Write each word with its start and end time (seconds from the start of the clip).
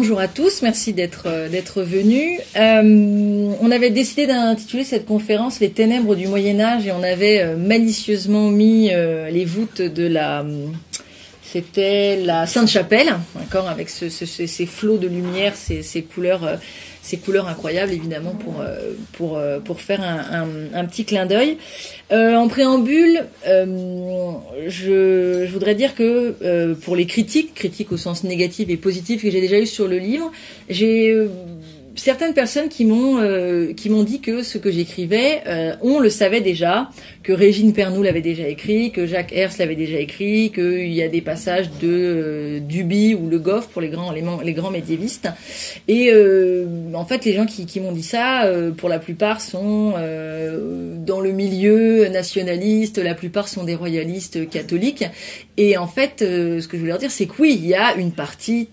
Bonjour 0.00 0.20
à 0.20 0.28
tous, 0.28 0.62
merci 0.62 0.92
d'être 0.92 1.24
euh, 1.26 1.48
venus. 1.82 2.38
Euh, 2.54 3.52
on 3.60 3.70
avait 3.72 3.90
décidé 3.90 4.28
d'intituler 4.28 4.84
cette 4.84 5.06
conférence 5.06 5.58
Les 5.58 5.70
ténèbres 5.70 6.14
du 6.14 6.28
Moyen 6.28 6.60
Âge 6.60 6.86
et 6.86 6.92
on 6.92 7.02
avait 7.02 7.40
euh, 7.40 7.56
malicieusement 7.56 8.48
mis 8.48 8.90
les 8.90 9.44
voûtes 9.44 9.82
de 9.82 10.06
la 10.06 10.46
c'était 11.52 12.16
la 12.16 12.46
Sainte-Chapelle, 12.46 13.14
d'accord, 13.34 13.68
avec 13.68 13.88
ce, 13.88 14.08
ces 14.08 14.66
flots 14.66 14.98
de 14.98 15.08
lumière, 15.08 15.54
ces, 15.56 16.02
couleurs 16.02 16.58
ces 17.08 17.16
couleurs 17.16 17.48
incroyables 17.48 17.92
évidemment 17.92 18.32
pour 18.32 18.60
euh, 18.60 18.92
pour 19.12 19.38
euh, 19.38 19.60
pour 19.60 19.80
faire 19.80 20.02
un, 20.02 20.84
petit 20.84 21.06
clin 21.06 21.24
d'œil. 21.24 21.56
Euh, 22.12 22.34
en 22.34 22.48
préambule, 22.48 23.24
je, 23.46 24.66
je, 24.66 25.50
voudrais 25.50 25.74
dire 25.74 25.94
que 25.94 26.74
pour 26.74 26.96
les 26.96 27.06
critiques, 27.06 27.54
critiques 27.54 27.92
au 27.92 27.96
sens 27.96 28.24
négatif 28.24 28.68
et 28.68 28.76
positif 28.76 29.22
que 29.22 29.30
j'ai 29.30 29.40
déjà 29.40 29.58
eu 29.58 29.66
sur 29.66 29.88
le 29.88 29.98
livre, 29.98 30.30
j'ai 30.68 31.16
certaines 31.98 32.32
personnes 32.32 32.68
qui 32.68 32.84
m'ont 32.84 33.18
euh, 33.18 33.72
qui 33.72 33.90
m'ont 33.90 34.04
dit 34.04 34.20
que 34.20 34.42
ce 34.42 34.56
que 34.56 34.70
j'écrivais, 34.70 35.42
euh, 35.46 35.74
on 35.82 35.98
le 35.98 36.10
savait 36.10 36.40
déjà, 36.40 36.90
que 37.22 37.32
Régine 37.32 37.72
Pernoud 37.72 38.04
l'avait 38.04 38.22
déjà 38.22 38.46
écrit, 38.46 38.92
que 38.92 39.06
Jacques 39.06 39.32
Hers 39.32 39.50
l'avait 39.58 39.74
déjà 39.74 39.98
écrit, 39.98 40.50
qu'il 40.52 40.92
y 40.92 41.02
a 41.02 41.08
des 41.08 41.20
passages 41.20 41.70
de 41.80 41.88
euh, 41.88 42.60
Duby 42.60 43.14
ou 43.14 43.28
Le 43.28 43.38
Goff 43.38 43.68
pour 43.68 43.82
les 43.82 43.88
grands 43.88 44.12
les, 44.12 44.52
grands 44.52 44.70
médiévistes. 44.70 45.28
Et 45.88 46.12
en 46.94 47.04
fait, 47.04 47.24
les 47.24 47.32
gens 47.32 47.46
qui, 47.46 47.66
qui 47.66 47.80
m'ont 47.80 47.92
dit 47.92 48.02
ça, 48.02 48.50
pour 48.76 48.88
la 48.88 48.98
plupart 48.98 49.40
sont 49.40 49.94
dans 51.06 51.20
le 51.20 51.32
milieu 51.32 52.08
nationaliste, 52.08 52.98
la 52.98 53.14
plupart 53.14 53.48
sont 53.48 53.64
des 53.64 53.74
royalistes 53.74 54.48
catholiques. 54.48 55.04
Et 55.56 55.76
en 55.76 55.86
fait, 55.86 56.16
ce 56.20 56.66
que 56.66 56.76
je 56.76 56.82
veux 56.82 56.88
leur 56.88 56.98
dire, 56.98 57.10
c'est 57.10 57.26
que 57.26 57.34
oui, 57.40 57.58
il 57.58 57.66
y 57.66 57.74
a 57.74 57.94
une 57.94 58.12
partie 58.12 58.68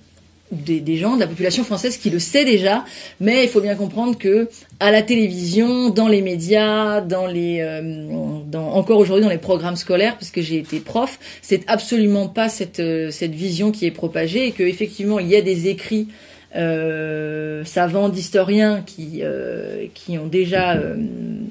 des, 0.64 0.98
gens 0.98 1.16
de 1.16 1.20
la 1.20 1.28
population 1.28 1.64
française 1.64 1.98
qui 1.98 2.10
le 2.10 2.20
sait 2.20 2.46
déjà, 2.46 2.86
mais 3.20 3.44
il 3.44 3.50
faut 3.50 3.62
bien 3.62 3.76
comprendre 3.76 4.18
que 4.18 4.50
à 4.80 4.92
la 4.92 5.02
télévision, 5.02 5.90
dans 5.90 6.08
les 6.08 6.22
médias, 6.22 7.02
dans 7.02 7.28
les, 7.28 7.60
euh, 7.62 8.08
encore 8.54 9.00
aujourd'hui 9.00 9.24
dans 9.24 9.32
les 9.32 9.38
programmes 9.38 9.76
scolaires, 9.76 10.18
puisque 10.18 10.42
j'ai 10.42 10.58
été 10.58 10.80
prof, 10.80 11.20
c'est 11.42 11.64
absolument 11.68 12.28
pas 12.28 12.50
cette 12.50 12.80
euh, 12.80 13.12
cette 13.12 13.36
vision 13.36 13.72
qui 13.72 13.86
est 13.86 13.92
propagée 13.92 14.48
et 14.48 14.52
que 14.52 14.64
effectivement 14.64 15.20
il 15.20 15.28
y 15.28 15.36
a 15.36 15.42
des 15.42 15.68
écrits 15.68 16.08
euh, 16.56 17.66
savants 17.66 18.08
d'historiens 18.08 18.82
qui 18.86 19.20
euh, 19.24 19.88
qui 19.94 20.18
ont 20.18 20.28
déjà 20.28 20.76
euh, 20.76 20.96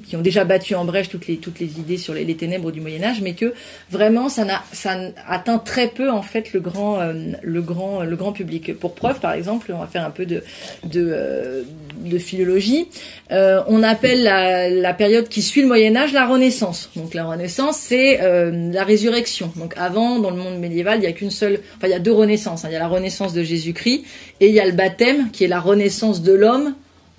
qui 0.07 0.15
ont 0.15 0.21
déjà 0.21 0.45
battu 0.45 0.73
en 0.73 0.83
brèche 0.83 1.09
toutes 1.09 1.27
les 1.27 1.37
toutes 1.37 1.59
les 1.59 1.79
idées 1.79 1.97
sur 1.97 2.15
les, 2.15 2.35
ténèbres 2.35 2.71
du 2.71 2.81
Moyen 2.81 3.03
Âge, 3.03 3.21
mais 3.21 3.33
que 3.33 3.53
vraiment 3.91 4.29
ça 4.29 4.45
n'a 4.45 4.63
ça 4.71 4.97
atteint 5.27 5.59
très 5.59 5.89
peu 5.89 6.09
en 6.09 6.23
fait 6.23 6.53
le 6.53 6.59
grand 6.59 6.99
le 7.41 7.61
grand 7.61 8.03
le 8.03 8.15
grand 8.15 8.31
public. 8.31 8.73
Pour 8.79 8.95
preuve, 8.95 9.19
par 9.19 9.33
exemple, 9.33 9.71
on 9.73 9.79
va 9.79 9.87
faire 9.87 10.05
un 10.05 10.09
peu 10.09 10.25
de 10.25 10.43
de, 10.83 11.65
de 11.99 12.17
philologie. 12.17 12.87
on 13.29 13.83
appelle 13.83 14.23
la, 14.23 14.69
la 14.69 14.93
période 14.93 15.29
qui 15.29 15.43
suit 15.43 15.61
le 15.61 15.67
Moyen 15.67 15.95
Âge 15.95 16.13
la 16.13 16.25
Renaissance. 16.25 16.89
Donc 16.95 17.13
la 17.13 17.25
Renaissance, 17.25 17.77
c'est 17.77 18.17
la 18.17 18.83
résurrection. 18.83 19.51
Donc 19.55 19.75
avant, 19.77 20.19
dans 20.19 20.31
le 20.31 20.37
monde 20.37 20.59
médiéval, 20.59 20.99
il 20.99 21.03
y 21.03 21.07
a 21.07 21.11
qu'une 21.11 21.31
seule, 21.31 21.59
enfin 21.77 21.87
il 21.87 21.91
y 21.91 21.93
a 21.93 21.99
deux 21.99 22.11
renaissances. 22.11 22.65
Hein. 22.65 22.69
Il 22.71 22.73
y 22.73 22.77
a 22.77 22.79
la 22.79 22.87
Renaissance 22.87 23.33
de 23.33 23.43
Jésus-Christ 23.43 24.03
et 24.39 24.47
il 24.47 24.53
y 24.53 24.59
a 24.59 24.65
le 24.65 24.71
baptême 24.71 24.94
qui 25.31 25.43
est 25.43 25.47
la 25.47 25.59
renaissance 25.59 26.21
de 26.21 26.33
l'homme 26.33 26.75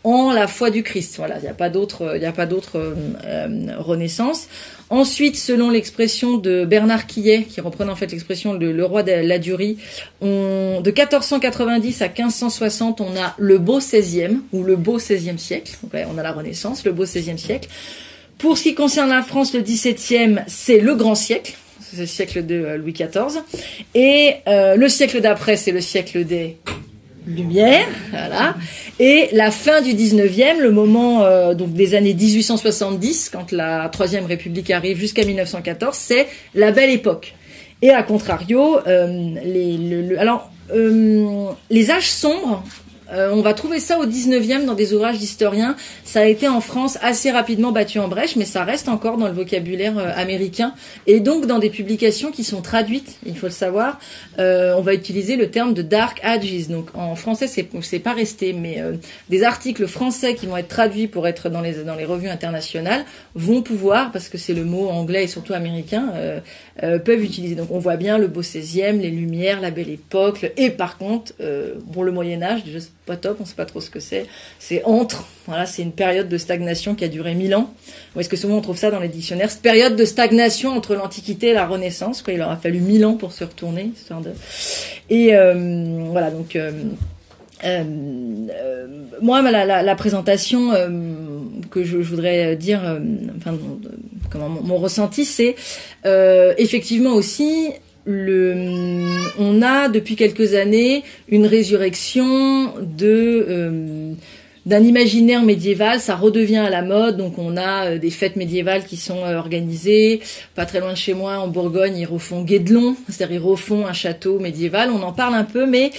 en 0.06 0.32
la 0.32 0.46
foi 0.46 0.70
du 0.70 0.84
Christ. 0.84 1.16
Voilà, 1.16 1.38
il 1.38 1.42
n'y 1.42 1.48
a 1.48 1.52
pas 1.52 1.68
d'autre, 1.68 2.04
euh, 2.04 2.94
euh, 3.24 3.72
renaissance. 3.78 4.46
Ensuite, 4.88 5.36
selon 5.36 5.68
l'expression 5.68 6.36
de 6.36 6.64
Bernard 6.64 7.08
Quillet, 7.08 7.42
qui 7.42 7.60
reprend 7.60 7.88
en 7.88 7.96
fait 7.96 8.12
l'expression 8.12 8.54
de 8.54 8.68
le 8.68 8.84
roi 8.84 9.02
de 9.02 9.10
la 9.10 9.40
Durie, 9.40 9.78
de 10.22 10.80
1490 10.80 12.02
à 12.02 12.06
1560, 12.06 13.00
on 13.00 13.16
a 13.16 13.34
le 13.36 13.58
beau 13.58 13.80
16e 13.80 14.38
ou 14.52 14.62
le 14.62 14.76
beau 14.76 15.00
16e 15.00 15.38
siècle. 15.38 15.72
on 15.92 16.18
a 16.18 16.22
la 16.22 16.32
Renaissance, 16.32 16.84
le 16.84 16.92
beau 16.92 17.04
16e 17.04 17.36
siècle. 17.36 17.68
Pour 18.38 18.56
ce 18.56 18.62
qui 18.62 18.74
concerne 18.76 19.10
la 19.10 19.22
France, 19.22 19.54
le 19.54 19.60
17e, 19.60 20.44
c'est 20.46 20.78
le 20.78 20.94
grand 20.94 21.16
siècle. 21.16 21.54
C'est 21.80 21.98
le 21.98 22.06
siècle 22.06 22.46
de 22.46 22.54
euh, 22.54 22.76
Louis 22.76 22.92
XIV. 22.92 23.42
Et 23.96 24.34
le 24.46 24.88
siècle 24.88 25.20
d'après, 25.20 25.56
c'est 25.56 25.72
le 25.72 25.80
siècle 25.80 26.24
des 26.24 26.58
lumière, 27.26 27.86
voilà. 28.10 28.56
Et 28.98 29.28
la 29.32 29.50
fin 29.50 29.82
du 29.82 29.90
19e, 29.90 30.60
le 30.60 30.70
moment 30.70 31.24
euh, 31.24 31.54
donc 31.54 31.72
des 31.72 31.94
années 31.94 32.14
1870, 32.14 33.30
quand 33.30 33.52
la 33.52 33.88
Troisième 33.88 34.26
République 34.26 34.70
arrive 34.70 34.98
jusqu'à 34.98 35.24
1914, 35.24 35.96
c'est 35.96 36.28
la 36.54 36.70
belle 36.70 36.90
époque. 36.90 37.34
Et 37.82 37.90
à 37.90 38.02
contrario, 38.02 38.78
euh, 38.86 40.16
alors 40.18 40.50
euh, 40.74 41.50
les 41.70 41.90
âges 41.90 42.10
sombres 42.10 42.64
euh, 43.12 43.30
on 43.32 43.40
va 43.40 43.54
trouver 43.54 43.80
ça 43.80 43.98
au 43.98 44.06
19e 44.06 44.64
dans 44.64 44.74
des 44.74 44.92
ouvrages 44.92 45.18
d'historiens. 45.18 45.76
Ça 46.04 46.20
a 46.20 46.24
été 46.24 46.48
en 46.48 46.60
France 46.60 46.98
assez 47.02 47.30
rapidement 47.30 47.72
battu 47.72 47.98
en 47.98 48.08
brèche, 48.08 48.36
mais 48.36 48.44
ça 48.44 48.64
reste 48.64 48.88
encore 48.88 49.16
dans 49.16 49.28
le 49.28 49.32
vocabulaire 49.32 49.98
euh, 49.98 50.10
américain. 50.16 50.74
Et 51.06 51.20
donc 51.20 51.46
dans 51.46 51.58
des 51.58 51.70
publications 51.70 52.32
qui 52.32 52.44
sont 52.44 52.62
traduites, 52.62 53.18
il 53.24 53.36
faut 53.36 53.46
le 53.46 53.52
savoir, 53.52 53.98
euh, 54.38 54.74
on 54.76 54.82
va 54.82 54.94
utiliser 54.94 55.36
le 55.36 55.50
terme 55.50 55.74
de 55.74 55.82
Dark 55.82 56.20
Ages. 56.22 56.68
Donc 56.68 56.88
en 56.94 57.14
français, 57.14 57.46
c'est, 57.46 57.98
pas 57.98 58.12
resté, 58.12 58.52
mais 58.52 58.82
des 59.30 59.42
articles 59.42 59.86
français 59.86 60.34
qui 60.34 60.46
vont 60.46 60.56
être 60.56 60.68
traduits 60.68 61.08
pour 61.08 61.26
être 61.26 61.48
dans 61.48 61.60
les, 61.60 61.84
dans 61.84 61.94
les 61.94 62.04
revues 62.04 62.28
internationales 62.28 63.04
vont 63.34 63.62
pouvoir, 63.62 64.12
parce 64.12 64.28
que 64.28 64.38
c'est 64.38 64.54
le 64.54 64.64
mot 64.64 64.88
anglais 64.88 65.24
et 65.24 65.26
surtout 65.26 65.54
américain, 65.54 66.12
peuvent 66.80 67.22
utiliser. 67.22 67.54
Donc 67.54 67.70
on 67.70 67.78
voit 67.78 67.96
bien 67.96 68.18
le 68.18 68.26
beau 68.26 68.42
16e, 68.42 69.00
les 69.00 69.10
Lumières, 69.10 69.60
la 69.60 69.70
Belle 69.70 69.90
Époque, 69.90 70.52
et 70.56 70.70
par 70.70 70.98
contre, 70.98 71.32
bon, 71.86 72.02
le 72.02 72.12
Moyen 72.12 72.42
Âge, 72.42 72.64
déjà 72.64 72.78
pas 73.06 73.16
top, 73.16 73.38
on 73.40 73.44
sait 73.44 73.54
pas 73.54 73.64
trop 73.64 73.80
ce 73.80 73.88
que 73.88 74.00
c'est. 74.00 74.26
C'est 74.58 74.82
entre, 74.84 75.26
voilà, 75.46 75.64
c'est 75.64 75.82
une 75.82 75.92
période 75.92 76.28
de 76.28 76.38
stagnation 76.38 76.94
qui 76.94 77.04
a 77.04 77.08
duré 77.08 77.34
mille 77.34 77.54
ans. 77.54 77.72
Où 78.14 78.20
est-ce 78.20 78.28
que 78.28 78.36
souvent 78.36 78.56
on 78.56 78.60
trouve 78.60 78.76
ça 78.76 78.90
dans 78.90 79.00
les 79.00 79.08
dictionnaires? 79.08 79.50
Cette 79.50 79.62
période 79.62 79.96
de 79.96 80.04
stagnation 80.04 80.70
entre 80.70 80.94
l'Antiquité 80.94 81.48
et 81.48 81.54
la 81.54 81.66
Renaissance, 81.66 82.22
quoi. 82.22 82.32
Il 82.32 82.38
leur 82.38 82.50
a 82.50 82.56
fallu 82.56 82.80
mille 82.80 83.04
ans 83.06 83.14
pour 83.14 83.32
se 83.32 83.44
retourner, 83.44 83.92
de... 84.10 84.30
Et 85.08 85.34
euh, 85.34 86.04
voilà, 86.10 86.30
donc. 86.30 86.58
Euh, 87.64 87.82
euh, 88.50 88.86
moi, 89.22 89.42
la, 89.42 89.82
la, 89.82 89.94
présentation 89.94 90.72
que 91.70 91.84
je, 91.84 91.96
voudrais 91.96 92.56
dire, 92.56 92.80
enfin, 93.38 93.56
comment 94.30 94.48
mon, 94.48 94.62
mon 94.62 94.76
ressenti, 94.76 95.24
c'est 95.24 95.56
effectivement 96.58 97.14
aussi 97.14 97.72
le, 98.06 99.34
on 99.38 99.60
a 99.62 99.88
depuis 99.88 100.16
quelques 100.16 100.54
années 100.54 101.02
une 101.28 101.46
résurrection 101.46 102.74
de 102.80 103.46
euh, 103.48 104.12
d'un 104.64 104.82
imaginaire 104.82 105.42
médiéval, 105.42 106.00
ça 106.00 106.16
redevient 106.16 106.56
à 106.56 106.70
la 106.70 106.82
mode, 106.82 107.16
donc 107.16 107.38
on 107.38 107.56
a 107.56 107.86
euh, 107.86 107.98
des 107.98 108.10
fêtes 108.10 108.34
médiévales 108.34 108.84
qui 108.84 108.96
sont 108.96 109.24
euh, 109.24 109.36
organisées, 109.36 110.20
pas 110.56 110.66
très 110.66 110.80
loin 110.80 110.92
de 110.92 110.96
chez 110.96 111.14
moi, 111.14 111.38
en 111.38 111.46
Bourgogne, 111.46 111.96
ils 111.96 112.04
refont 112.04 112.42
Guédelon, 112.42 112.96
c'est-à-dire 113.08 113.36
ils 113.36 113.44
refont 113.44 113.86
un 113.86 113.92
château 113.92 114.40
médiéval, 114.40 114.90
on 114.90 115.02
en 115.02 115.12
parle 115.12 115.34
un 115.34 115.44
peu, 115.44 115.66
mais 115.66 115.90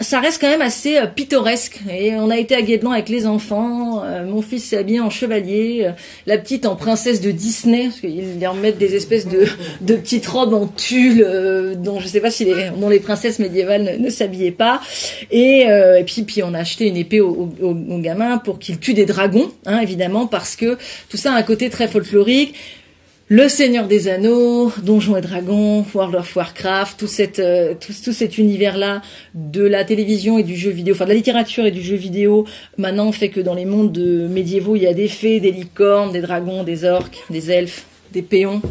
ça 0.00 0.20
reste 0.20 0.40
quand 0.40 0.48
même 0.48 0.62
assez 0.62 0.98
euh, 0.98 1.06
pittoresque. 1.06 1.80
Et 1.90 2.14
on 2.14 2.30
a 2.30 2.36
été 2.36 2.54
à 2.54 2.62
Guédelon 2.62 2.92
avec 2.92 3.08
les 3.08 3.26
enfants. 3.26 4.02
Euh, 4.04 4.26
mon 4.26 4.42
fils 4.42 4.64
s'est 4.64 4.76
habillé 4.76 5.00
en 5.00 5.10
chevalier, 5.10 5.84
euh, 5.84 5.92
la 6.26 6.38
petite 6.38 6.66
en 6.66 6.76
princesse 6.76 7.20
de 7.20 7.30
Disney, 7.30 7.84
parce 7.84 8.00
qu'ils 8.00 8.38
leur 8.40 8.54
mettent 8.54 8.78
des 8.78 8.94
espèces 8.94 9.26
de, 9.26 9.46
de 9.80 9.94
petites 9.96 10.26
robes 10.26 10.54
en 10.54 10.66
tulle, 10.66 11.26
dont 11.78 12.00
je 12.00 12.08
sais 12.08 12.20
pas 12.20 12.30
si 12.30 12.44
les, 12.44 12.70
dont 12.78 12.88
les 12.88 13.00
princesses 13.00 13.38
médiévales 13.38 13.96
ne, 13.98 14.10
s'habillaient 14.10 14.50
pas. 14.50 14.80
Et, 15.30 15.62
et, 15.62 16.04
puis, 16.04 16.22
puis 16.22 16.42
on 16.42 16.54
a 16.54 16.58
acheté 16.58 16.86
une 16.86 16.96
épée 16.96 17.20
au, 17.20 17.50
au, 17.60 17.70
au 17.70 17.98
gamin 17.98 18.38
pour 18.38 18.58
qu'il 18.58 18.78
tue 18.78 18.94
des 18.94 19.06
dragons, 19.06 19.50
hein, 19.64 19.80
évidemment, 19.80 20.26
parce 20.26 20.56
que 20.56 20.76
tout 21.08 21.16
ça 21.16 21.32
a 21.32 21.36
un 21.36 21.42
côté 21.42 21.70
très 21.70 21.88
folklorique. 21.88 22.54
Le 23.28 23.48
Seigneur 23.48 23.88
des 23.88 24.06
Anneaux, 24.06 24.70
Donjons 24.84 25.16
et 25.16 25.20
Dragons, 25.20 25.84
World 25.92 26.14
of 26.14 26.36
Warcraft, 26.36 27.04
euh, 27.40 27.74
tout, 27.74 28.12
cet 28.12 28.38
univers-là 28.38 29.02
de 29.34 29.64
la 29.64 29.82
télévision 29.82 30.38
et 30.38 30.44
du 30.44 30.54
jeu 30.54 30.70
vidéo, 30.70 30.94
enfin 30.94 31.06
de 31.06 31.10
la 31.10 31.16
littérature 31.16 31.66
et 31.66 31.72
du 31.72 31.82
jeu 31.82 31.96
vidéo, 31.96 32.46
maintenant 32.78 33.10
fait 33.10 33.28
que 33.28 33.40
dans 33.40 33.54
les 33.54 33.64
mondes 33.64 33.98
médiévaux, 34.30 34.76
il 34.76 34.82
y 34.82 34.86
a 34.86 34.94
des 34.94 35.08
fées, 35.08 35.40
des 35.40 35.50
licornes, 35.50 36.12
des 36.12 36.20
dragons, 36.20 36.62
des 36.62 36.84
orques, 36.84 37.24
des 37.28 37.50
elfes, 37.50 37.86
des 38.12 38.22
péons. 38.22 38.62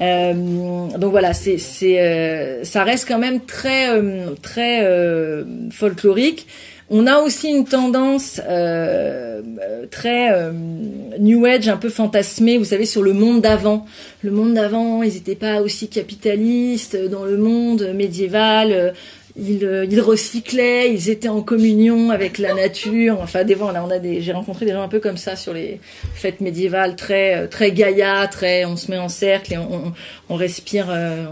Euh, 0.00 0.32
donc 0.34 1.12
voilà, 1.12 1.32
c'est, 1.32 1.58
c'est, 1.58 2.00
euh, 2.00 2.64
ça 2.64 2.82
reste 2.82 3.06
quand 3.06 3.20
même 3.20 3.42
très, 3.42 3.90
très 4.42 4.84
folklorique. 5.70 6.48
On 6.90 7.06
a 7.06 7.18
aussi 7.20 7.48
une 7.48 7.64
tendance 7.64 8.40
euh, 8.48 9.40
très 9.90 10.32
euh, 10.32 10.52
New 11.18 11.44
Age, 11.46 11.68
un 11.68 11.76
peu 11.76 11.88
fantasmée, 11.88 12.58
vous 12.58 12.64
savez, 12.64 12.84
sur 12.84 13.02
le 13.02 13.12
monde 13.12 13.40
d'avant. 13.40 13.86
Le 14.22 14.30
monde 14.30 14.54
d'avant, 14.54 15.02
ils 15.02 15.14
n'étaient 15.14 15.34
pas 15.34 15.62
aussi 15.62 15.88
capitalistes. 15.88 16.96
Dans 17.08 17.24
le 17.24 17.36
monde 17.36 17.92
médiéval, 17.94 18.92
ils, 19.36 19.64
euh, 19.64 19.84
ils 19.90 20.00
recyclaient, 20.00 20.92
ils 20.92 21.10
étaient 21.10 21.28
en 21.28 21.42
communion 21.42 22.10
avec 22.10 22.38
la 22.38 22.54
nature. 22.54 23.18
Enfin, 23.20 23.42
des 23.42 23.56
fois, 23.56 23.72
on 23.74 23.90
a, 23.90 23.98
des, 23.98 24.20
j'ai 24.20 24.32
rencontré 24.32 24.64
des 24.64 24.72
gens 24.72 24.82
un 24.82 24.88
peu 24.88 25.00
comme 25.00 25.16
ça 25.16 25.34
sur 25.34 25.52
les 25.52 25.80
fêtes 26.14 26.40
médiévales, 26.40 26.94
très, 26.94 27.36
euh, 27.36 27.46
très 27.48 27.72
gaïa, 27.72 28.26
très, 28.28 28.64
on 28.64 28.76
se 28.76 28.90
met 28.90 28.98
en 28.98 29.08
cercle 29.08 29.54
et 29.54 29.58
on, 29.58 29.92
on, 30.28 30.36
respire 30.36 30.86
euh, 30.88 31.26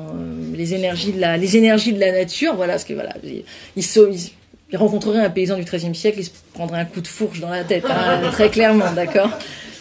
les 0.52 0.75
énergies 0.75 1.12
de 1.12 1.20
la, 1.20 1.37
les 1.37 1.56
énergies 1.56 1.93
de 1.93 2.00
la 2.00 2.10
nature. 2.10 2.56
Voilà, 2.56 2.75
parce 2.75 2.84
que 2.84 2.94
voilà, 2.94 3.14
ils, 3.22 3.44
ils, 3.76 4.31
rencontreraient 4.77 5.25
un 5.25 5.31
paysan 5.31 5.57
du 5.57 5.65
XIIIe 5.65 5.95
siècle, 5.95 6.21
ils 6.21 6.25
se 6.25 6.31
prendraient 6.55 6.81
un 6.81 6.85
coup 6.85 7.01
de 7.01 7.09
fourche 7.09 7.41
dans 7.41 7.51
la 7.51 7.65
tête, 7.65 7.85
hein, 7.89 8.21
très 8.33 8.49
clairement, 8.51 8.93
d'accord? 8.93 9.31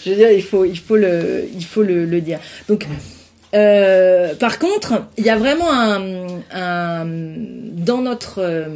Je 0.04 0.12
veux 0.12 0.16
dire, 0.16 0.32
il 0.32 0.44
faut, 0.44 0.66
il 0.66 0.78
faut 0.78 0.98
le, 0.98 1.48
il 1.54 1.64
faut 1.64 1.84
le, 1.84 2.06
le 2.06 2.22
dire. 2.22 2.40
Donc 2.68 2.88
euh, 3.54 4.34
par 4.36 4.60
contre, 4.60 5.04
il 5.18 5.26
y 5.26 5.30
a 5.30 5.36
vraiment 5.38 5.72
un, 5.72 7.06
dans 7.06 8.02
notre 8.02 8.40
euh, 8.40 8.68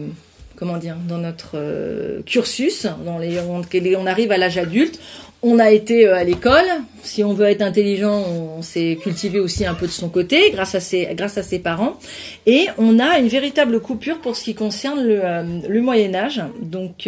comment 0.55 0.77
dire, 0.77 0.95
dans 1.07 1.17
notre 1.17 1.51
euh, 1.55 2.21
cursus, 2.25 2.87
dans 3.05 3.17
les, 3.17 3.39
on, 3.39 4.05
arrive 4.05 4.31
à 4.31 4.37
l'âge 4.37 4.57
adulte, 4.57 4.99
on 5.41 5.59
a 5.59 5.71
été 5.71 6.07
à 6.07 6.23
l'école. 6.23 6.65
Si 7.03 7.23
on 7.23 7.33
veut 7.33 7.45
être 7.45 7.61
intelligent, 7.61 8.23
on, 8.57 8.61
s'est 8.61 8.97
cultivé 9.01 9.39
aussi 9.39 9.65
un 9.65 9.75
peu 9.75 9.85
de 9.85 9.91
son 9.91 10.09
côté, 10.09 10.51
grâce 10.51 10.75
à 10.75 10.79
ses, 10.79 11.59
parents. 11.59 11.99
Et 12.45 12.67
on 12.77 12.99
a 12.99 13.19
une 13.19 13.27
véritable 13.27 13.79
coupure 13.79 14.19
pour 14.19 14.35
ce 14.35 14.43
qui 14.43 14.55
concerne 14.55 15.05
le, 15.05 15.21
le 15.67 15.81
Moyen 15.81 16.15
Âge. 16.15 16.41
Donc, 16.61 17.07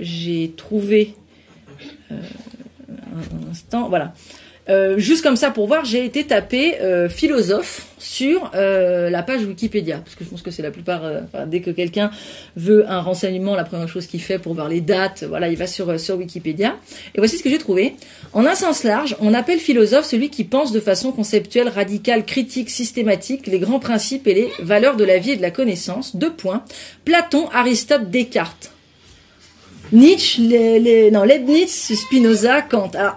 j'ai 0.00 0.52
trouvé 0.56 1.14
un 2.10 3.50
instant, 3.50 3.88
voilà. 3.88 4.12
Euh, 4.68 4.98
juste 4.98 5.22
comme 5.22 5.36
ça 5.36 5.50
pour 5.50 5.66
voir, 5.66 5.84
j'ai 5.84 6.04
été 6.04 6.24
taper 6.24 6.80
euh, 6.80 7.08
philosophe 7.08 7.86
sur 7.98 8.50
euh, 8.54 9.08
la 9.10 9.22
page 9.22 9.44
Wikipédia, 9.44 9.98
parce 9.98 10.14
que 10.14 10.24
je 10.24 10.30
pense 10.30 10.42
que 10.42 10.50
c'est 10.50 10.62
la 10.62 10.70
plupart. 10.70 11.02
dès 11.46 11.60
que 11.60 11.70
quelqu'un 11.70 12.10
veut 12.56 12.88
un 12.88 13.00
renseignement, 13.00 13.56
la 13.56 13.64
première 13.64 13.88
chose 13.88 14.06
qu'il 14.06 14.20
fait 14.20 14.38
pour 14.38 14.54
voir 14.54 14.68
les 14.68 14.80
dates, 14.80 15.24
voilà, 15.24 15.48
il 15.48 15.56
va 15.56 15.66
sur 15.66 15.98
sur 15.98 16.16
Wikipédia. 16.18 16.76
Et 17.14 17.18
voici 17.18 17.38
ce 17.38 17.42
que 17.42 17.50
j'ai 17.50 17.58
trouvé. 17.58 17.94
En 18.32 18.46
un 18.46 18.54
sens 18.54 18.84
large, 18.84 19.16
on 19.20 19.34
appelle 19.34 19.58
philosophe 19.58 20.04
celui 20.04 20.28
qui 20.30 20.44
pense 20.44 20.70
de 20.72 20.80
façon 20.80 21.12
conceptuelle, 21.12 21.68
radicale, 21.68 22.24
critique, 22.24 22.70
systématique 22.70 23.46
les 23.46 23.58
grands 23.58 23.80
principes 23.80 24.26
et 24.26 24.34
les 24.34 24.50
valeurs 24.60 24.96
de 24.96 25.04
la 25.04 25.18
vie 25.18 25.32
et 25.32 25.36
de 25.36 25.42
la 25.42 25.50
connaissance. 25.50 26.14
Deux 26.16 26.32
points. 26.32 26.62
Platon, 27.04 27.48
Aristote, 27.50 28.10
Descartes. 28.10 28.72
Nietzsche, 29.90 30.42
les, 30.42 30.78
les, 30.78 31.10
non, 31.10 31.24
Leibniz, 31.24 31.94
Spinoza, 31.94 32.60
Kant. 32.60 32.90
Alors, 32.94 33.16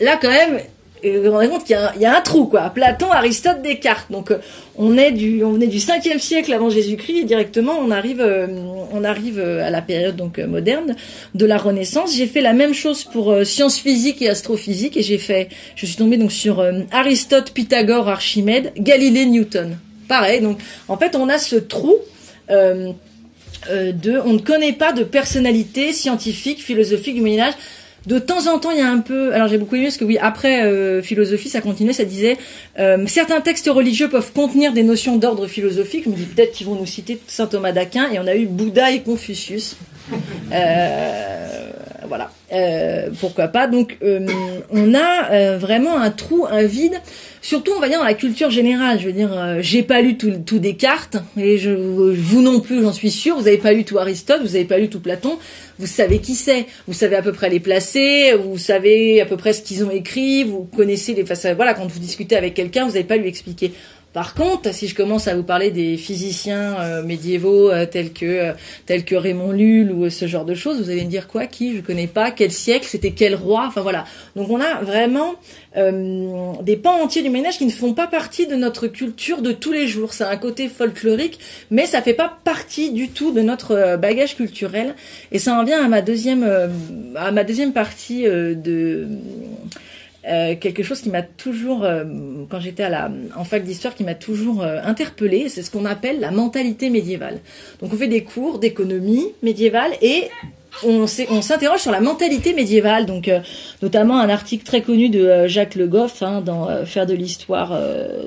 là 0.00 0.18
quand 0.20 0.30
même, 0.30 0.60
vous 1.04 1.22
vous 1.22 1.30
rendez 1.30 1.48
compte 1.48 1.64
qu'il 1.64 1.76
y, 2.00 2.06
a 2.06 2.16
un 2.16 2.20
trou 2.20 2.46
quoi. 2.46 2.70
Platon, 2.70 3.10
Aristote, 3.10 3.62
Descartes. 3.62 4.10
Donc 4.10 4.30
euh, 4.30 4.38
on 4.76 4.96
est 4.96 5.12
du 5.12 5.44
on 5.44 5.56
du 5.58 5.78
5e 5.78 6.18
siècle 6.18 6.52
avant 6.52 6.70
Jésus-Christ 6.70 7.18
et 7.18 7.24
directement 7.24 7.78
on 7.78 7.90
arrive 7.90 8.20
euh, 8.20 8.46
on 8.92 9.04
arrive 9.04 9.38
euh, 9.38 9.66
à 9.66 9.70
la 9.70 9.82
période 9.82 10.16
donc 10.16 10.38
moderne 10.38 10.96
de 11.34 11.46
la 11.46 11.56
Renaissance. 11.56 12.16
J'ai 12.16 12.26
fait 12.26 12.40
la 12.40 12.52
même 12.52 12.74
chose 12.74 13.04
pour 13.04 13.34
sciences 13.44 13.78
physiques 13.78 14.22
et 14.22 14.28
astrophysique 14.28 14.96
et 14.96 15.02
j'ai 15.02 15.18
fait 15.18 15.48
je 15.76 15.86
suis 15.86 15.96
tombée 15.96 16.16
donc 16.16 16.32
sur 16.32 16.64
Aristote, 16.90 17.52
Pythagore, 17.52 18.08
Archimède, 18.08 18.72
Galilée, 18.76 19.26
Newton. 19.26 19.78
Pareil. 20.08 20.40
Donc 20.40 20.58
en 20.88 20.96
fait 20.96 21.14
on 21.14 21.28
a 21.28 21.38
ce 21.38 21.56
trou 21.56 21.94
de 22.50 24.20
on 24.24 24.32
ne 24.32 24.38
connaît 24.38 24.72
pas 24.72 24.92
de 24.92 25.04
personnalité 25.04 25.92
scientifique, 25.92 26.62
philosophique 26.62 27.14
du 27.14 27.20
Moyen 27.20 27.40
Âge 27.40 27.54
de 28.08 28.18
temps 28.18 28.46
en 28.46 28.58
temps, 28.58 28.70
il 28.70 28.78
y 28.78 28.80
a 28.80 28.88
un 28.88 29.00
peu. 29.00 29.34
Alors 29.34 29.48
j'ai 29.48 29.58
beaucoup 29.58 29.76
aimé 29.76 29.84
parce 29.84 29.98
que 29.98 30.04
oui, 30.04 30.16
après 30.18 30.62
euh, 30.62 31.02
philosophie, 31.02 31.50
ça 31.50 31.60
continuait, 31.60 31.92
ça 31.92 32.06
disait 32.06 32.38
euh, 32.78 33.04
certains 33.06 33.42
textes 33.42 33.68
religieux 33.68 34.08
peuvent 34.08 34.32
contenir 34.32 34.72
des 34.72 34.82
notions 34.82 35.18
d'ordre 35.18 35.46
philosophique. 35.46 36.04
Je 36.06 36.10
me 36.10 36.16
peut-être 36.16 36.52
qu'ils 36.52 36.66
vont 36.66 36.74
nous 36.74 36.86
citer 36.86 37.20
saint 37.26 37.46
Thomas 37.46 37.72
d'Aquin 37.72 38.10
et 38.10 38.18
on 38.18 38.26
a 38.26 38.34
eu 38.34 38.46
Bouddha 38.46 38.92
et 38.92 39.02
Confucius. 39.02 39.76
Euh, 40.52 41.70
voilà, 42.08 42.30
euh, 42.52 43.08
pourquoi 43.20 43.48
pas. 43.48 43.66
Donc 43.66 43.98
on 44.70 44.94
a 44.94 45.56
vraiment 45.58 45.98
un 45.98 46.10
trou, 46.10 46.46
un 46.50 46.64
vide 46.64 47.00
surtout 47.40 47.72
on 47.74 47.80
va 47.80 47.88
dire 47.88 47.98
dans 47.98 48.04
la 48.04 48.14
culture 48.14 48.50
générale. 48.50 49.00
Je 49.00 49.06
veux 49.06 49.12
dire, 49.12 49.32
euh, 49.32 49.58
j'ai 49.60 49.82
pas 49.82 50.00
lu 50.00 50.16
tout, 50.16 50.32
tout 50.44 50.58
Descartes 50.58 51.16
et 51.36 51.58
je, 51.58 51.70
vous 51.70 52.42
non 52.42 52.60
plus, 52.60 52.82
j'en 52.82 52.92
suis 52.92 53.10
sûr. 53.10 53.36
Vous 53.36 53.48
avez 53.48 53.58
pas 53.58 53.72
lu 53.72 53.84
tout 53.84 53.98
Aristote, 53.98 54.42
vous 54.42 54.54
avez 54.54 54.64
pas 54.64 54.78
lu 54.78 54.88
tout 54.88 55.00
Platon. 55.00 55.38
Vous 55.78 55.86
savez 55.86 56.18
qui 56.18 56.34
c'est, 56.34 56.66
vous 56.86 56.92
savez 56.92 57.16
à 57.16 57.22
peu 57.22 57.32
près 57.32 57.48
les 57.48 57.60
placer, 57.60 58.34
vous 58.34 58.58
savez 58.58 59.20
à 59.20 59.26
peu 59.26 59.36
près 59.36 59.52
ce 59.52 59.62
qu'ils 59.62 59.84
ont 59.84 59.90
écrit, 59.90 60.44
vous 60.44 60.64
connaissez 60.64 61.14
les. 61.14 61.22
Enfin, 61.22 61.54
voilà, 61.54 61.74
quand 61.74 61.86
vous 61.86 62.00
discutez 62.00 62.36
avec 62.36 62.54
quelqu'un, 62.54 62.84
vous 62.84 62.92
n'avez 62.92 63.04
pas 63.04 63.16
lui 63.16 63.28
expliquer. 63.28 63.72
Par 64.18 64.34
contre, 64.34 64.74
si 64.74 64.88
je 64.88 64.96
commence 64.96 65.28
à 65.28 65.36
vous 65.36 65.44
parler 65.44 65.70
des 65.70 65.96
physiciens 65.96 66.80
euh, 66.80 67.04
médiévaux 67.04 67.70
euh, 67.70 67.86
tels 67.86 68.12
que 68.12 68.26
euh, 68.26 68.52
tels 68.84 69.04
que 69.04 69.14
Raymond 69.14 69.52
Lull 69.52 69.92
ou 69.92 70.10
ce 70.10 70.26
genre 70.26 70.44
de 70.44 70.54
choses, 70.54 70.82
vous 70.82 70.90
allez 70.90 71.04
me 71.04 71.08
dire 71.08 71.28
quoi 71.28 71.46
Qui 71.46 71.76
Je 71.76 71.82
connais 71.82 72.08
pas. 72.08 72.32
Quel 72.32 72.50
siècle 72.50 72.84
C'était 72.90 73.12
quel 73.12 73.36
roi 73.36 73.66
Enfin 73.68 73.80
voilà. 73.80 74.06
Donc 74.34 74.50
on 74.50 74.60
a 74.60 74.82
vraiment 74.82 75.36
des 75.76 76.76
pans 76.76 77.00
entiers 77.00 77.22
du 77.22 77.30
ménage 77.30 77.58
qui 77.58 77.66
ne 77.66 77.70
font 77.70 77.94
pas 77.94 78.08
partie 78.08 78.48
de 78.48 78.56
notre 78.56 78.88
culture 78.88 79.40
de 79.40 79.52
tous 79.52 79.70
les 79.70 79.86
jours. 79.86 80.10
A 80.18 80.30
un 80.30 80.36
côté 80.36 80.66
folklorique, 80.66 81.38
mais 81.70 81.86
ça 81.86 82.02
fait 82.02 82.14
pas 82.14 82.38
partie 82.42 82.90
du 82.90 83.10
tout 83.10 83.30
de 83.30 83.40
notre 83.40 83.96
bagage 83.98 84.34
culturel. 84.34 84.96
Et 85.30 85.38
ça 85.38 85.54
en 85.54 85.62
vient 85.62 85.84
à 85.84 85.86
ma 85.86 86.02
deuxième 86.02 86.44
à 87.14 87.30
ma 87.30 87.44
deuxième 87.44 87.72
partie 87.72 88.24
de 88.24 89.06
euh, 90.28 90.56
quelque 90.56 90.82
chose 90.82 91.00
qui 91.00 91.10
m'a 91.10 91.22
toujours, 91.22 91.84
euh, 91.84 92.04
quand 92.48 92.60
j'étais 92.60 92.82
à 92.82 93.10
en 93.36 93.44
fac 93.44 93.64
d'histoire, 93.64 93.94
qui 93.94 94.04
m'a 94.04 94.14
toujours 94.14 94.62
euh, 94.62 94.80
interpellée, 94.84 95.48
c'est 95.48 95.62
ce 95.62 95.70
qu'on 95.70 95.84
appelle 95.84 96.20
la 96.20 96.30
mentalité 96.30 96.90
médiévale. 96.90 97.40
Donc 97.80 97.92
on 97.92 97.96
fait 97.96 98.08
des 98.08 98.24
cours 98.24 98.58
d'économie 98.58 99.26
médiévale 99.42 99.92
et 100.02 100.24
on 100.84 101.06
s'interroge 101.06 101.80
sur 101.80 101.92
la 101.92 102.00
mentalité 102.00 102.54
médiévale, 102.54 103.06
donc 103.06 103.28
euh, 103.28 103.40
notamment 103.82 104.18
un 104.18 104.28
article 104.28 104.64
très 104.64 104.82
connu 104.82 105.08
de 105.08 105.20
euh, 105.20 105.48
Jacques 105.48 105.74
Le 105.74 105.86
Goff 105.86 106.22
hein, 106.22 106.40
dans 106.40 106.68
euh, 106.68 106.84
Faire 106.84 107.06
de 107.06 107.14
l'histoire, 107.14 107.78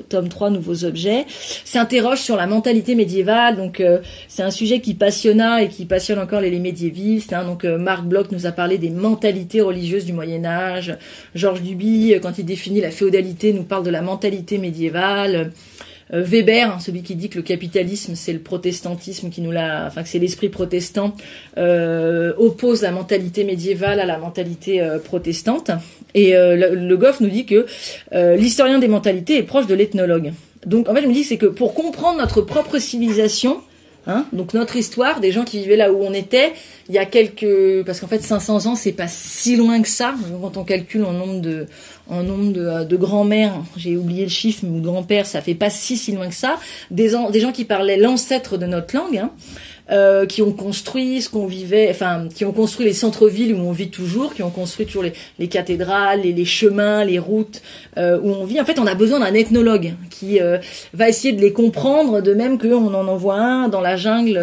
tome 0.08 0.28
3, 0.28 0.50
Nouveaux 0.50 0.84
objets, 0.84 1.26
s'interroge 1.64 2.20
sur 2.20 2.36
la 2.36 2.46
mentalité 2.46 2.94
médiévale. 2.94 3.56
Donc 3.56 3.82
c'est 4.28 4.42
un 4.42 4.50
sujet 4.50 4.80
qui 4.80 4.94
passionna 4.94 5.62
et 5.62 5.68
qui 5.68 5.84
passionne 5.84 6.18
encore 6.18 6.40
les, 6.40 6.58
médiévistes. 6.58 7.32
Hein. 7.32 7.44
donc 7.44 7.64
Marc 7.64 8.04
Bloch 8.04 8.30
nous 8.30 8.46
a 8.46 8.52
parlé 8.52 8.78
des 8.78 8.90
mentalités 8.90 9.60
religieuses 9.60 10.04
du 10.04 10.12
Moyen 10.12 10.44
Âge. 10.44 10.96
Georges 11.34 11.62
Duby, 11.62 12.14
quand 12.22 12.38
il 12.38 12.44
définit 12.44 12.80
la 12.80 12.90
féodalité, 12.90 13.52
nous 13.52 13.64
parle 13.64 13.84
de 13.84 13.90
la 13.90 14.02
mentalité 14.02 14.58
médiévale. 14.58 15.52
Euh, 16.12 16.22
Weber, 16.22 16.70
hein, 16.70 16.78
celui 16.80 17.02
qui 17.02 17.14
dit 17.14 17.28
que 17.28 17.36
le 17.36 17.42
capitalisme 17.42 18.14
c'est 18.14 18.32
le 18.32 18.38
protestantisme 18.38 19.30
qui 19.30 19.40
nous 19.40 19.50
l'a, 19.50 19.86
enfin 19.86 20.02
que 20.02 20.08
c'est 20.08 20.18
l'esprit 20.18 20.48
protestant, 20.48 21.14
euh, 21.58 22.32
oppose 22.36 22.82
la 22.82 22.90
mentalité 22.90 23.44
médiévale 23.44 24.00
à 24.00 24.06
la 24.06 24.18
mentalité 24.18 24.80
euh, 24.80 24.98
protestante. 24.98 25.70
Et 26.14 26.32
le, 26.32 26.74
le, 26.74 26.96
Goff 26.98 27.20
nous 27.20 27.30
dit 27.30 27.46
que 27.46 27.66
l'historien 28.36 28.78
des 28.78 28.88
mentalités 28.88 29.38
est 29.38 29.42
proche 29.44 29.66
de 29.66 29.74
l'ethnologue. 29.74 30.32
Donc 30.66 30.88
en 30.88 30.94
fait, 30.94 31.02
je 31.02 31.06
me 31.06 31.14
dis 31.14 31.24
c'est 31.24 31.38
que 31.38 31.46
pour 31.46 31.72
comprendre 31.72 32.18
notre 32.18 32.42
propre 32.42 32.78
civilisation, 32.78 33.62
Hein 34.06 34.26
Donc 34.32 34.52
notre 34.52 34.76
histoire, 34.76 35.20
des 35.20 35.30
gens 35.30 35.44
qui 35.44 35.60
vivaient 35.60 35.76
là 35.76 35.92
où 35.92 36.02
on 36.02 36.12
était, 36.12 36.54
il 36.88 36.94
y 36.94 36.98
a 36.98 37.04
quelques, 37.04 37.84
parce 37.86 38.00
qu'en 38.00 38.08
fait 38.08 38.20
500 38.20 38.66
ans, 38.66 38.74
c'est 38.74 38.92
pas 38.92 39.06
si 39.06 39.56
loin 39.56 39.80
que 39.80 39.88
ça. 39.88 40.14
Quand 40.40 40.56
on 40.56 40.64
calcule 40.64 41.04
en 41.04 41.12
nombre 41.12 41.40
de, 41.40 41.66
en 42.08 42.24
nombre 42.24 42.52
de, 42.52 42.84
de 42.84 42.96
grands-mères, 42.96 43.54
j'ai 43.76 43.96
oublié 43.96 44.24
le 44.24 44.30
chiffre, 44.30 44.64
mais 44.64 44.80
grand-père, 44.80 45.24
ça 45.24 45.40
fait 45.40 45.54
pas 45.54 45.70
si 45.70 45.96
si 45.96 46.12
loin 46.12 46.28
que 46.28 46.34
ça. 46.34 46.58
Des, 46.90 47.12
des 47.30 47.40
gens 47.40 47.52
qui 47.52 47.64
parlaient 47.64 47.96
l'ancêtre 47.96 48.58
de 48.58 48.66
notre 48.66 48.96
langue. 48.96 49.18
Hein. 49.18 49.30
Euh, 49.90 50.26
qui 50.26 50.42
ont 50.42 50.52
construit 50.52 51.20
ce 51.20 51.28
qu'on 51.28 51.46
vivait, 51.46 51.88
enfin, 51.90 52.28
qui 52.32 52.44
ont 52.44 52.52
construit 52.52 52.86
les 52.86 52.92
centres-villes 52.92 53.52
où 53.52 53.58
on 53.58 53.72
vit 53.72 53.90
toujours, 53.90 54.32
qui 54.32 54.44
ont 54.44 54.50
construit 54.50 54.86
toujours 54.86 55.02
les, 55.02 55.12
les 55.40 55.48
cathédrales, 55.48 56.20
les, 56.20 56.32
les, 56.32 56.44
chemins, 56.44 57.04
les 57.04 57.18
routes 57.18 57.60
euh, 57.98 58.16
où 58.22 58.30
on 58.30 58.44
vit. 58.44 58.60
En 58.60 58.64
fait, 58.64 58.78
on 58.78 58.86
a 58.86 58.94
besoin 58.94 59.18
d'un 59.18 59.34
ethnologue 59.34 59.94
qui 60.08 60.40
euh, 60.40 60.58
va 60.94 61.08
essayer 61.08 61.34
de 61.34 61.40
les 61.40 61.52
comprendre, 61.52 62.20
de 62.20 62.32
même 62.32 62.58
qu'on 62.58 62.94
en 62.94 63.08
envoie 63.08 63.34
un 63.34 63.68
dans 63.68 63.80
la 63.80 63.96
jungle 63.96 64.34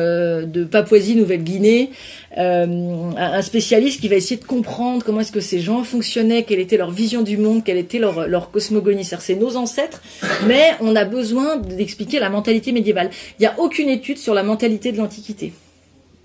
de 0.51 0.63
Papouasie-Nouvelle-Guinée, 0.65 1.91
un 2.37 3.41
spécialiste 3.41 4.01
qui 4.01 4.07
va 4.07 4.15
essayer 4.15 4.39
de 4.39 4.45
comprendre 4.45 5.03
comment 5.03 5.21
est-ce 5.21 5.31
que 5.31 5.39
ces 5.39 5.59
gens 5.59 5.83
fonctionnaient, 5.83 6.43
quelle 6.43 6.59
était 6.59 6.77
leur 6.77 6.91
vision 6.91 7.21
du 7.21 7.37
monde, 7.37 7.63
quelle 7.63 7.77
était 7.77 7.99
leur, 7.99 8.27
leur 8.27 8.51
cosmogonie. 8.51 9.03
C'est 9.03 9.35
nos 9.35 9.55
ancêtres, 9.57 10.01
mais 10.47 10.71
on 10.79 10.95
a 10.95 11.05
besoin 11.05 11.57
d'expliquer 11.57 12.19
la 12.19 12.29
mentalité 12.29 12.71
médiévale. 12.71 13.09
Il 13.39 13.41
n'y 13.41 13.47
a 13.47 13.59
aucune 13.59 13.89
étude 13.89 14.17
sur 14.17 14.33
la 14.33 14.43
mentalité 14.43 14.91
de 14.91 14.97
l'Antiquité 14.97 15.53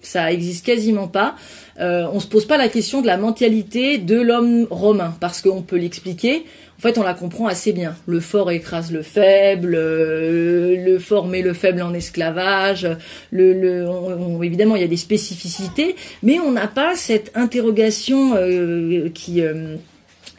ça 0.06 0.32
existe 0.32 0.64
quasiment 0.64 1.08
pas. 1.08 1.34
Euh, 1.80 2.06
on 2.12 2.20
se 2.20 2.26
pose 2.26 2.46
pas 2.46 2.56
la 2.56 2.68
question 2.68 3.00
de 3.00 3.06
la 3.06 3.16
mentalité 3.16 3.98
de 3.98 4.20
l'homme 4.20 4.66
romain 4.70 5.16
parce 5.20 5.42
qu'on 5.42 5.62
peut 5.62 5.76
l'expliquer. 5.76 6.44
En 6.78 6.82
fait, 6.82 6.98
on 6.98 7.02
la 7.02 7.14
comprend 7.14 7.46
assez 7.46 7.72
bien. 7.72 7.94
Le 8.06 8.20
fort 8.20 8.50
écrase 8.50 8.92
le 8.92 9.02
faible, 9.02 9.74
euh, 9.74 10.76
le 10.84 10.98
fort 10.98 11.26
met 11.26 11.42
le 11.42 11.52
faible 11.52 11.82
en 11.82 11.94
esclavage. 11.94 12.88
Évidemment, 13.32 14.76
il 14.76 14.82
y 14.82 14.84
a 14.84 14.88
des 14.88 14.96
spécificités, 14.96 15.96
mais 16.22 16.38
on 16.40 16.52
n'a 16.52 16.66
pas 16.68 16.94
cette 16.94 17.30
interrogation 17.34 18.34
euh, 18.36 19.08
qui 19.10 19.42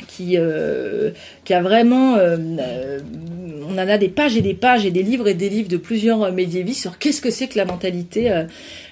qui, 0.08 0.38
qui 1.46 1.54
a 1.54 1.62
vraiment 1.62 2.18
on 3.68 3.74
en 3.74 3.78
a 3.78 3.98
des 3.98 4.10
pages 4.10 4.38
et 4.38 4.42
des 4.42 4.54
pages 4.54 4.86
et 4.86 4.92
des 4.92 5.04
livres 5.04 5.28
et 5.28 5.34
des 5.34 5.50
livres 5.50 5.70
de 5.70 5.78
plusieurs 5.78 6.32
médiévistes 6.32 6.82
sur 6.82 6.98
qu'est-ce 6.98 7.22
que 7.22 7.32
c'est 7.32 7.48
que 7.48 7.58
la 7.58 7.66
mentalité, 7.66 8.46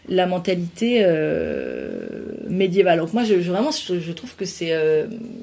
la 0.09 0.25
mentalité 0.25 1.05
médiévale. 2.49 2.99
Donc 2.99 3.13
moi, 3.13 3.23
je, 3.23 3.35
vraiment, 3.35 3.71
je, 3.71 4.11
trouve 4.11 4.35
que 4.35 4.45
c'est 4.45 4.71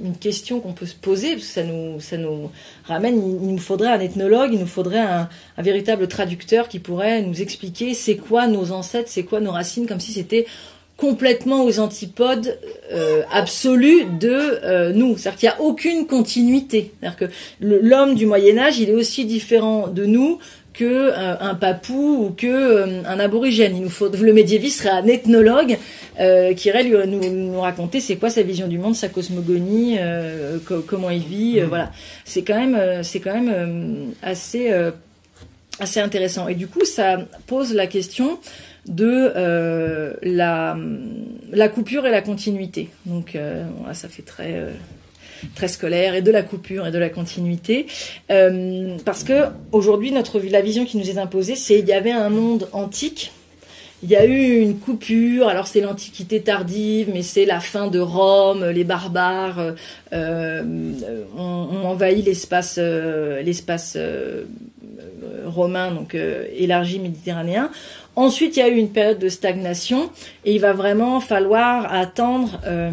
une 0.05 0.17
question 0.17 0.61
qu'on 0.61 0.73
peut 0.73 0.87
se 0.87 0.95
poser 0.95 1.33
parce 1.33 1.47
que 1.47 1.53
ça 1.53 1.65
nous, 1.65 2.01
ça 2.01 2.17
nous 2.17 2.51
ramène. 2.85 3.17
Il, 3.17 3.53
nous 3.53 3.59
faudrait 3.59 3.91
un 3.91 4.01
ethnologue, 4.01 4.51
il 4.53 4.61
nous 4.61 4.67
faudrait 4.67 5.01
un, 5.01 5.29
un 5.57 5.63
véritable 5.63 6.09
traducteur 6.09 6.69
qui 6.69 6.79
pourrait 6.79 7.23
nous 7.23 7.41
expliquer 7.41 7.95
c'est 7.95 8.17
quoi 8.17 8.47
nos 8.47 8.73
ancêtres, 8.73 9.09
c'est 9.11 9.25
quoi 9.25 9.41
nos 9.41 9.53
racines, 9.53 9.87
comme 9.87 10.01
si 10.01 10.13
c'était 10.13 10.47
complètement 11.01 11.65
aux 11.65 11.81
antipodes 11.81 12.59
euh, 12.93 13.23
absolus 13.33 14.05
de 14.21 14.31
euh, 14.31 14.93
nous. 14.93 15.17
C'est-à-dire 15.17 15.39
qu'il 15.39 15.49
n'y 15.49 15.55
a 15.55 15.61
aucune 15.63 16.07
continuité. 16.07 16.93
C'est-à-dire 17.01 17.19
que 17.19 17.25
l'homme 17.61 18.15
du 18.15 18.27
Moyen 18.27 18.59
Âge, 18.59 18.79
il 18.79 18.91
est 18.91 18.95
aussi 18.95 19.25
différent 19.25 19.89
de 19.89 20.05
nous 20.05 20.39
que 20.73 20.85
euh, 20.85 21.37
un 21.41 21.55
papou 21.55 22.27
ou 22.27 22.31
que 22.31 22.47
euh, 22.47 23.03
un 23.05 23.19
aborigène. 23.21 23.77
Il 23.77 23.83
nous 23.83 23.91
faut 23.91 24.09
le 24.09 24.33
médiéviste 24.33 24.83
serait 24.83 24.91
un 24.91 25.07
ethnologue 25.07 25.79
qui 26.57 26.69
irait 26.69 26.83
lui, 26.83 26.93
nous, 27.07 27.31
nous 27.31 27.61
raconter 27.61 27.99
c'est 28.01 28.17
quoi 28.17 28.29
sa 28.29 28.43
vision 28.43 28.69
du 28.69 28.77
monde, 28.77 28.95
sa 28.95 29.09
cosmogonie, 29.09 29.99
comment 30.87 31.09
il 31.09 31.23
vit. 31.23 31.61
voilà, 31.61 31.91
c'est 32.27 32.43
quand 32.43 32.59
même 32.59 33.03
c'est 33.03 33.21
quand 33.21 33.33
même 33.33 34.13
assez 34.23 34.71
assez 35.79 36.01
intéressant. 36.01 36.47
Et 36.49 36.55
du 36.55 36.67
coup, 36.67 36.85
ça 36.85 37.27
pose 37.47 37.75
la 37.75 37.87
question 37.87 38.39
de 38.87 39.33
euh, 39.37 40.15
la, 40.23 40.77
la 41.53 41.69
coupure 41.69 42.07
et 42.07 42.11
la 42.11 42.23
continuité. 42.23 42.89
Donc 43.07 43.35
euh, 43.35 43.65
ça 43.93 44.09
fait 44.09 44.23
très 44.23 44.55
euh, 44.55 44.71
très 45.55 45.69
scolaire 45.69 46.15
et 46.15 46.23
de 46.23 46.31
la 46.31 46.43
coupure 46.43 46.87
et 46.87 46.91
de 46.91 46.99
la 46.99 47.09
continuité. 47.09 47.87
Parce 48.29 49.25
que 49.25 49.45
aujourd'hui 49.73 50.13
notre 50.13 50.41
la 50.41 50.61
vision 50.61 50.85
qui 50.85 50.97
nous 50.97 51.11
est 51.11 51.19
imposée 51.19 51.57
c'est 51.57 51.79
il 51.79 51.87
y 51.87 51.93
avait 51.93 52.13
un 52.13 52.31
monde 52.31 52.69
antique. 52.73 53.33
Il 54.03 54.09
y 54.09 54.17
a 54.17 54.25
eu 54.25 54.61
une 54.61 54.79
coupure, 54.79 55.49
alors 55.49 55.67
c'est 55.67 55.83
l'Antiquité 55.83 56.41
tardive, 56.41 57.11
mais 57.13 57.21
c'est 57.21 57.45
la 57.45 57.61
fin 57.61 57.89
de 57.89 57.99
Rome, 57.99 58.65
les 58.71 58.85
barbares 58.85 59.75
euh, 60.15 60.63
ont, 61.37 61.85
envahi 61.85 62.23
l'espace, 62.23 62.79
l'espace 62.79 63.99
romain, 65.45 65.91
donc 65.91 66.15
élargi 66.15 66.99
méditerranéen. 66.99 67.71
Ensuite, 68.17 68.57
il 68.57 68.61
y 68.61 68.63
a 68.63 68.69
eu 68.69 68.77
une 68.77 68.91
période 68.91 69.19
de 69.19 69.29
stagnation 69.29 70.11
et 70.45 70.55
il 70.55 70.61
va 70.61 70.73
vraiment 70.73 71.21
falloir 71.21 71.93
attendre 71.93 72.61
euh, 72.67 72.91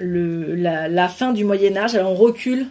la, 0.00 1.08
fin 1.08 1.32
du 1.32 1.44
Moyen 1.44 1.76
Âge. 1.76 1.94
Alors 1.94 2.12
on 2.12 2.14
recule 2.14 2.66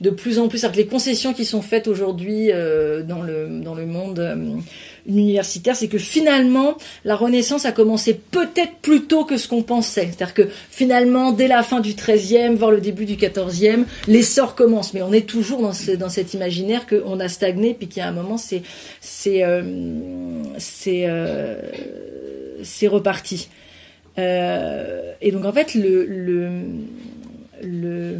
de 0.00 0.10
plus 0.10 0.38
en 0.38 0.48
plus. 0.48 0.64
avec 0.64 0.76
les 0.76 0.86
concessions 0.86 1.34
qui 1.34 1.44
sont 1.44 1.62
faites 1.62 1.88
aujourd'hui 1.88 2.50
euh, 2.52 3.02
dans, 3.02 3.22
le, 3.22 3.60
dans 3.62 3.74
le 3.74 3.86
monde 3.86 4.18
euh, 4.18 4.56
universitaire, 5.08 5.74
c'est 5.74 5.88
que 5.88 5.98
finalement, 5.98 6.76
la 7.04 7.16
Renaissance 7.16 7.64
a 7.64 7.72
commencé 7.72 8.14
peut-être 8.14 8.74
plus 8.82 9.06
tôt 9.06 9.24
que 9.24 9.36
ce 9.36 9.48
qu'on 9.48 9.62
pensait. 9.62 10.08
C'est-à-dire 10.12 10.34
que 10.34 10.48
finalement, 10.70 11.32
dès 11.32 11.48
la 11.48 11.62
fin 11.62 11.80
du 11.80 11.94
XIIIe, 11.94 12.54
voire 12.54 12.70
le 12.70 12.80
début 12.80 13.06
du 13.06 13.16
XIVe, 13.16 13.84
l'essor 14.06 14.54
commence. 14.54 14.94
Mais 14.94 15.02
on 15.02 15.12
est 15.12 15.26
toujours 15.26 15.60
dans, 15.62 15.72
ce, 15.72 15.92
dans 15.92 16.08
cet 16.10 16.34
imaginaire 16.34 16.86
qu'on 16.86 17.18
a 17.20 17.28
stagné, 17.28 17.74
puis 17.74 17.88
qu'il 17.88 18.00
y 18.00 18.04
a 18.04 18.08
un 18.08 18.12
moment, 18.12 18.36
c'est 18.36 18.62
euh, 19.42 19.62
c'est 22.62 22.86
reparti. 22.88 23.48
et 24.16 25.30
donc 25.32 25.44
en 25.44 25.52
fait, 25.52 25.74
le, 25.74 26.04
le 27.62 28.18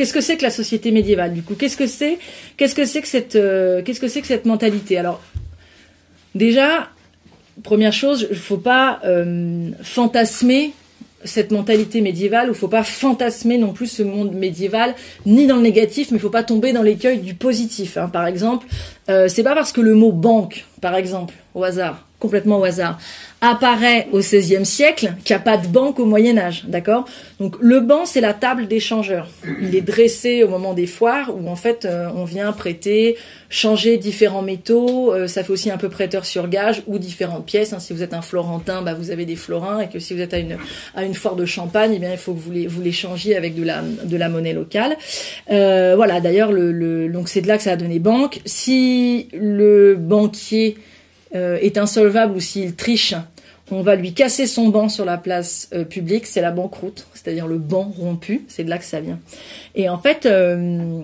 qu'est-ce 0.00 0.14
que 0.14 0.22
c'est 0.22 0.38
que 0.38 0.42
la 0.44 0.50
société 0.50 0.92
médiévale 0.92 1.34
du 1.34 1.42
coup? 1.42 1.54
Qu'est-ce 1.54 1.76
que 1.76 1.86
c'est 1.86 2.18
Qu'est-ce 2.56 2.74
que 2.74 2.86
c'est 2.86 3.02
que 3.02 3.06
cette 3.06 3.36
euh, 3.36 3.82
mentalité? 4.46 4.96
Alors 4.96 5.20
déjà, 6.34 6.88
première 7.62 7.92
chose, 7.92 8.26
il 8.30 8.36
faut 8.38 8.56
pas 8.56 9.00
euh, 9.04 9.68
fantasmer 9.82 10.72
cette 11.22 11.52
mentalité 11.52 12.00
médiévale, 12.00 12.48
il 12.48 12.54
faut 12.54 12.66
pas 12.66 12.82
fantasmer 12.82 13.58
non 13.58 13.74
plus 13.74 13.88
ce 13.88 14.02
monde 14.02 14.32
médiéval, 14.32 14.94
ni 15.26 15.46
dans 15.46 15.56
le 15.56 15.62
négatif, 15.62 16.10
mais 16.10 16.16
il 16.16 16.20
faut 16.20 16.30
pas 16.30 16.44
tomber 16.44 16.72
dans 16.72 16.82
l'écueil 16.82 17.18
du 17.18 17.34
positif. 17.34 17.98
Hein. 17.98 18.08
Par 18.08 18.26
exemple, 18.26 18.66
euh, 19.10 19.28
c'est 19.28 19.42
pas 19.42 19.54
parce 19.54 19.70
que 19.70 19.82
le 19.82 19.94
mot 19.94 20.12
banque, 20.12 20.64
par 20.80 20.94
exemple, 20.94 21.34
au 21.54 21.62
hasard, 21.62 22.06
complètement 22.20 22.60
au 22.60 22.64
hasard, 22.64 22.98
apparaît 23.40 24.06
au 24.12 24.18
XVIe 24.18 24.66
siècle 24.66 25.14
qu'il 25.24 25.34
n'y 25.34 25.40
a 25.40 25.42
pas 25.42 25.56
de 25.56 25.66
banque 25.66 25.98
au 25.98 26.04
Moyen 26.04 26.36
Âge, 26.36 26.64
d'accord? 26.68 27.06
Donc 27.40 27.56
le 27.58 27.80
banc, 27.80 28.04
c'est 28.04 28.20
la 28.20 28.34
table 28.34 28.68
d'échangeur. 28.68 29.28
Il 29.62 29.74
est 29.74 29.80
dressé 29.80 30.44
au 30.44 30.48
moment 30.48 30.74
des 30.74 30.86
foires 30.86 31.34
où 31.34 31.48
en 31.48 31.56
fait 31.56 31.86
euh, 31.86 32.08
on 32.14 32.24
vient 32.24 32.52
prêter, 32.52 33.16
changer 33.48 33.96
différents 33.96 34.42
métaux. 34.42 35.14
Euh, 35.14 35.26
ça 35.26 35.42
fait 35.42 35.52
aussi 35.52 35.70
un 35.70 35.78
peu 35.78 35.88
prêteur 35.88 36.26
sur 36.26 36.48
gage 36.48 36.82
ou 36.86 36.98
différentes 36.98 37.46
pièces. 37.46 37.72
Hein. 37.72 37.78
Si 37.78 37.94
vous 37.94 38.02
êtes 38.02 38.12
un 38.12 38.20
Florentin, 38.20 38.82
bah, 38.82 38.92
vous 38.92 39.10
avez 39.10 39.24
des 39.24 39.36
florins 39.36 39.80
et 39.80 39.88
que 39.88 39.98
si 39.98 40.12
vous 40.12 40.20
êtes 40.20 40.34
à 40.34 40.38
une 40.38 40.58
à 40.94 41.04
une 41.04 41.14
foire 41.14 41.34
de 41.34 41.46
champagne, 41.46 41.92
eh 41.96 41.98
bien 41.98 42.12
il 42.12 42.18
faut 42.18 42.34
que 42.34 42.40
vous 42.40 42.52
les 42.52 42.66
vous 42.66 42.82
les 42.82 42.92
changiez 42.92 43.36
avec 43.36 43.54
de 43.54 43.64
la 43.64 43.80
de 43.80 44.16
la 44.18 44.28
monnaie 44.28 44.52
locale. 44.52 44.96
Euh, 45.50 45.94
voilà. 45.96 46.20
D'ailleurs, 46.20 46.52
le, 46.52 46.72
le 46.72 47.08
donc 47.08 47.30
c'est 47.30 47.40
de 47.40 47.48
là 47.48 47.56
que 47.56 47.62
ça 47.62 47.72
a 47.72 47.76
donné 47.76 47.98
banque. 47.98 48.40
Si 48.44 49.28
le 49.32 49.96
banquier 49.96 50.76
est 51.32 51.78
insolvable 51.78 52.36
ou 52.36 52.40
s'il 52.40 52.74
triche, 52.74 53.14
on 53.72 53.82
va 53.82 53.94
lui 53.94 54.12
casser 54.12 54.46
son 54.46 54.68
banc 54.68 54.88
sur 54.88 55.04
la 55.04 55.16
place 55.16 55.68
euh, 55.72 55.84
publique, 55.84 56.26
c'est 56.26 56.40
la 56.40 56.50
banqueroute, 56.50 57.06
c'est-à-dire 57.14 57.46
le 57.46 57.58
banc 57.58 57.92
rompu, 57.96 58.42
c'est 58.48 58.64
de 58.64 58.70
là 58.70 58.78
que 58.78 58.84
ça 58.84 59.00
vient. 59.00 59.18
Et 59.74 59.88
en 59.88 59.98
fait, 59.98 60.26
euh, 60.26 61.02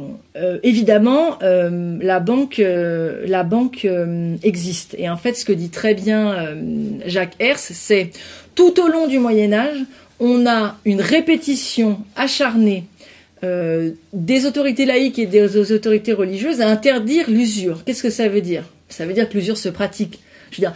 évidemment, 0.62 1.38
la 1.40 2.20
banque, 2.20 2.60
la 2.60 3.42
banque 3.44 3.86
existe. 4.42 4.96
Et 4.98 5.08
en 5.08 5.16
fait, 5.16 5.34
ce 5.34 5.44
que 5.44 5.52
dit 5.52 5.70
très 5.70 5.94
bien 5.94 6.56
Jacques 7.06 7.36
Hers, 7.38 7.58
c'est 7.58 8.10
tout 8.54 8.80
au 8.80 8.88
long 8.88 9.06
du 9.06 9.18
Moyen 9.18 9.52
Âge, 9.52 9.78
on 10.18 10.46
a 10.46 10.76
une 10.84 11.00
répétition 11.00 11.98
acharnée 12.16 12.84
des 13.42 14.46
autorités 14.46 14.86
laïques 14.86 15.18
et 15.18 15.26
des 15.26 15.72
autorités 15.72 16.12
religieuses 16.12 16.60
à 16.60 16.68
interdire 16.68 17.30
l'usure. 17.30 17.84
Qu'est-ce 17.84 18.02
que 18.02 18.10
ça 18.10 18.28
veut 18.28 18.40
dire? 18.40 18.64
Ça 18.88 19.06
veut 19.06 19.12
dire 19.12 19.28
que 19.28 19.34
l'usure 19.34 19.58
se 19.58 19.68
pratique. 19.68 20.20
Je 20.50 20.56
veux 20.56 20.68
dire, 20.68 20.74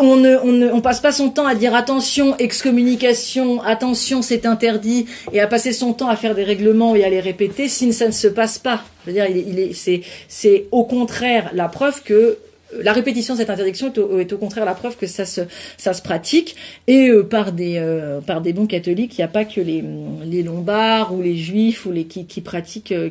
on 0.00 0.16
ne, 0.16 0.36
on 0.38 0.52
ne, 0.52 0.70
on 0.70 0.80
passe 0.80 1.00
pas 1.00 1.12
son 1.12 1.30
temps 1.30 1.46
à 1.46 1.54
dire 1.54 1.74
attention, 1.74 2.36
excommunication, 2.38 3.60
attention, 3.62 4.22
c'est 4.22 4.46
interdit, 4.46 5.06
et 5.32 5.40
à 5.40 5.46
passer 5.46 5.72
son 5.72 5.92
temps 5.92 6.08
à 6.08 6.16
faire 6.16 6.34
des 6.34 6.44
règlements 6.44 6.94
et 6.94 7.04
à 7.04 7.10
les 7.10 7.20
répéter 7.20 7.68
si 7.68 7.92
ça 7.92 8.06
ne 8.06 8.12
se 8.12 8.28
passe 8.28 8.58
pas. 8.58 8.84
Je 9.04 9.10
veux 9.10 9.14
dire, 9.14 9.26
il 9.28 9.48
il 9.48 9.58
est, 9.58 9.72
c'est, 9.74 10.02
c'est 10.28 10.66
au 10.70 10.84
contraire 10.84 11.50
la 11.54 11.68
preuve 11.68 12.02
que 12.02 12.38
la 12.82 12.92
répétition 12.92 13.34
de 13.34 13.40
cette 13.40 13.50
interdiction 13.50 13.92
est 14.18 14.32
au, 14.32 14.38
contraire 14.38 14.64
la 14.64 14.74
preuve 14.74 14.96
que 14.96 15.06
ça 15.06 15.24
se, 15.24 16.02
pratique 16.02 16.56
et 16.86 17.08
euh, 17.08 17.22
par 17.22 17.52
des 17.52 17.76
euh, 17.78 18.20
par 18.20 18.40
des 18.40 18.52
bons 18.52 18.66
catholiques, 18.66 19.16
il 19.16 19.20
n'y 19.20 19.24
a 19.24 19.28
pas 19.28 19.44
que 19.44 19.60
les, 19.60 20.42
Lombards 20.42 21.14
ou 21.14 21.22
les 21.22 21.36
Juifs 21.36 21.86
qui, 22.08 22.40
pratiquent 22.40 22.92
euh, 22.92 23.10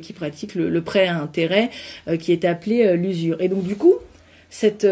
le, 0.55 0.81
prêt 0.81 1.07
à 1.07 1.17
intérêt 1.17 1.69
qui 2.19 2.31
est 2.31 2.45
appelé 2.45 2.95
l'usure. 2.97 3.37
Et 3.39 3.47
donc 3.47 3.63
du 3.63 3.75
coup, 3.75 3.95
cette 4.49 4.83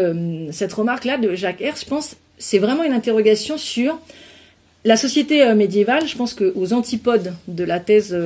remarque 0.72 1.04
là 1.04 1.18
de 1.18 1.34
Jacques 1.34 1.60
Herz, 1.60 1.80
je 1.80 1.86
pense, 1.86 2.16
c'est 2.38 2.58
vraiment 2.58 2.84
une 2.84 2.92
interrogation 2.92 3.58
sur 3.58 3.98
la 4.84 4.96
société 4.96 5.54
médiévale. 5.54 6.06
Je 6.06 6.16
pense 6.16 6.34
que 6.34 6.52
aux 6.56 6.72
antipodes 6.72 7.34
de 7.48 7.64
la 7.64 7.78
thèse 7.78 8.16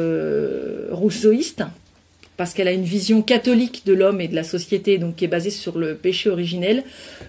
rousseauiste, 0.91 1.65
parce 2.37 2.53
qu'elle 2.55 2.69
a 2.69 2.73
une 2.73 2.85
vision 2.85 3.23
catholique 3.23 3.83
de 3.87 3.95
l'homme 3.95 4.21
et 4.21 4.29
de 4.29 4.35
la 4.35 4.45
société, 4.45 4.99
donc 4.99 5.17
qui 5.17 5.25
est 5.25 5.29
basée 5.29 5.51
sur 5.51 5.79
le 5.79 5.95
péché 5.95 6.29
originel, 6.29 6.85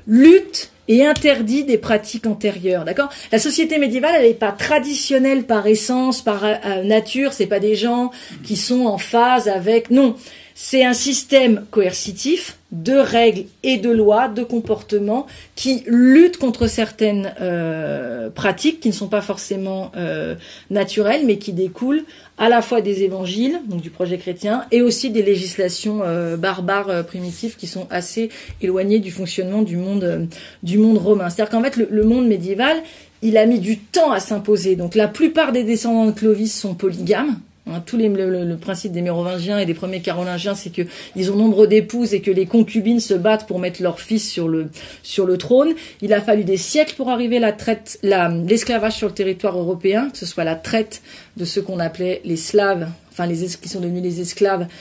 lutte 0.06 0.72
et 0.88 1.06
interdit 1.06 1.64
des 1.64 1.78
pratiques 1.78 2.28
antérieures. 2.28 2.86
D'accord? 2.86 3.10
La 3.32 3.40
société 3.40 3.78
médiévale, 3.78 4.16
elle 4.18 4.28
n'est 4.28 4.34
pas 4.34 4.52
traditionnelle 4.52 5.44
par 5.44 5.68
essence, 5.68 6.22
par 6.22 6.44
euh, 6.46 6.84
nature. 6.84 7.34
C'est 7.34 7.48
pas 7.48 7.60
des 7.60 7.76
gens 7.76 8.12
qui 8.44 8.56
sont 8.56 8.86
en 8.86 8.98
phase 8.98 9.48
avec. 9.48 9.92
Non, 9.92 10.16
c'est 10.60 10.84
un 10.84 10.94
système 10.94 11.66
coercitif 11.70 12.58
de 12.72 12.94
règles 12.94 13.44
et 13.62 13.78
de 13.78 13.92
lois, 13.92 14.28
de 14.28 14.44
comportements 14.44 15.28
qui 15.54 15.84
luttent 15.86 16.38
contre 16.38 16.66
certaines 16.66 17.32
euh, 17.40 18.32
pratiques 18.32 18.80
qui 18.80 18.88
ne 18.88 18.94
sont 18.94 19.08
pas 19.08 19.22
forcément 19.22 19.92
euh, 19.96 20.34
naturelles, 20.72 21.28
mais 21.28 21.38
qui 21.38 21.54
découlent 21.54 22.04
à 22.40 22.50
la 22.50 22.64
fois 22.64 22.82
des 22.82 23.04
évangiles, 23.04 23.62
donc 23.68 23.82
du 23.82 23.92
projet 23.92 24.18
chrétien, 24.18 24.66
et 24.72 24.82
aussi 24.82 25.12
des 25.12 25.22
législations 25.22 26.02
euh, 26.02 26.38
barbares 26.38 27.06
primitives 27.06 27.56
qui 27.56 27.68
sont 27.68 27.86
assez 27.92 28.30
éloignées 28.60 29.00
du 29.00 29.12
fonctionnement 29.12 29.62
du 29.62 29.78
monde 29.78 30.28
du 30.64 30.80
monde 30.80 30.98
romain. 30.98 31.30
C'est-à-dire 31.30 31.52
qu'en 31.52 31.64
fait, 31.64 31.78
le, 31.78 32.04
monde 32.04 32.28
médiéval, 32.28 32.78
il 33.22 33.38
a 33.38 33.46
mis 33.46 33.60
du 33.60 33.78
temps 33.78 34.12
à 34.12 34.20
s'imposer. 34.20 34.76
Donc 34.76 34.96
la 34.96 35.08
plupart 35.08 35.52
des 35.52 35.64
descendants 35.64 36.08
de 36.08 36.12
Clovis 36.14 36.60
sont 36.60 36.74
polygames, 36.74 37.38
Hein, 37.70 37.82
tous 37.86 37.98
les, 37.98 38.08
le, 38.08 38.56
principe 38.56 38.92
des 38.94 39.02
Mérovingiens 39.02 39.60
et 39.60 39.66
des 39.66 39.74
premiers 39.74 40.00
Carolingiens, 40.00 40.56
c'est 40.56 40.70
que 40.70 40.84
ils 41.16 41.32
ont 41.32 41.36
nombre 41.36 41.68
d'épouses 41.68 42.14
et 42.14 42.22
que 42.22 42.32
les 42.32 42.46
concubines 42.46 43.00
se 43.00 43.14
battent 43.14 43.46
pour 43.46 43.60
mettre 43.60 43.82
leur 43.82 44.00
fils 44.00 44.30
sur 44.30 44.48
le 44.48 44.68
sur 45.04 45.26
le 45.26 45.38
trône. 45.38 45.74
Il 46.02 46.14
a 46.14 46.22
fallu 46.22 46.44
des 46.44 46.58
siècles 46.58 46.96
pour 46.96 47.10
arriver 47.10 47.40
la 47.40 47.52
traite, 47.52 48.00
la 48.04 48.30
l'esclavage 48.30 48.94
sur 48.94 49.08
le 49.08 49.14
territoire 49.14 49.58
européen, 49.58 50.10
que 50.12 50.18
ce 50.18 50.26
soit 50.26 50.44
la 50.44 50.56
traite 50.56 51.02
de 51.36 51.46
ceux 51.46 51.62
qu'on 51.62 51.80
appelait 51.80 52.22
les 52.24 52.38
Slaves 52.38 52.88
enfin 53.12 53.26
les 53.26 53.48
qui 53.62 53.70
sont 53.70 53.82
devenus 53.82 54.04
les 54.04 54.22
esclaves. 54.22 54.68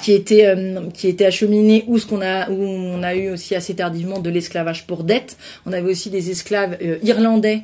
qui 0.00 0.12
étaient 0.12 0.54
qui 0.94 1.08
étaient 1.08 1.26
acheminés 1.26 1.84
ou 1.86 1.98
ce 1.98 2.06
qu'on 2.06 2.22
a 2.22 2.48
où 2.48 2.54
on 2.54 3.02
a 3.02 3.14
eu 3.14 3.30
aussi 3.30 3.54
assez 3.54 3.74
tardivement 3.74 4.18
de 4.18 4.30
l'esclavage 4.30 4.86
pour 4.86 5.04
dette. 5.04 5.36
On 5.66 5.72
avait 5.72 5.90
aussi 5.90 6.08
des 6.08 6.30
esclaves 6.30 6.78
irlandais 7.02 7.62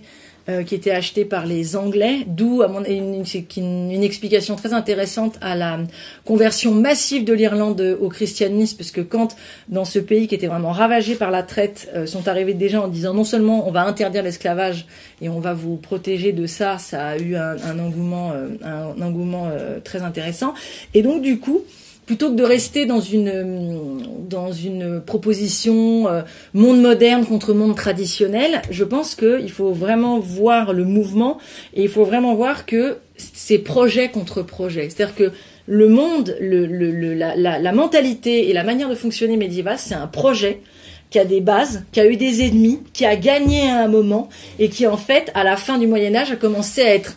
euh, 0.51 0.63
qui 0.65 0.75
était 0.75 0.91
acheté 0.91 1.25
par 1.25 1.47
les 1.47 1.77
Anglais, 1.77 2.25
d'où 2.27 2.63
une, 2.63 3.25
une, 3.57 4.03
explication 4.03 4.57
très 4.57 4.73
intéressante 4.73 5.37
à 5.41 5.55
la 5.55 5.79
conversion 6.25 6.75
massive 6.75 7.25
de 7.25 7.33
l'Irlande 7.33 7.99
au 8.01 8.09
christianisme, 8.09 8.77
parce 8.77 8.91
que 8.91 9.01
quand 9.01 9.37
dans 9.69 9.85
ce 9.85 9.99
pays 9.99 10.27
qui 10.27 10.35
était 10.35 10.49
vraiment 10.49 10.73
ravagé 10.73 11.15
par 11.15 11.31
la 11.31 11.43
traite 11.43 11.89
euh, 11.95 12.07
sont 12.07 12.27
arrivés 12.29 12.55
des 12.55 12.69
gens 12.69 12.85
en 12.85 12.89
disant 12.89 13.15
non 13.15 13.25
seulement 13.25 13.69
on 13.69 13.71
va 13.71 13.85
interdire 13.85 14.23
l'esclavage 14.23 14.87
et 15.23 15.29
on 15.29 15.41
va 15.41 15.55
vous 15.55 15.77
protéger 15.77 16.33
de 16.33 16.47
ça, 16.47 16.79
ça 16.79 17.09
a 17.09 17.19
eu 17.19 17.37
un, 17.37 17.57
un 17.65 17.79
engouement, 17.79 18.33
euh, 18.33 18.49
un, 18.65 19.01
engouement 19.03 19.51
très 19.85 20.03
intéressant, 20.03 20.55
et 20.95 21.03
donc 21.03 21.23
du 21.23 21.39
coup 21.39 21.63
plutôt 22.11 22.31
que 22.31 22.35
de 22.35 22.43
rester 22.43 22.87
dans 22.87 23.01
une 23.01 24.03
dans 24.29 24.51
une 24.51 25.01
proposition 25.01 26.09
euh, 26.09 26.23
monde 26.55 26.81
moderne 26.81 27.25
contre 27.25 27.55
monde 27.55 27.77
traditionnel, 27.77 28.63
je 28.69 28.83
pense 28.83 29.15
qu'il 29.15 29.49
faut 29.49 29.71
vraiment 29.71 30.19
voir 30.19 30.73
le 30.73 30.85
mouvement 30.85 31.39
et 31.73 31.85
il 31.85 31.89
faut 31.89 32.05
vraiment 32.05 32.35
voir 32.35 32.67
que 32.67 32.97
c'est 33.17 33.59
projet 33.59 34.09
contre 34.09 34.43
projet. 34.43 34.89
C'est-à-dire 34.91 35.15
que 35.15 35.33
le 35.67 35.89
monde, 35.89 36.37
le, 36.41 36.67
le, 36.67 37.15
la, 37.15 37.37
la, 37.37 37.61
la, 37.61 37.73
mentalité 37.73 38.51
et 38.51 38.53
la 38.55 38.65
manière 38.65 38.89
de 38.89 38.97
fonctionner 38.97 39.37
médiévale, 39.37 39.79
c'est 39.79 39.95
un 39.95 40.09
projet 40.09 40.63
qui 41.11 41.21
a 41.21 41.25
des 41.25 41.41
bases, 41.41 41.85
qui 41.93 42.01
a 42.01 42.07
eu 42.09 42.17
des 42.17 42.43
ennemis, 42.43 42.81
qui 42.93 43.07
a 43.07 43.15
gagné 43.15 43.71
à 43.71 43.85
un 43.85 43.89
moment 43.89 44.29
et 44.59 44.69
qui 44.69 44.85
en 44.89 44.97
fait, 44.97 45.31
à 45.35 45.45
la 45.45 45.57
fin 45.57 45.79
du 45.79 45.87
Moyen 45.87 46.17
Âge, 46.17 46.33
a 46.33 46.37
commencé 46.37 46.83
à 46.83 46.93
être 46.93 47.17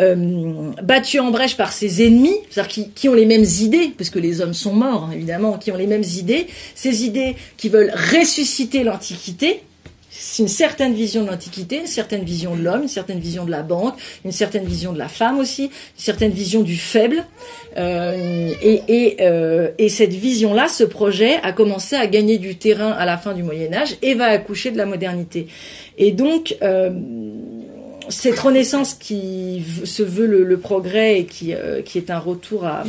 euh, 0.00 0.72
battu 0.82 1.20
en 1.20 1.30
brèche 1.30 1.56
par 1.56 1.72
ses 1.72 2.06
ennemis, 2.06 2.36
c'est-à-dire 2.50 2.72
qui, 2.72 2.90
qui, 2.90 3.08
ont 3.08 3.14
les 3.14 3.26
mêmes 3.26 3.46
idées, 3.60 3.92
parce 3.96 4.10
que 4.10 4.18
les 4.18 4.40
hommes 4.40 4.54
sont 4.54 4.72
morts, 4.72 5.04
hein, 5.04 5.12
évidemment, 5.14 5.58
qui 5.58 5.70
ont 5.70 5.76
les 5.76 5.86
mêmes 5.86 6.02
idées, 6.02 6.46
ces 6.74 7.04
idées 7.04 7.36
qui 7.56 7.68
veulent 7.68 7.92
ressusciter 7.92 8.82
l'Antiquité, 8.82 9.62
une 10.38 10.48
certaine 10.48 10.94
vision 10.94 11.22
de 11.22 11.30
l'Antiquité, 11.30 11.80
une 11.80 11.86
certaine 11.86 12.24
vision 12.24 12.54
de 12.54 12.62
l'homme, 12.62 12.82
une 12.82 12.88
certaine 12.88 13.18
vision 13.18 13.44
de 13.44 13.50
la 13.50 13.62
banque, 13.62 13.94
une 14.24 14.32
certaine 14.32 14.64
vision 14.64 14.92
de 14.92 14.98
la 14.98 15.08
femme 15.08 15.38
aussi, 15.38 15.64
une 15.64 15.70
certaine 15.96 16.30
vision 16.30 16.62
du 16.62 16.76
faible. 16.76 17.24
Euh, 17.76 18.52
et, 18.62 18.82
et, 18.88 19.16
euh, 19.20 19.70
et, 19.78 19.88
cette 19.88 20.12
vision-là, 20.12 20.68
ce 20.68 20.84
projet, 20.84 21.36
a 21.42 21.52
commencé 21.52 21.96
à 21.96 22.06
gagner 22.06 22.38
du 22.38 22.56
terrain 22.56 22.92
à 22.92 23.04
la 23.04 23.18
fin 23.18 23.34
du 23.34 23.42
Moyen 23.42 23.72
Âge 23.72 23.96
et 24.02 24.14
va 24.14 24.26
accoucher 24.26 24.70
de 24.70 24.76
la 24.76 24.86
modernité. 24.86 25.48
Et 25.98 26.12
donc, 26.12 26.56
euh, 26.62 26.90
cette 28.08 28.38
renaissance 28.38 28.94
qui 28.94 29.62
se 29.84 30.02
veut 30.02 30.26
le, 30.26 30.56
progrès 30.58 31.20
et 31.20 31.26
qui, 31.26 31.54
euh, 31.54 31.82
qui 31.82 31.98
est 31.98 32.10
un 32.10 32.18
retour 32.18 32.64
à, 32.64 32.84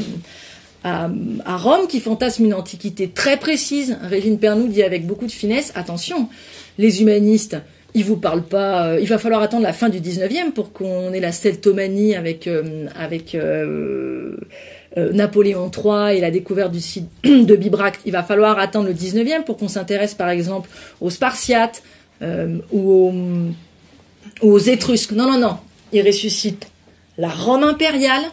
à, 0.83 1.09
Rome, 1.57 1.87
qui 1.87 1.99
fantasme 1.99 2.45
une 2.45 2.53
antiquité 2.53 3.09
très 3.09 3.37
précise. 3.37 3.97
Régine 4.03 4.39
Pernoud 4.39 4.69
dit 4.69 4.83
avec 4.83 5.05
beaucoup 5.05 5.25
de 5.25 5.31
finesse, 5.31 5.71
attention, 5.75 6.29
les 6.77 7.01
humanistes, 7.01 7.57
ils 7.93 8.03
vous 8.03 8.17
parlent 8.17 8.43
pas, 8.43 8.87
euh, 8.87 8.99
il 8.99 9.07
va 9.07 9.17
falloir 9.17 9.41
attendre 9.41 9.63
la 9.63 9.73
fin 9.73 9.89
du 9.89 9.99
19e 9.99 10.51
pour 10.51 10.73
qu'on 10.73 11.13
ait 11.13 11.19
la 11.19 11.31
celtomanie 11.31 12.15
avec, 12.15 12.47
euh, 12.47 12.87
avec 12.99 13.37
Napoléon 14.95 15.71
III 15.71 16.17
et 16.17 16.21
la 16.21 16.31
découverte 16.31 16.71
du 16.71 16.81
site 16.81 17.09
de 17.23 17.55
Bibracte. 17.55 18.01
Il 18.05 18.11
va 18.11 18.23
falloir 18.23 18.59
attendre 18.59 18.87
le 18.87 18.93
19e 18.93 19.43
pour 19.43 19.57
qu'on 19.57 19.67
s'intéresse 19.69 20.13
par 20.13 20.29
exemple 20.29 20.69
aux 21.01 21.09
Spartiates 21.09 21.83
ou 22.21 22.91
aux 22.91 23.13
aux 24.41 24.59
Étrusques. 24.59 25.11
Non, 25.11 25.31
non, 25.31 25.37
non. 25.37 25.57
Il 25.93 26.05
ressuscite 26.05 26.67
la 27.17 27.29
Rome 27.29 27.63
impériale, 27.63 28.23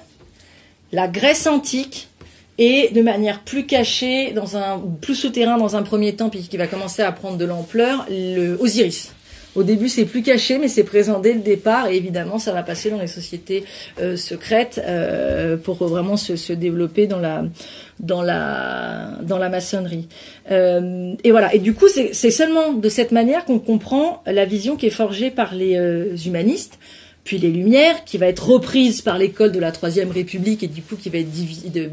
la 0.93 1.09
Grèce 1.09 1.47
antique, 1.47 2.09
et 2.59 2.91
de 2.91 3.01
manière 3.01 3.41
plus 3.41 3.67
cachée, 3.67 4.33
dans 4.33 4.57
un, 4.57 4.81
plus 5.01 5.15
souterrain 5.15 5.57
dans 5.57 5.77
un 5.77 5.83
premier 5.83 6.15
temps, 6.15 6.29
puis 6.29 6.41
qui 6.49 6.57
va 6.57 6.67
commencer 6.67 7.03
à 7.03 7.13
prendre 7.13 7.37
de 7.37 7.45
l'ampleur, 7.45 8.07
le 8.11 8.57
Osiris. 8.61 9.13
Au 9.55 9.63
début, 9.63 9.89
c'est 9.89 10.07
plus 10.07 10.23
caché, 10.23 10.59
mais 10.59 10.69
c'est 10.69 10.85
présent 10.85 11.21
dès 11.21 11.35
le 11.35 11.41
départ, 11.41 11.89
et 11.89 11.97
évidemment, 11.97 12.39
ça 12.39 12.53
va 12.53 12.63
passer 12.63 12.91
dans 12.91 12.99
les 12.99 13.07
sociétés 13.07 13.65
euh, 14.01 14.17
secrètes 14.17 14.81
euh, 14.87 15.59
pour 15.59 15.77
vraiment 15.77 16.17
se, 16.17 16.37
se, 16.37 16.55
développer 16.55 17.07
dans 17.07 17.19
la 17.19 17.45
dans 18.01 18.23
la 18.23 19.19
dans 19.23 19.39
la 19.39 19.51
maçonnerie. 19.51 20.09
Euh, 20.51 21.15
et 21.23 21.31
voilà. 21.33 21.55
Et 21.55 21.59
du 21.59 21.75
coup, 21.75 21.89
c'est 21.89 22.31
seulement 22.31 22.73
de 22.73 22.89
cette 22.89 23.13
manière 23.13 23.45
qu'on 23.45 23.59
comprend 23.59 24.23
la 24.27 24.47
vision 24.47 24.77
qui 24.77 24.87
est 24.87 24.91
forgée 24.91 25.31
par 25.31 25.55
les 25.55 26.27
humanistes 26.27 26.79
puis 27.25 27.39
les 27.39 27.51
Lumières, 27.51 28.05
qui 28.05 28.19
va 28.19 28.27
être 28.27 28.45
reprise 28.45 29.01
par 29.01 29.17
l'école 29.17 29.53
de 29.53 29.61
la 29.61 29.71
Troisième 29.71 30.11
République 30.11 30.65
et 30.65 30.67
du 30.67 30.83
coup 30.83 30.97
qui 30.97 31.09
va 31.09 31.19
être 31.19 31.31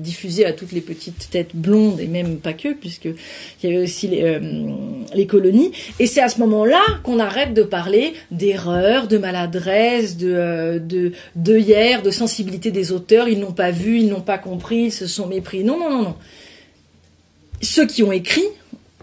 diffusée 0.01 0.43
à 0.45 0.53
toutes 0.53 0.71
les 0.71 0.81
petites 0.81 1.29
têtes 1.29 1.55
blondes 1.55 1.99
et 1.99 2.07
même 2.07 2.37
pas 2.37 2.53
que, 2.53 2.73
puisque 2.73 3.05
il 3.05 3.69
y 3.69 3.71
avait 3.71 3.83
aussi 3.83 4.07
les, 4.07 4.23
euh, 4.23 5.25
colonies. 5.27 5.71
Et 5.99 6.07
c'est 6.07 6.21
à 6.21 6.29
ce 6.29 6.39
moment-là 6.39 6.81
qu'on 7.03 7.19
arrête 7.19 7.53
de 7.53 7.61
parler 7.61 8.13
d'erreurs, 8.31 9.07
de 9.07 9.19
maladresse, 9.19 10.17
de, 10.17 10.33
euh, 10.33 10.79
de 10.79 11.11
de 11.35 12.01
de 12.01 12.11
sensibilité 12.11 12.71
des 12.71 12.91
auteurs. 12.91 13.27
Ils 13.27 13.39
n'ont 13.39 13.51
pas 13.51 13.69
vu, 13.69 13.99
ils 13.99 14.07
n'ont 14.07 14.21
pas 14.21 14.39
compris, 14.39 14.85
ils 14.85 14.91
se 14.91 15.05
sont 15.05 15.27
mépris. 15.27 15.63
Non, 15.63 15.77
non, 15.77 15.91
non, 15.91 16.01
non. 16.01 16.15
Ceux 17.61 17.85
qui 17.85 18.01
ont 18.01 18.11
écrit, 18.11 18.47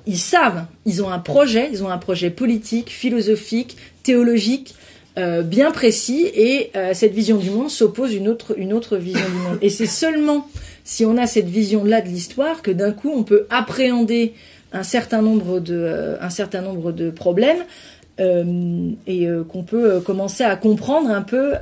ils 0.07 0.19
savent, 0.19 0.67
ils 0.87 1.05
ont 1.05 1.11
un 1.11 1.21
projet, 1.21 1.69
ils 1.71 1.85
ont 1.85 1.89
un 1.89 1.99
projet 1.99 2.31
politique, 2.31 2.91
philosophique, 2.91 3.77
théologique 4.03 4.75
euh, 5.18 5.40
bien 5.40 5.70
précis 5.70 6.31
et 6.35 6.70
euh, 6.76 6.92
cette 6.92 7.14
vision 7.14 7.38
du 7.38 7.48
monde 7.48 7.70
s'oppose 7.70 8.14
une 8.14 8.29
autre 8.29 8.55
une 8.59 8.74
autre 8.74 8.98
vision 8.98 9.26
du 9.26 9.48
monde. 9.48 9.59
Et 9.62 9.70
c'est 9.70 9.87
seulement 9.87 10.46
si 10.85 11.07
on 11.07 11.16
a 11.16 11.26
cette 11.26 11.48
vision-là 11.48 12.02
de 12.02 12.09
l'histoire 12.09 12.61
que 12.61 12.70
d'un 12.70 12.92
coup 12.92 13.11
on 13.14 13.22
peut 13.22 13.46
appréhender 13.48 14.35
un 14.72 14.83
certain 14.83 15.22
nombre 15.22 15.59
de 15.59 15.74
euh, 15.74 16.16
un 16.20 16.29
certain 16.29 16.61
nombre 16.61 16.92
de 16.92 17.11
problèmes 17.11 17.64
et 18.18 19.29
qu'on 19.50 19.62
peut 19.62 20.00
commencer 20.00 20.42
à 20.42 20.57
comprendre 20.57 21.11
un 21.11 21.20
peu 21.20 21.52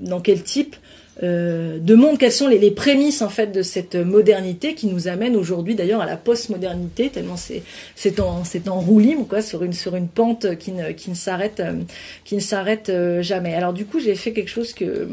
dans 0.00 0.20
quel 0.22 0.42
type 0.42 0.74
euh, 1.22 1.78
de 1.78 1.94
monde 1.94 2.16
quelles 2.16 2.32
sont 2.32 2.48
les, 2.48 2.70
prémices 2.70 3.20
en 3.20 3.28
fait 3.28 3.48
de 3.48 3.60
cette 3.60 3.96
modernité 3.96 4.74
qui 4.74 4.86
nous 4.86 5.08
amène 5.08 5.36
aujourd'hui 5.36 5.74
d'ailleurs 5.74 6.00
à 6.00 6.06
la 6.06 6.16
postmodernité 6.16 7.10
tellement 7.10 7.36
c'est 7.36 7.62
c'est 7.94 8.18
en 8.18 8.44
c'est 8.44 8.66
en 8.68 8.82
quoi 9.28 9.42
sur 9.42 9.62
une 9.62 9.74
sur 9.74 9.94
une 9.94 10.08
pente 10.08 10.56
qui 10.56 10.72
ne 10.72 10.92
qui 10.92 11.10
ne 11.10 11.14
s'arrête 11.14 11.60
euh, 11.60 11.82
qui 12.24 12.34
ne 12.34 12.40
s'arrête 12.40 12.88
euh, 12.88 13.20
jamais. 13.20 13.54
Alors 13.54 13.74
du 13.74 13.84
coup 13.84 14.00
j'ai 14.00 14.14
fait 14.14 14.32
quelque 14.32 14.48
chose 14.48 14.72
que 14.72 15.06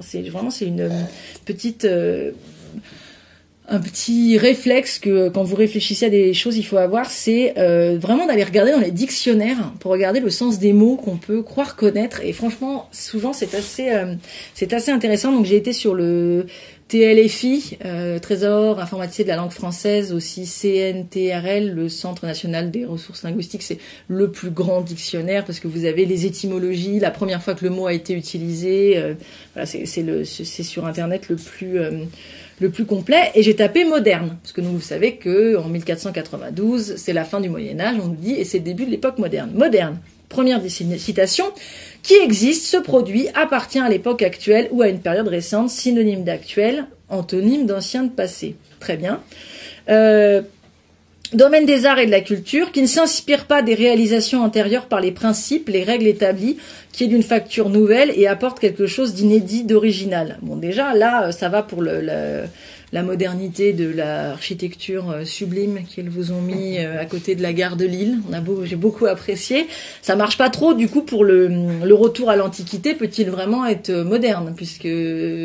c'est 0.00 0.22
vraiment 0.22 0.50
c'est 0.50 0.66
une 0.66 0.90
petite 1.44 1.86
un 3.70 3.80
petit 3.80 4.38
réflexe 4.38 4.98
que 4.98 5.28
quand 5.28 5.42
vous 5.42 5.56
réfléchissez 5.56 6.06
à 6.06 6.10
des 6.10 6.32
choses, 6.32 6.56
il 6.56 6.62
faut 6.62 6.78
avoir, 6.78 7.10
c'est 7.10 7.54
euh, 7.58 7.98
vraiment 7.98 8.26
d'aller 8.26 8.44
regarder 8.44 8.72
dans 8.72 8.80
les 8.80 8.90
dictionnaires 8.90 9.72
pour 9.80 9.90
regarder 9.90 10.20
le 10.20 10.30
sens 10.30 10.58
des 10.58 10.72
mots 10.72 10.96
qu'on 10.96 11.16
peut 11.18 11.42
croire 11.42 11.76
connaître. 11.76 12.22
Et 12.22 12.32
franchement, 12.32 12.88
souvent 12.92 13.34
c'est 13.34 13.54
assez, 13.54 13.90
euh, 13.90 14.14
c'est 14.54 14.72
assez 14.72 14.90
intéressant. 14.90 15.32
Donc 15.32 15.44
j'ai 15.44 15.56
été 15.56 15.74
sur 15.74 15.94
le 15.94 16.46
TLFI, 16.88 17.76
euh, 17.84 18.18
Trésor 18.18 18.80
informatisé 18.80 19.24
de 19.24 19.28
la 19.28 19.36
langue 19.36 19.50
française, 19.50 20.14
aussi 20.14 20.46
CNTRL, 20.46 21.70
le 21.70 21.90
Centre 21.90 22.24
national 22.24 22.70
des 22.70 22.86
ressources 22.86 23.22
linguistiques, 23.22 23.62
c'est 23.62 23.78
le 24.08 24.30
plus 24.30 24.50
grand 24.50 24.80
dictionnaire 24.80 25.44
parce 25.44 25.60
que 25.60 25.68
vous 25.68 25.84
avez 25.84 26.06
les 26.06 26.24
étymologies, 26.24 27.00
la 27.00 27.10
première 27.10 27.42
fois 27.42 27.54
que 27.54 27.64
le 27.64 27.70
mot 27.70 27.86
a 27.86 27.92
été 27.92 28.14
utilisé, 28.14 28.98
voilà, 29.52 29.66
c'est 29.66 30.62
sur 30.62 30.86
internet 30.86 31.28
le 31.28 31.36
plus 31.36 31.78
le 32.60 32.70
plus 32.70 32.84
complet 32.84 33.30
et 33.34 33.42
j'ai 33.42 33.56
tapé 33.56 33.84
moderne. 33.84 34.38
Parce 34.42 34.52
que 34.52 34.60
nous 34.60 34.72
vous 34.72 34.80
savez 34.80 35.16
que 35.16 35.56
en 35.56 35.68
1492 35.68 36.94
c'est 36.96 37.12
la 37.12 37.24
fin 37.24 37.40
du 37.40 37.48
Moyen 37.48 37.78
Âge 37.80 37.96
on 38.02 38.08
nous 38.08 38.16
dit 38.16 38.34
et 38.34 38.44
c'est 38.44 38.58
le 38.58 38.64
début 38.64 38.86
de 38.86 38.90
l'époque 38.90 39.18
moderne. 39.18 39.50
Moderne. 39.54 39.98
Première 40.28 40.60
citation 40.68 41.46
qui 42.02 42.14
existe 42.14 42.66
ce 42.66 42.76
produit 42.76 43.28
appartient 43.34 43.78
à 43.78 43.88
l'époque 43.88 44.22
actuelle 44.22 44.68
ou 44.72 44.82
à 44.82 44.88
une 44.88 45.00
période 45.00 45.28
récente 45.28 45.70
synonyme 45.70 46.24
d'actuel 46.24 46.86
antonyme 47.08 47.64
d'ancien 47.66 48.04
de 48.04 48.10
passé 48.10 48.56
très 48.78 48.96
bien. 48.96 49.20
Euh, 49.88 50.42
Domaine 51.34 51.66
des 51.66 51.84
arts 51.84 51.98
et 51.98 52.06
de 52.06 52.10
la 52.10 52.22
culture, 52.22 52.72
qui 52.72 52.80
ne 52.80 52.86
s'inspire 52.86 53.44
pas 53.44 53.60
des 53.60 53.74
réalisations 53.74 54.42
antérieures 54.42 54.86
par 54.86 55.02
les 55.02 55.12
principes, 55.12 55.68
les 55.68 55.84
règles 55.84 56.06
établies, 56.06 56.56
qui 56.98 57.04
est 57.04 57.06
d'une 57.06 57.22
facture 57.22 57.68
nouvelle 57.68 58.10
et 58.16 58.26
apporte 58.26 58.58
quelque 58.58 58.88
chose 58.88 59.14
d'inédit, 59.14 59.62
d'original. 59.62 60.36
Bon, 60.42 60.56
déjà, 60.56 60.94
là, 60.94 61.30
ça 61.30 61.48
va 61.48 61.62
pour 61.62 61.80
la 61.80 63.02
modernité 63.04 63.72
de 63.72 63.88
l'architecture 63.88 65.08
euh, 65.08 65.24
sublime 65.24 65.84
qu'ils 65.84 66.10
vous 66.10 66.32
ont 66.32 66.40
mis 66.40 66.76
euh, 66.78 67.00
à 67.00 67.04
côté 67.04 67.36
de 67.36 67.42
la 67.42 67.52
gare 67.52 67.76
de 67.76 67.84
Lille. 67.84 68.18
On 68.28 68.32
a 68.32 68.40
j'ai 68.64 68.74
beaucoup 68.74 69.06
apprécié. 69.06 69.68
Ça 70.02 70.16
marche 70.16 70.36
pas 70.36 70.50
trop, 70.50 70.74
du 70.74 70.88
coup, 70.88 71.02
pour 71.02 71.22
le, 71.22 71.48
retour 71.94 72.30
à 72.30 72.34
l'Antiquité 72.34 72.94
peut-il 72.94 73.30
vraiment 73.30 73.64
être 73.64 73.92
moderne, 73.92 74.54
puisque 74.56 74.88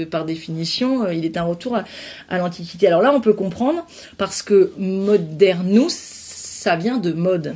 par 0.09 0.25
définition, 0.25 1.03
euh, 1.03 1.13
il 1.13 1.23
est 1.23 1.37
un 1.37 1.43
retour 1.43 1.75
à, 1.75 1.83
à 2.29 2.39
l'Antiquité. 2.39 2.87
Alors 2.87 3.03
là, 3.03 3.13
on 3.13 3.21
peut 3.21 3.33
comprendre 3.33 3.85
parce 4.17 4.41
que 4.41 4.71
modernus, 4.79 5.93
ça 5.93 6.75
vient 6.77 6.97
de 6.97 7.13
mode. 7.13 7.53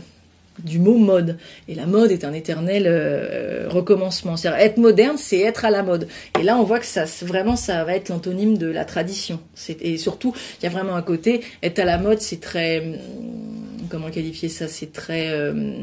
Du 0.60 0.80
mot 0.80 0.98
mode. 0.98 1.38
Et 1.68 1.76
la 1.76 1.86
mode 1.86 2.12
est 2.12 2.24
un 2.24 2.34
éternel 2.34 2.84
euh, 2.88 3.68
recommencement. 3.70 4.38
C'est 4.38 4.50
être 4.50 4.78
moderne, 4.78 5.18
c'est 5.18 5.40
être 5.40 5.66
à 5.66 5.70
la 5.70 5.84
mode. 5.84 6.08
Et 6.40 6.44
là, 6.44 6.58
on 6.58 6.64
voit 6.64 6.80
que 6.80 6.86
ça, 6.86 7.06
vraiment, 7.22 7.56
ça 7.56 7.84
va 7.84 7.96
être 7.96 8.10
l'antonyme 8.10 8.58
de 8.58 8.68
la 8.68 8.86
tradition. 8.86 9.40
Et 9.82 9.98
surtout, 9.98 10.34
il 10.60 10.64
y 10.64 10.68
a 10.68 10.70
vraiment 10.70 10.96
un 10.96 11.02
côté 11.02 11.42
être 11.64 11.80
à 11.80 11.86
la 11.86 11.98
mode, 11.98 12.22
c'est 12.22 12.40
très 12.40 12.80
hum, 12.80 12.96
comment 13.90 14.10
qualifier 14.10 14.50
ça? 14.50 14.68
C'est 14.68 14.92
très 14.92 15.30
euh, 15.30 15.82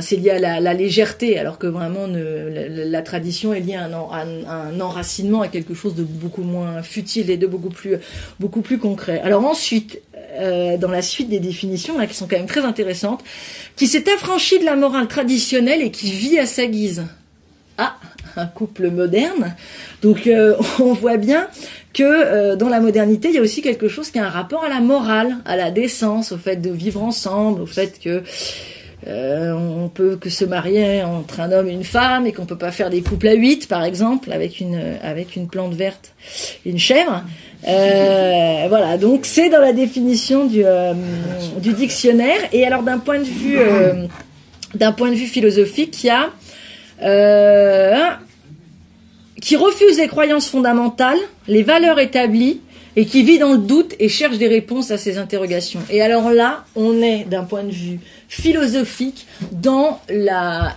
c'est 0.00 0.16
lié 0.16 0.30
à 0.30 0.60
la, 0.60 0.74
légèreté, 0.74 1.38
alors 1.38 1.58
que 1.58 1.66
vraiment 1.66 2.06
la, 2.08 3.02
tradition 3.02 3.54
est 3.54 3.60
liée 3.60 3.76
à 3.76 3.84
un, 3.84 4.80
enracinement, 4.80 5.42
à 5.42 5.48
quelque 5.48 5.74
chose 5.74 5.94
de 5.94 6.02
beaucoup 6.02 6.42
moins 6.42 6.82
futile 6.82 7.30
et 7.30 7.36
de 7.36 7.46
beaucoup 7.46 7.70
plus, 7.70 7.96
beaucoup 8.40 8.60
plus 8.60 8.78
concret. 8.78 9.20
Alors 9.22 9.44
ensuite, 9.44 10.00
euh, 10.36 10.76
dans 10.78 10.90
la 10.90 11.02
suite 11.02 11.28
des 11.28 11.38
définitions, 11.38 11.94
qui 12.06 12.14
sont 12.14 12.26
quand 12.26 12.36
même 12.36 12.46
très 12.46 12.64
intéressantes, 12.64 13.22
qui 13.76 13.86
s'est 13.86 14.12
affranchi 14.12 14.58
de 14.58 14.64
la 14.64 14.74
morale 14.74 15.06
traditionnelle 15.06 15.80
et 15.80 15.90
qui 15.92 16.10
vit 16.10 16.38
à 16.38 16.46
sa 16.46 16.66
guise. 16.66 17.04
Ah, 17.78 17.96
un 18.36 18.46
couple 18.46 18.90
moderne. 18.90 19.54
Donc 20.02 20.26
euh, 20.26 20.56
on 20.80 20.92
voit 20.92 21.18
bien 21.18 21.48
que 21.92 22.02
euh, 22.02 22.56
dans 22.56 22.68
la 22.68 22.80
modernité, 22.80 23.28
il 23.28 23.34
y 23.34 23.38
a 23.38 23.42
aussi 23.42 23.62
quelque 23.62 23.88
chose 23.88 24.10
qui 24.10 24.18
a 24.18 24.26
un 24.26 24.30
rapport 24.30 24.64
à 24.64 24.68
la 24.68 24.80
morale, 24.80 25.36
à 25.44 25.56
la 25.56 25.70
décence, 25.70 26.32
au 26.32 26.38
fait 26.38 26.56
de 26.56 26.70
vivre 26.70 27.02
ensemble, 27.02 27.62
au 27.62 27.66
fait 27.66 28.00
que 28.02 28.24
euh, 29.06 29.52
on 29.52 29.88
peut 29.88 30.16
que 30.16 30.30
se 30.30 30.44
marier 30.44 31.02
entre 31.02 31.40
un 31.40 31.52
homme 31.52 31.68
et 31.68 31.72
une 31.72 31.84
femme 31.84 32.26
et 32.26 32.32
qu'on 32.32 32.46
peut 32.46 32.56
pas 32.56 32.72
faire 32.72 32.88
des 32.88 33.02
couples 33.02 33.28
à 33.28 33.34
huit, 33.34 33.68
par 33.68 33.84
exemple, 33.84 34.32
avec 34.32 34.60
une 34.60 34.80
avec 35.02 35.36
une 35.36 35.46
plante 35.46 35.74
verte, 35.74 36.14
une 36.64 36.78
chèvre. 36.78 37.22
Euh, 37.68 38.64
voilà, 38.68 38.96
donc 38.96 39.26
c'est 39.26 39.50
dans 39.50 39.60
la 39.60 39.72
définition 39.74 40.46
du 40.46 40.62
euh, 40.64 40.94
du 41.58 41.74
dictionnaire. 41.74 42.40
Et 42.52 42.66
alors 42.66 42.82
d'un 42.82 42.98
point 42.98 43.18
de 43.18 43.24
vue 43.24 43.58
d'un 44.74 44.92
point 44.92 45.10
de 45.10 45.16
vue 45.16 45.26
philosophique, 45.26 46.02
il 46.02 46.06
y 46.06 46.10
a 46.10 46.30
qui 49.42 49.56
refuse 49.56 49.98
les 49.98 50.08
croyances 50.08 50.48
fondamentales, 50.48 51.18
les 51.48 51.62
valeurs 51.62 51.98
établies 51.98 52.60
et 52.96 53.06
qui 53.06 53.22
vit 53.22 53.38
dans 53.38 53.52
le 53.52 53.58
doute 53.58 53.94
et 53.98 54.08
cherche 54.08 54.38
des 54.38 54.48
réponses 54.48 54.90
à 54.90 54.98
ces 54.98 55.18
interrogations. 55.18 55.80
Et 55.90 56.00
alors 56.00 56.30
là, 56.30 56.64
on 56.76 57.02
est 57.02 57.24
d'un 57.24 57.44
point 57.44 57.64
de 57.64 57.72
vue 57.72 58.00
philosophique 58.34 59.26
dans 59.52 60.00
la, 60.08 60.74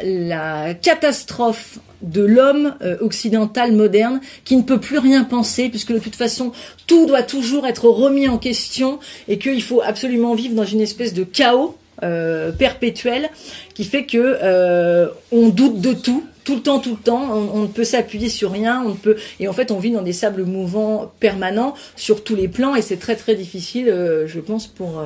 catastrophe 0.81 1.79
de 2.03 2.23
l'homme 2.23 2.75
euh, 2.83 2.97
occidental 3.01 3.71
moderne 3.71 4.21
qui 4.45 4.55
ne 4.55 4.61
peut 4.61 4.79
plus 4.79 4.99
rien 4.99 5.23
penser 5.23 5.69
puisque 5.69 5.91
de 5.91 5.97
toute 5.97 6.15
façon 6.15 6.51
tout 6.85 7.07
doit 7.07 7.23
toujours 7.23 7.65
être 7.65 7.85
remis 7.85 8.27
en 8.27 8.37
question 8.37 8.99
et 9.27 9.39
qu'il 9.39 9.63
faut 9.63 9.81
absolument 9.81 10.35
vivre 10.35 10.53
dans 10.53 10.65
une 10.65 10.81
espèce 10.81 11.15
de 11.15 11.23
chaos 11.23 11.75
euh, 12.03 12.51
perpétuel 12.51 13.31
qui 13.73 13.83
fait 13.83 14.05
que 14.05 14.37
euh, 14.43 15.07
on 15.31 15.49
doute 15.49 15.81
de 15.81 15.93
tout 15.93 16.23
tout 16.43 16.55
le 16.55 16.61
temps, 16.61 16.79
tout 16.79 16.91
le 16.91 17.03
temps. 17.03 17.29
On, 17.53 17.63
ne 17.63 17.67
peut 17.67 17.83
s'appuyer 17.83 18.29
sur 18.29 18.53
rien. 18.53 18.81
On 18.85 18.91
ne 18.91 18.93
peut 18.93 19.17
et 19.41 19.49
en 19.49 19.53
fait, 19.53 19.69
on 19.69 19.79
vit 19.79 19.91
dans 19.91 20.01
des 20.01 20.13
sables 20.13 20.43
mouvants 20.43 21.11
permanents 21.19 21.73
sur 21.97 22.23
tous 22.23 22.37
les 22.37 22.47
plans 22.47 22.73
et 22.73 22.81
c'est 22.81 22.95
très 22.95 23.17
très 23.17 23.35
difficile, 23.35 23.87
je 24.25 24.39
pense, 24.39 24.65
pour 24.65 25.03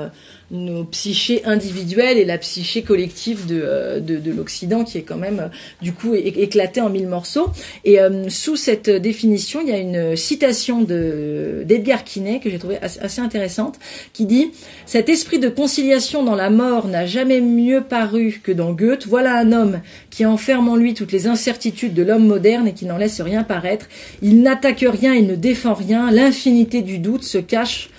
nos 0.52 0.84
psychés 0.84 1.44
individuelles 1.46 2.18
et 2.18 2.26
la 2.26 2.38
psyché 2.38 2.82
collective 2.82 3.46
de, 3.46 3.62
euh, 3.64 4.00
de, 4.00 4.18
de 4.18 4.32
l'Occident 4.32 4.84
qui 4.84 4.98
est 4.98 5.04
quand 5.04 5.18
même 5.18 5.50
du 5.82 5.94
coup 5.94 6.14
éclatée 6.14 6.82
en 6.82 6.90
mille 6.90 7.08
morceaux. 7.08 7.50
Et 7.86 8.00
sous 8.30 8.56
cette 8.56 8.90
définition, 8.90 9.62
il 9.62 9.70
y 9.70 9.72
a 9.72 9.78
une 9.78 10.16
citation 10.16 10.82
de 10.82 11.64
d'Edgar 11.66 12.04
Quinet 12.04 12.40
que 12.40 12.50
j'ai 12.50 12.60
trouvé 12.60 12.78
assez 12.82 13.22
intéressante 13.22 13.78
qui 14.14 14.26
dit 14.26 14.52
cet 14.86 15.10
esprit 15.10 15.40
de 15.40 15.50
conciliation 15.50 16.24
dans 16.24 16.36
la 16.36 16.50
mort 16.50 16.88
n'a 16.88 17.06
jamais 17.06 17.42
mieux 17.42 17.82
paru 17.82 18.42
que 18.44 18.52
dans 18.52 18.74
Goethe. 18.74 19.08
Voilà 19.08 19.38
un 19.38 19.52
homme 19.52 19.82
qui 20.10 20.26
enferme 20.26 20.70
en 20.70 20.76
lui 20.76 20.94
toutes 20.94 21.12
les 21.12 21.28
incertitudes 21.28 21.94
de 21.94 22.04
l'homme 22.04 22.28
moderne 22.28 22.68
et 22.68 22.74
qui 22.74 22.86
n'en 22.86 22.98
laisse 22.98 23.22
rien 23.22 23.44
paraître. 23.44 23.88
Il 24.22 24.42
n'attaque 24.42 24.86
rien, 24.88 25.14
il 25.14 25.28
ne 25.28 25.36
défend 25.36 25.74
rien. 25.74 26.12
L'infinité 26.12 26.82
du 26.82 27.00
doute 27.00 27.24
se 27.24 27.38
cache 27.38 27.90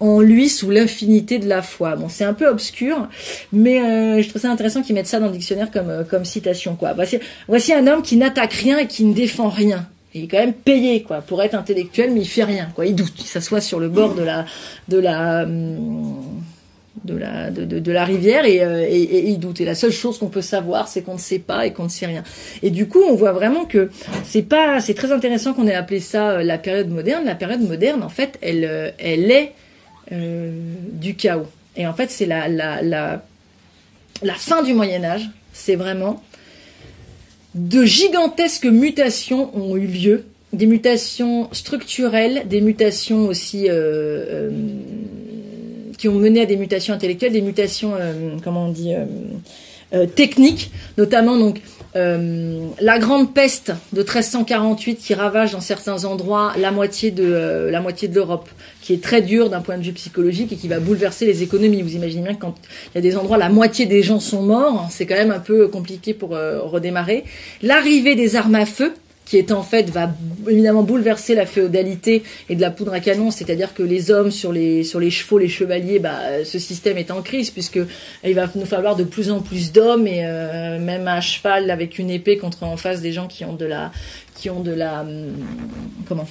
en 0.00 0.20
lui 0.20 0.48
sous 0.48 0.70
l'infinité 0.70 1.38
de 1.38 1.48
la 1.48 1.62
foi. 1.62 1.96
Bon, 1.96 2.08
c'est 2.08 2.24
un 2.24 2.34
peu 2.34 2.46
obscur, 2.46 3.08
mais 3.52 3.80
euh, 3.80 4.22
je 4.22 4.28
trouve 4.28 4.42
ça 4.42 4.50
intéressant 4.50 4.82
qu'ils 4.82 4.94
mettent 4.94 5.06
ça 5.06 5.20
dans 5.20 5.26
le 5.26 5.32
dictionnaire 5.32 5.70
comme, 5.70 5.90
euh, 5.90 6.04
comme 6.04 6.24
citation. 6.24 6.76
Quoi. 6.76 6.92
Voici, 6.92 7.18
voici 7.48 7.72
un 7.72 7.86
homme 7.86 8.02
qui 8.02 8.16
n'attaque 8.16 8.52
rien 8.52 8.78
et 8.78 8.86
qui 8.86 9.04
ne 9.04 9.14
défend 9.14 9.48
rien. 9.48 9.86
il 10.14 10.24
est 10.24 10.28
quand 10.28 10.38
même 10.38 10.52
payé 10.52 11.02
quoi 11.02 11.22
pour 11.22 11.42
être 11.42 11.54
intellectuel, 11.54 12.12
mais 12.12 12.20
il 12.20 12.28
fait 12.28 12.44
rien. 12.44 12.68
Quoi. 12.74 12.86
Il 12.86 12.94
doute. 12.94 13.14
Il 13.18 13.26
s'assoit 13.26 13.60
sur 13.60 13.80
le 13.80 13.88
bord 13.88 14.14
de 14.14 14.22
la 14.22 14.44
de 14.88 14.98
la 14.98 15.46
de 17.04 17.14
la, 17.14 17.50
de, 17.50 17.92
la 17.92 18.04
rivière 18.04 18.42
euh, 18.44 18.84
et, 18.88 19.02
et, 19.02 19.28
il 19.28 19.38
doute. 19.38 19.60
Et 19.60 19.64
la 19.64 19.74
seule 19.74 19.92
chose 19.92 20.18
qu'on 20.18 20.28
peut 20.28 20.42
savoir, 20.42 20.88
c'est 20.88 21.02
qu'on 21.02 21.14
ne 21.14 21.18
sait 21.18 21.38
pas 21.38 21.66
et 21.66 21.72
qu'on 21.72 21.84
ne 21.84 21.88
sait 21.88 22.06
rien. 22.06 22.24
Et 22.62 22.70
du 22.70 22.88
coup, 22.88 23.00
on 23.00 23.14
voit 23.14 23.32
vraiment 23.32 23.64
que 23.64 23.90
c'est 24.24 24.42
pas, 24.42 24.80
c'est 24.80 24.94
très 24.94 25.12
intéressant 25.12 25.52
qu'on 25.52 25.66
ait 25.66 25.74
appelé 25.74 26.00
ça 26.00 26.30
euh, 26.30 26.42
la 26.42 26.58
période 26.58 26.88
moderne. 26.88 27.24
La 27.24 27.34
période 27.34 27.60
moderne, 27.60 28.02
en 28.02 28.08
fait, 28.08 28.38
elle, 28.42 28.94
elle 28.98 29.30
est 29.30 29.52
du 30.10 31.14
chaos. 31.16 31.46
Et 31.76 31.86
en 31.86 31.94
fait, 31.94 32.10
c'est 32.10 32.26
la, 32.26 32.48
la, 32.48 32.82
la, 32.82 33.24
la 34.22 34.34
fin 34.34 34.62
du 34.62 34.72
Moyen 34.72 35.04
Âge. 35.04 35.28
C'est 35.52 35.76
vraiment 35.76 36.22
de 37.54 37.84
gigantesques 37.84 38.66
mutations 38.66 39.56
ont 39.56 39.76
eu 39.76 39.86
lieu, 39.86 40.26
des 40.52 40.66
mutations 40.66 41.48
structurelles, 41.52 42.46
des 42.46 42.60
mutations 42.60 43.26
aussi 43.26 43.66
euh, 43.68 44.50
qui 45.96 46.08
ont 46.08 46.14
mené 46.14 46.42
à 46.42 46.46
des 46.46 46.56
mutations 46.56 46.94
intellectuelles, 46.94 47.32
des 47.32 47.40
mutations, 47.40 47.94
euh, 47.94 48.36
comment 48.44 48.66
on 48.66 48.72
dit, 48.72 48.94
euh, 48.94 49.06
euh, 49.94 50.06
techniques, 50.06 50.70
notamment 50.98 51.36
donc 51.36 51.60
la 51.96 52.98
grande 52.98 53.32
peste 53.32 53.72
de 53.92 54.00
1348 54.00 54.96
qui 54.96 55.14
ravage 55.14 55.52
dans 55.52 55.60
certains 55.60 56.04
endroits 56.04 56.52
la 56.58 56.70
moitié 56.70 57.10
de 57.10 57.68
la 57.70 57.80
moitié 57.80 58.08
de 58.08 58.14
l'Europe, 58.14 58.48
qui 58.82 58.92
est 58.92 59.02
très 59.02 59.22
dure 59.22 59.48
d'un 59.48 59.60
point 59.60 59.78
de 59.78 59.82
vue 59.82 59.92
psychologique 59.92 60.52
et 60.52 60.56
qui 60.56 60.68
va 60.68 60.78
bouleverser 60.78 61.24
les 61.24 61.42
économies. 61.42 61.82
Vous 61.82 61.94
imaginez 61.94 62.22
bien 62.22 62.34
quand 62.34 62.54
il 62.94 62.96
y 62.96 62.98
a 62.98 63.00
des 63.00 63.16
endroits 63.16 63.38
la 63.38 63.48
moitié 63.48 63.86
des 63.86 64.02
gens 64.02 64.20
sont 64.20 64.42
morts, 64.42 64.86
c'est 64.90 65.06
quand 65.06 65.14
même 65.14 65.30
un 65.30 65.40
peu 65.40 65.68
compliqué 65.68 66.12
pour 66.12 66.30
redémarrer. 66.30 67.24
L'arrivée 67.62 68.14
des 68.14 68.36
armes 68.36 68.56
à 68.56 68.66
feu, 68.66 68.92
qui 69.26 69.36
est 69.36 69.52
en 69.52 69.62
fait 69.62 69.90
va 69.90 70.10
évidemment 70.48 70.84
bouleverser 70.84 71.34
la 71.34 71.44
féodalité 71.44 72.22
et 72.48 72.56
de 72.56 72.60
la 72.60 72.70
poudre 72.70 72.94
à 72.94 73.00
canon, 73.00 73.30
c'est-à-dire 73.30 73.74
que 73.74 73.82
les 73.82 74.10
hommes 74.10 74.30
sur 74.30 74.52
les 74.52 74.84
sur 74.84 75.00
les 75.00 75.10
chevaux, 75.10 75.38
les 75.38 75.48
chevaliers, 75.48 75.98
bah 75.98 76.44
ce 76.44 76.58
système 76.58 76.96
est 76.96 77.10
en 77.10 77.20
crise 77.20 77.50
puisque 77.50 77.80
il 78.24 78.34
va 78.34 78.46
nous 78.54 78.64
falloir 78.64 78.96
de 78.96 79.04
plus 79.04 79.30
en 79.30 79.40
plus 79.40 79.72
d'hommes 79.72 80.06
et 80.06 80.24
euh, 80.24 80.78
même 80.78 81.08
à 81.08 81.20
cheval 81.20 81.70
avec 81.70 81.98
une 81.98 82.08
épée 82.08 82.38
contre 82.38 82.62
en 82.62 82.76
face 82.76 83.02
des 83.02 83.12
gens 83.12 83.26
qui 83.26 83.44
ont 83.44 83.54
de 83.54 83.66
la 83.66 83.90
qui 84.36 84.48
ont 84.48 84.60
de 84.60 84.72
la 84.72 85.00
hum, 85.00 85.34
comment? 86.08 86.26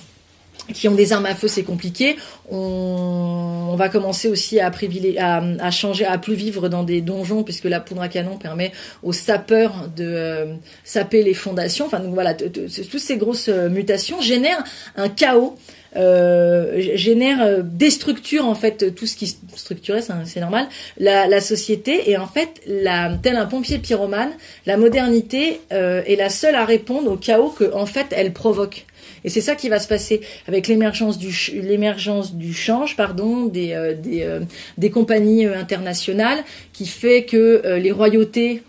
Qui 0.73 0.88
ont 0.88 0.95
des 0.95 1.13
armes 1.13 1.25
à 1.25 1.36
feu, 1.36 1.47
c'est 1.47 1.63
compliqué. 1.63 2.15
On, 2.49 3.69
on, 3.71 3.75
va 3.75 3.89
commencer 3.89 4.28
aussi 4.28 4.60
à, 4.60 4.69
privilégier, 4.71 5.19
à, 5.19 5.43
à, 5.60 5.71
changer, 5.71 6.06
à 6.06 6.17
plus 6.17 6.36
vivre 6.36 6.69
dans 6.69 6.84
des 6.84 7.01
donjons, 7.01 7.43
puisque 7.43 7.65
la 7.65 7.80
poudre 7.80 8.01
à 8.01 8.08
canon 8.08 8.38
permet 8.38 8.71
aux 9.04 9.13
sapeurs 9.13 9.89
de 9.95 10.06
euh, 10.06 10.45
saper 10.84 11.23
les 11.23 11.34
fondations. 11.34 11.86
Enfin, 11.86 11.99
donc 11.99 12.13
voilà, 12.13 12.34
toutes 12.34 12.69
ces 12.69 13.17
grosses 13.17 13.49
euh, 13.49 13.69
mutations 13.69 14.21
génèrent 14.21 14.63
un 14.95 15.10
chaos. 15.10 15.58
Euh, 15.97 16.73
génère 16.95 17.41
euh, 17.41 17.62
déstructure 17.63 18.45
en 18.45 18.56
fait 18.56 18.93
tout 18.95 19.06
ce 19.06 19.15
qui 19.15 19.34
structurait 19.56 20.01
c'est 20.25 20.41
normal 20.41 20.67
la, 20.97 21.25
la, 21.25 21.39
société 21.39 22.10
et 22.10 22.17
en 22.17 22.28
fait 22.28 22.49
la 22.67 23.17
tel 23.23 23.38
un 23.38 23.45
pompier 23.45 23.78
pyromane 23.78 24.32
la 24.65 24.75
modernité 24.75 25.62
euh, 25.71 26.01
est 26.06 26.17
la 26.17 26.28
seule 26.28 26.56
à 26.56 26.65
répondre 26.65 27.10
au 27.10 27.15
chaos 27.15 27.47
que 27.47 27.73
en 27.73 27.86
fait 27.86 28.08
elle 28.12 28.34
provoque 28.34 28.86
et 29.26 29.30
c'est 29.30 29.42
ça 29.42 29.56
qui 29.56 29.70
va 29.70 29.80
se 29.80 29.88
passer 29.88 30.22
avec 30.48 30.68
l'émergence 30.68 31.18
du 31.18 31.36
l'émergence 31.56 32.36
du 32.36 32.54
change, 32.54 32.96
pardon, 32.96 33.46
des 33.46 33.74
euh, 33.74 33.96
des, 33.96 34.22
euh, 34.22 34.42
des, 34.78 34.92
compagnies 34.92 35.48
euh, 35.48 35.58
internationales, 35.58 36.44
qui 36.74 36.86
fait 36.86 37.26
que 37.26 37.78
les 37.78 37.92
royautés 37.92 38.62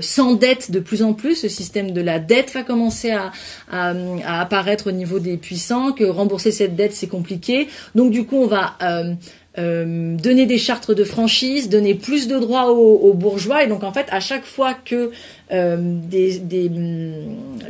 s'endettent 0.00 0.70
de 0.70 0.78
plus 0.78 1.02
en 1.02 1.14
plus. 1.14 1.42
Le 1.42 1.48
système 1.48 1.90
de 1.90 2.00
la 2.00 2.20
dette 2.20 2.52
va 2.52 2.62
commencer 2.62 3.10
à, 3.10 3.32
à, 3.70 3.92
à, 4.24 4.40
apparaître 4.40 4.88
au 4.88 4.92
niveau 4.92 5.18
des 5.18 5.36
puissants, 5.36 5.92
que 5.92 6.04
rembourser 6.04 6.52
cette 6.52 6.76
dette 6.76 6.92
c'est 6.92 7.08
compliqué. 7.08 7.68
Donc 7.96 8.12
du 8.12 8.24
coup 8.24 8.36
on 8.36 8.46
va 8.46 8.76
euh, 9.58 10.16
donner 10.16 10.46
des 10.46 10.56
chartres 10.56 10.94
de 10.94 11.04
franchise, 11.04 11.68
donner 11.68 11.94
plus 11.94 12.26
de 12.26 12.38
droits 12.38 12.72
aux, 12.72 13.12
bourgeois. 13.12 13.64
Et 13.64 13.66
donc 13.66 13.84
en 13.84 13.92
fait, 13.92 14.06
à 14.10 14.20
chaque 14.20 14.46
fois 14.46 14.72
que 14.72 15.10
euh, 15.52 15.76
des, 15.78 16.40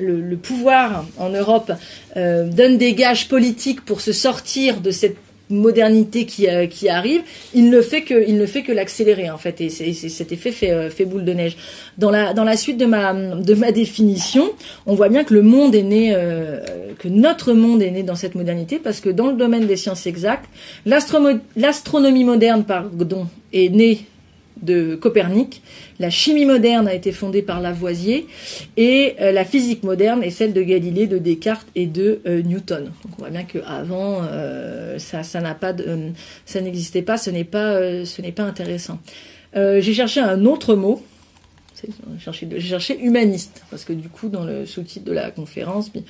le, 0.01 0.21
le, 0.21 0.37
pouvoir 0.37 1.05
en 1.19 1.31
Europe 1.31 1.73
euh, 2.17 2.47
donne 2.49 2.79
des 2.79 2.95
gages 2.95 3.27
politiques 3.27 3.85
pour 3.85 4.01
se 4.01 4.13
sortir 4.13 4.81
de 4.81 4.93
cette 4.93 5.17
modernité 5.53 6.27
qui, 6.27 6.49
euh, 6.49 6.67
qui 6.67 6.89
arrive, 6.89 7.23
il 7.55 7.71
ne 7.71 7.81
fait 7.81 8.03
que, 8.03 8.27
il 8.27 8.37
ne 8.37 8.47
fait 8.47 8.63
que 8.63 8.73
l'accélérer 8.73 9.31
en 9.31 9.39
fait, 9.39 9.61
et 9.61 9.69
c'est, 9.69 9.93
cet 9.93 10.33
effet 10.33 10.51
fait, 10.51 10.71
euh, 10.71 10.91
fait 10.91 11.05
boule 11.05 11.25
de 11.25 11.33
neige. 11.33 11.57
Dans 11.99 12.11
la, 12.11 12.35
dans 12.35 12.45
la 12.45 12.57
suite 12.57 12.79
de 12.79 12.87
ma, 12.87 13.13
de 13.13 13.55
ma 13.55 13.73
définition, 13.73 14.51
on 14.87 14.95
voit 14.95 15.09
bien 15.09 15.25
que 15.25 15.35
le 15.35 15.43
monde 15.43 15.75
est 15.75 15.83
né, 15.83 16.13
euh, 16.15 16.61
que 16.99 17.09
notre 17.09 17.53
monde 17.53 17.83
est 17.83 17.91
né 17.91 18.03
dans 18.03 18.17
cette 18.17 18.35
modernité, 18.35 18.79
parce 18.79 19.01
que 19.01 19.11
dans 19.11 19.29
le 19.29 19.37
domaine 19.37 19.67
des 19.67 19.77
sciences 19.77 20.07
exactes, 20.07 20.49
l'astronomie 20.87 22.25
moderne, 22.25 22.65
pardon, 22.65 23.27
est 23.53 23.69
née 23.69 24.07
de 24.63 24.95
Copernic, 24.95 25.63
la 25.99 26.11
chimie 26.11 26.45
moderne 26.45 26.89
a 26.89 26.95
été 26.95 27.13
fondée 27.13 27.43
par 27.43 27.61
Lavoisier 27.61 28.27
et 28.77 29.17
euh, 29.21 29.33
la 29.33 29.45
physique 29.45 29.83
moderne 29.83 30.23
est 30.23 30.31
celle 30.31 30.53
de 30.53 30.63
Galilée, 30.63 31.07
de 31.07 31.19
Descartes 31.19 31.67
et 31.75 31.87
de 31.87 32.21
euh, 32.27 32.43
Newton. 32.43 32.85
Donc 32.85 33.13
on 33.19 33.23
voit 33.23 33.31
bien 33.31 33.45
qu'avant 33.45 34.23
euh, 34.23 34.99
ça 34.99 35.23
ça 35.23 35.41
pas 35.55 35.73
de, 35.73 36.13
ça 36.47 36.61
n'existait 36.61 37.03
pas, 37.03 37.19
ce 37.19 37.31
n'est 37.31 37.45
pas 37.45 38.05
ce 38.05 38.23
n'est 38.23 38.33
pas 38.33 38.45
intéressant. 38.45 38.99
j'ai 39.55 39.95
cherché 39.95 40.21
un 40.21 40.47
autre 40.47 40.75
mot. 40.75 41.03
J'ai 42.17 42.61
cherché, 42.61 43.01
humaniste 43.01 43.65
parce 43.69 43.85
que 43.85 43.93
du 43.93 44.09
coup 44.09 44.29
dans 44.29 44.45
le 44.45 44.67
sous-titre 44.67 45.05
de 45.05 45.13
la 45.13 45.33
conférence, 45.33 45.91
on 45.97 46.01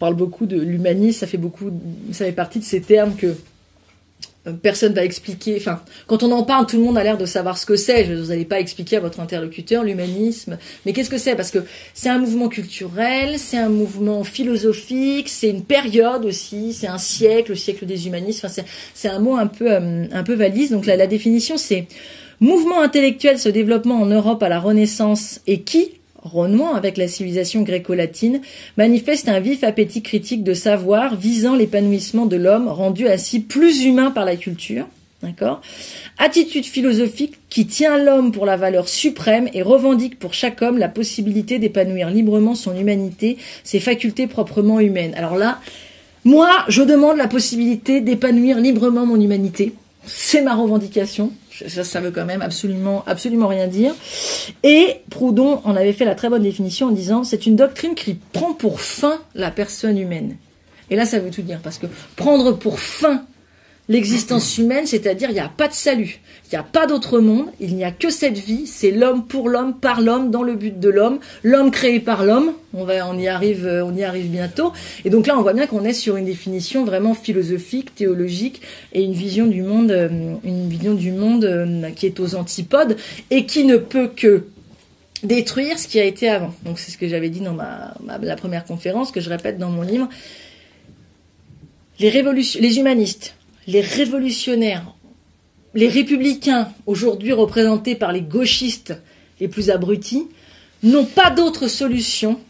parle 0.00 0.14
beaucoup 0.14 0.44
de 0.44 0.60
l'humanisme, 0.60 1.20
ça 1.20 1.28
fait 1.28 1.38
beaucoup, 1.38 1.70
ça 2.10 2.24
fait 2.24 2.32
partie 2.32 2.58
de 2.58 2.64
ces 2.64 2.80
termes 2.80 3.14
que 3.14 3.36
personne 4.62 4.94
va 4.94 5.04
expliquer. 5.04 5.56
Enfin, 5.56 5.82
quand 6.06 6.22
on 6.22 6.32
en 6.32 6.42
parle, 6.42 6.66
tout 6.66 6.76
le 6.76 6.82
monde 6.82 6.96
a 6.96 7.04
l'air 7.04 7.18
de 7.18 7.26
savoir 7.26 7.58
ce 7.58 7.66
que 7.66 7.76
c'est. 7.76 8.04
Vous 8.04 8.28
n'allez 8.28 8.44
pas 8.44 8.60
expliquer 8.60 8.96
à 8.96 9.00
votre 9.00 9.20
interlocuteur 9.20 9.84
l'humanisme. 9.84 10.58
Mais 10.84 10.92
qu'est-ce 10.92 11.10
que 11.10 11.18
c'est? 11.18 11.36
Parce 11.36 11.50
que 11.50 11.64
c'est 11.94 12.08
un 12.08 12.18
mouvement 12.18 12.48
culturel, 12.48 13.38
c'est 13.38 13.58
un 13.58 13.68
mouvement 13.68 14.24
philosophique, 14.24 15.28
c'est 15.28 15.50
une 15.50 15.64
période 15.64 16.24
aussi, 16.24 16.72
c'est 16.72 16.86
un 16.86 16.98
siècle, 16.98 17.50
le 17.50 17.56
siècle 17.56 17.86
des 17.86 18.06
humanistes. 18.06 18.44
Enfin, 18.44 18.62
c'est 18.94 19.08
un 19.08 19.18
mot 19.18 19.36
un 19.36 19.46
peu 19.46 19.70
euh, 19.70 20.06
un 20.10 20.22
peu 20.22 20.34
valise. 20.34 20.70
Donc 20.70 20.86
la, 20.86 20.96
la 20.96 21.06
définition, 21.06 21.58
c'est 21.58 21.86
mouvement 22.40 22.80
intellectuel 22.80 23.38
se 23.38 23.50
développement 23.50 24.00
en 24.00 24.06
Europe 24.06 24.42
à 24.42 24.48
la 24.48 24.58
Renaissance 24.58 25.40
et 25.46 25.60
qui, 25.60 25.99
renouant 26.22 26.74
avec 26.74 26.96
la 26.96 27.08
civilisation 27.08 27.62
gréco-latine, 27.62 28.40
manifeste 28.76 29.28
un 29.28 29.40
vif 29.40 29.64
appétit 29.64 30.02
critique 30.02 30.44
de 30.44 30.54
savoir 30.54 31.16
visant 31.16 31.54
l'épanouissement 31.54 32.26
de 32.26 32.36
l'homme 32.36 32.68
rendu 32.68 33.08
ainsi 33.08 33.40
plus 33.40 33.84
humain 33.84 34.10
par 34.10 34.24
la 34.24 34.36
culture. 34.36 34.86
Attitude 36.18 36.64
philosophique 36.64 37.34
qui 37.50 37.66
tient 37.66 37.98
l'homme 37.98 38.32
pour 38.32 38.46
la 38.46 38.56
valeur 38.56 38.88
suprême 38.88 39.48
et 39.52 39.60
revendique 39.60 40.18
pour 40.18 40.32
chaque 40.32 40.62
homme 40.62 40.78
la 40.78 40.88
possibilité 40.88 41.58
d'épanouir 41.58 42.08
librement 42.08 42.54
son 42.54 42.76
humanité, 42.76 43.36
ses 43.62 43.80
facultés 43.80 44.26
proprement 44.26 44.80
humaines. 44.80 45.14
Alors 45.16 45.36
là, 45.36 45.60
moi, 46.24 46.50
je 46.68 46.82
demande 46.82 47.18
la 47.18 47.28
possibilité 47.28 48.00
d'épanouir 48.00 48.58
librement 48.58 49.06
mon 49.06 49.20
humanité. 49.20 49.74
C'est 50.06 50.42
ma 50.42 50.54
revendication. 50.54 51.32
Ça, 51.68 51.84
ça 51.84 52.00
veut 52.00 52.10
quand 52.10 52.24
même 52.24 52.42
absolument, 52.42 53.04
absolument 53.06 53.48
rien 53.48 53.66
dire. 53.66 53.94
Et 54.62 55.02
Proudhon 55.10 55.60
en 55.64 55.76
avait 55.76 55.92
fait 55.92 56.04
la 56.04 56.14
très 56.14 56.28
bonne 56.28 56.42
définition 56.42 56.88
en 56.88 56.90
disant 56.90 57.24
c'est 57.24 57.46
une 57.46 57.56
doctrine 57.56 57.94
qui 57.94 58.14
prend 58.14 58.54
pour 58.54 58.80
fin 58.80 59.20
la 59.34 59.50
personne 59.50 59.98
humaine. 59.98 60.36
Et 60.88 60.96
là, 60.96 61.06
ça 61.06 61.18
veut 61.18 61.30
tout 61.30 61.42
dire 61.42 61.60
parce 61.62 61.78
que 61.78 61.86
prendre 62.16 62.52
pour 62.52 62.80
fin 62.80 63.24
l'existence 63.90 64.56
humaine, 64.58 64.86
c'est-à-dire 64.86 65.28
il 65.28 65.34
n'y 65.34 65.40
a 65.40 65.50
pas 65.54 65.68
de 65.68 65.74
salut, 65.74 66.20
il 66.46 66.54
n'y 66.54 66.58
a 66.58 66.62
pas 66.62 66.86
d'autre 66.86 67.18
monde, 67.18 67.46
il 67.60 67.76
n'y 67.76 67.84
a 67.84 67.90
que 67.90 68.08
cette 68.08 68.38
vie, 68.38 68.66
c'est 68.66 68.90
l'homme 68.90 69.26
pour 69.26 69.50
l'homme, 69.50 69.74
par 69.78 70.00
l'homme, 70.00 70.30
dans 70.30 70.42
le 70.42 70.54
but 70.54 70.80
de 70.80 70.88
l'homme, 70.88 71.18
l'homme 71.42 71.70
créé 71.70 72.00
par 72.00 72.24
l'homme. 72.24 72.52
On 72.72 72.84
va, 72.84 73.06
on 73.08 73.18
y 73.18 73.28
arrive, 73.28 73.66
euh, 73.66 73.84
on 73.84 73.94
y 73.94 74.04
arrive 74.04 74.28
bientôt. 74.28 74.72
Et 75.04 75.10
donc 75.10 75.26
là, 75.26 75.36
on 75.36 75.42
voit 75.42 75.52
bien 75.52 75.66
qu'on 75.66 75.84
est 75.84 75.92
sur 75.92 76.16
une 76.16 76.24
définition 76.24 76.84
vraiment 76.84 77.14
philosophique, 77.14 77.94
théologique 77.94 78.62
et 78.92 79.02
une 79.02 79.12
vision 79.12 79.46
du 79.46 79.62
monde, 79.62 79.90
euh, 79.90 80.08
une 80.44 80.68
vision 80.68 80.94
du 80.94 81.10
monde 81.10 81.44
euh, 81.44 81.90
qui 81.90 82.06
est 82.06 82.20
aux 82.20 82.36
antipodes 82.36 82.96
et 83.30 83.44
qui 83.44 83.64
ne 83.64 83.76
peut 83.76 84.08
que 84.08 84.44
détruire 85.24 85.78
ce 85.78 85.88
qui 85.88 86.00
a 86.00 86.04
été 86.04 86.28
avant. 86.28 86.54
Donc 86.64 86.78
c'est 86.78 86.90
ce 86.90 86.98
que 86.98 87.08
j'avais 87.08 87.28
dit 87.28 87.40
dans 87.40 87.54
ma, 87.54 87.94
la 88.22 88.36
première 88.36 88.64
conférence 88.64 89.10
que 89.10 89.20
je 89.20 89.28
répète 89.28 89.58
dans 89.58 89.70
mon 89.70 89.82
livre. 89.82 90.08
Les 91.98 92.08
révolutions, 92.08 92.60
les 92.62 92.78
humanistes 92.78 93.34
les 93.66 93.80
révolutionnaires, 93.80 94.94
les 95.74 95.88
républicains, 95.88 96.68
aujourd'hui 96.86 97.32
représentés 97.32 97.94
par 97.94 98.12
les 98.12 98.22
gauchistes 98.22 98.94
les 99.40 99.48
plus 99.48 99.70
abrutis, 99.70 100.28
n'ont 100.82 101.04
pas 101.04 101.30
d'autre 101.30 101.68
solution 101.68 102.40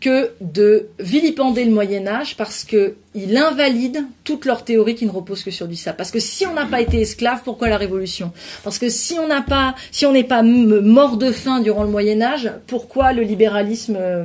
que 0.00 0.32
de 0.40 0.88
vilipender 0.98 1.64
le 1.64 1.70
Moyen 1.70 2.06
Âge 2.06 2.36
parce 2.36 2.64
qu'il 2.64 3.36
invalide 3.36 4.04
toute 4.24 4.44
leur 4.44 4.64
théorie 4.64 4.94
qui 4.94 5.06
ne 5.06 5.10
repose 5.10 5.42
que 5.42 5.50
sur 5.50 5.66
du 5.68 5.76
ça. 5.76 5.92
Parce 5.92 6.10
que 6.10 6.20
si 6.20 6.46
on 6.46 6.52
n'a 6.54 6.66
pas 6.66 6.80
été 6.80 7.00
esclave, 7.00 7.40
pourquoi 7.44 7.68
la 7.68 7.78
Révolution? 7.78 8.32
Parce 8.62 8.78
que 8.78 8.88
si 8.88 9.14
on 9.18 9.26
n'a 9.26 9.42
pas, 9.42 9.74
si 9.90 10.04
on 10.04 10.12
n'est 10.12 10.24
pas 10.24 10.42
mort 10.42 11.16
de 11.16 11.32
faim 11.32 11.60
durant 11.60 11.82
le 11.82 11.90
Moyen 11.90 12.20
Âge, 12.20 12.52
pourquoi 12.66 13.12
le 13.12 13.22
libéralisme 13.22 13.96
euh, 13.98 14.24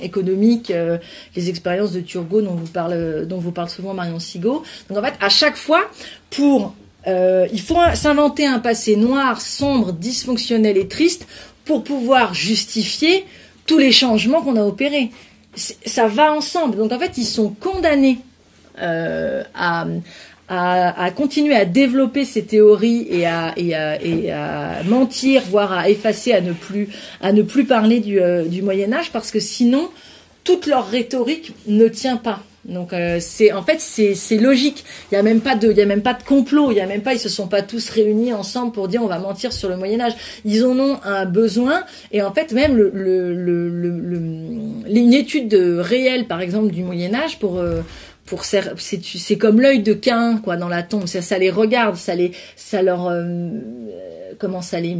économique, 0.00 0.70
euh, 0.70 0.98
les 1.34 1.48
expériences 1.48 1.92
de 1.92 2.00
Turgot 2.00 2.42
dont 2.42 2.54
vous 2.54 3.52
parle, 3.52 3.68
souvent 3.68 3.94
Marion 3.94 4.20
Sigaud? 4.20 4.62
Donc 4.88 4.98
en 4.98 5.02
fait, 5.02 5.14
à 5.20 5.28
chaque 5.28 5.56
fois, 5.56 5.82
euh, 7.06 7.46
il 7.52 7.60
faut 7.60 7.76
s'inventer 7.94 8.46
un 8.46 8.60
passé 8.60 8.96
noir, 8.96 9.40
sombre, 9.40 9.92
dysfonctionnel 9.92 10.76
et 10.76 10.86
triste 10.86 11.26
pour 11.64 11.82
pouvoir 11.82 12.34
justifier 12.34 13.24
tous 13.68 13.78
les 13.78 13.92
changements 13.92 14.42
qu'on 14.42 14.56
a 14.56 14.64
opérés. 14.64 15.10
Ça 15.54 16.08
va 16.08 16.32
ensemble. 16.32 16.76
Donc 16.76 16.90
en 16.90 16.98
fait, 16.98 17.16
ils 17.18 17.24
sont 17.24 17.50
condamnés 17.50 18.18
euh, 18.80 19.44
à, 19.54 19.86
continuer 21.14 21.54
à 21.54 21.64
développer 21.64 22.24
ces 22.24 22.44
théories 22.44 23.06
et 23.10 23.26
à, 23.26 24.82
mentir, 24.84 25.42
voire 25.48 25.72
à 25.72 25.88
effacer, 25.88 26.32
à 26.32 26.40
ne 26.40 26.52
plus, 27.42 27.64
parler 27.64 28.00
du, 28.00 28.20
euh, 28.20 28.44
du 28.44 28.62
Moyen 28.62 28.92
Âge, 28.92 29.12
parce 29.12 29.30
que 29.30 29.40
sinon, 29.40 29.90
toute 30.42 30.66
leur 30.66 30.88
rhétorique 30.88 31.52
ne 31.66 31.86
tient 31.86 32.16
pas. 32.16 32.40
Donc 32.68 32.92
euh, 32.92 33.16
c'est 33.20 33.52
en 33.52 33.62
fait 33.62 33.80
c'est 33.80 34.36
logique. 34.36 34.84
Il 35.10 35.14
y 35.14 35.18
a 35.18 35.22
même 35.22 35.40
pas 35.40 35.56
de 35.56 35.70
il 35.70 35.76
y 35.76 35.80
a 35.80 35.86
même 35.86 36.02
pas 36.02 36.14
de 36.14 36.22
complot. 36.22 36.70
Il 36.70 36.76
y 36.76 36.80
a 36.80 36.86
même 36.86 37.02
pas 37.02 37.14
ils 37.14 37.18
se 37.18 37.28
sont 37.28 37.48
pas 37.48 37.62
tous 37.62 37.88
réunis 37.88 38.32
ensemble 38.32 38.72
pour 38.72 38.88
dire 38.88 39.02
on 39.02 39.06
va 39.06 39.18
mentir 39.18 39.52
sur 39.52 39.68
le 39.68 39.76
Moyen 39.76 40.00
Âge. 40.00 40.12
Ils 40.44 40.64
en 40.64 40.78
ont 40.78 40.98
un 41.02 41.24
besoin 41.24 41.82
et 42.12 42.22
en 42.22 42.32
fait 42.32 42.52
même 42.52 42.76
le, 42.76 42.90
le, 42.92 43.34
le, 43.34 43.68
le 43.68 44.18
une 44.86 45.14
étude 45.14 45.54
réelle 45.54 46.26
par 46.26 46.40
exemple 46.42 46.70
du 46.70 46.82
Moyen 46.82 47.14
Âge 47.14 47.38
pour 47.38 47.58
euh, 47.58 47.80
pour 48.26 48.44
c'est 48.44 49.38
comme 49.38 49.60
l'œil 49.60 49.82
de 49.82 49.94
Cain 49.94 50.38
quoi 50.44 50.56
dans 50.56 50.68
la 50.68 50.82
tombe. 50.82 51.06
Ça, 51.06 51.22
ça 51.22 51.38
les 51.38 51.50
regarde, 51.50 51.96
ça 51.96 52.14
les 52.14 52.32
ça 52.56 52.82
leur 52.82 53.08
euh, 53.08 53.48
comment 54.38 54.60
ça 54.60 54.80
les, 54.80 54.96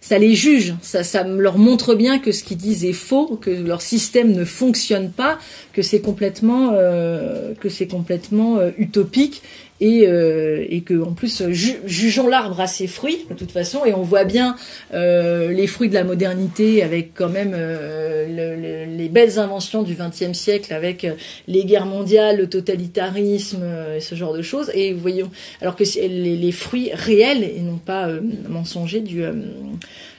ça 0.00 0.18
les 0.18 0.34
juge, 0.34 0.74
ça, 0.82 1.24
leur 1.24 1.58
montre 1.58 1.94
bien 1.94 2.18
que 2.18 2.32
ce 2.32 2.42
qu'ils 2.42 2.56
disent 2.56 2.84
est 2.84 2.94
faux, 2.94 3.38
que 3.40 3.50
leur 3.50 3.82
système 3.82 4.32
ne 4.32 4.44
fonctionne 4.44 5.10
pas, 5.10 5.38
que 5.72 5.82
c'est 5.82 6.00
complètement, 6.00 6.70
euh, 6.72 7.52
que 7.60 7.68
c'est 7.68 7.86
complètement 7.86 8.58
euh, 8.58 8.70
utopique 8.78 9.42
et, 9.80 10.06
euh, 10.06 10.64
et 10.68 10.82
que 10.82 11.02
en 11.02 11.12
plus 11.12 11.42
jugeons 11.48 12.28
l'arbre 12.28 12.60
à 12.60 12.66
ses 12.66 12.86
fruits 12.86 13.26
de 13.30 13.34
toute 13.34 13.50
façon 13.50 13.84
et 13.84 13.94
on 13.94 14.02
voit 14.02 14.24
bien 14.24 14.56
euh, 14.92 15.52
les 15.52 15.66
fruits 15.66 15.88
de 15.88 15.94
la 15.94 16.04
modernité 16.04 16.82
avec 16.82 17.14
quand 17.14 17.28
même 17.28 17.52
euh, 17.54 18.86
les 18.86 19.08
belles 19.08 19.38
inventions 19.38 19.82
du 19.82 19.94
XXe 19.94 20.36
siècle 20.36 20.72
avec 20.74 21.04
euh, 21.04 21.14
les 21.48 21.64
guerres 21.64 21.86
mondiales, 21.86 22.38
le 22.38 22.48
totalitarisme 22.48 23.64
et 23.96 24.00
ce 24.00 24.14
genre 24.14 24.34
de 24.34 24.42
choses 24.42 24.70
et 24.74 24.92
voyons 24.92 25.30
alors 25.60 25.76
que 25.76 25.84
les, 25.84 26.36
les 26.36 26.52
fruits 26.52 26.90
réels 26.92 27.44
et 27.44 27.60
non 27.60 27.78
pas 27.78 28.08
mensongers 28.48 29.00
du 29.00 29.22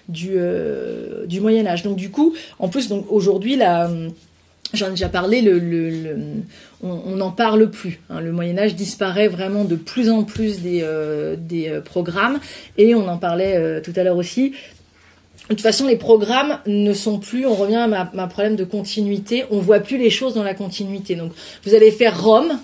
du, 0.10 0.32
du 1.28 1.39
Moyen 1.39 1.65
Âge. 1.67 1.84
Donc 1.84 1.95
du 1.95 2.10
coup, 2.10 2.34
en 2.60 2.67
plus 2.67 2.89
donc 2.89 3.06
aujourd'hui 3.10 3.56
la 3.56 3.89
J'en 4.74 4.88
ai 4.88 4.91
déjà 4.91 5.10
parlé, 5.10 5.43
on 6.82 7.15
n'en 7.15 7.32
parle 7.32 7.69
plus. 7.69 8.00
Hein. 8.10 8.21
Le 8.21 8.32
Moyen 8.32 8.58
Âge 8.58 8.76
disparaît 8.76 9.28
vraiment 9.28 9.65
de 9.65 9.76
plus 9.76 10.10
en 10.10 10.24
plus 10.24 10.62
des, 10.62 10.82
euh, 10.82 11.36
euh, 11.54 11.82
programmes, 11.82 12.39
et 12.78 12.95
on 12.95 13.08
en 13.08 13.17
parlait 13.17 13.58
euh, 13.58 13.82
tout 13.82 13.91
à 13.97 14.04
l'heure 14.04 14.15
aussi. 14.15 14.52
De 15.50 15.56
toute 15.56 15.62
façon, 15.62 15.88
les 15.88 15.97
programmes 15.97 16.60
ne 16.67 16.93
sont 16.93 17.19
plus, 17.19 17.45
on 17.45 17.56
revient 17.56 17.76
à 17.76 17.88
ma, 17.88 18.10
ma, 18.13 18.28
problème 18.28 18.56
de 18.56 18.63
continuité, 18.63 19.43
on 19.52 19.60
voit 19.60 19.80
plus 19.80 19.97
les 19.97 20.10
choses 20.10 20.36
dans 20.36 20.43
la 20.43 20.54
continuité. 20.54 21.15
Donc, 21.15 21.34
vous 21.65 21.76
allez 21.76 21.91
faire 21.91 22.24
Rome, 22.24 22.58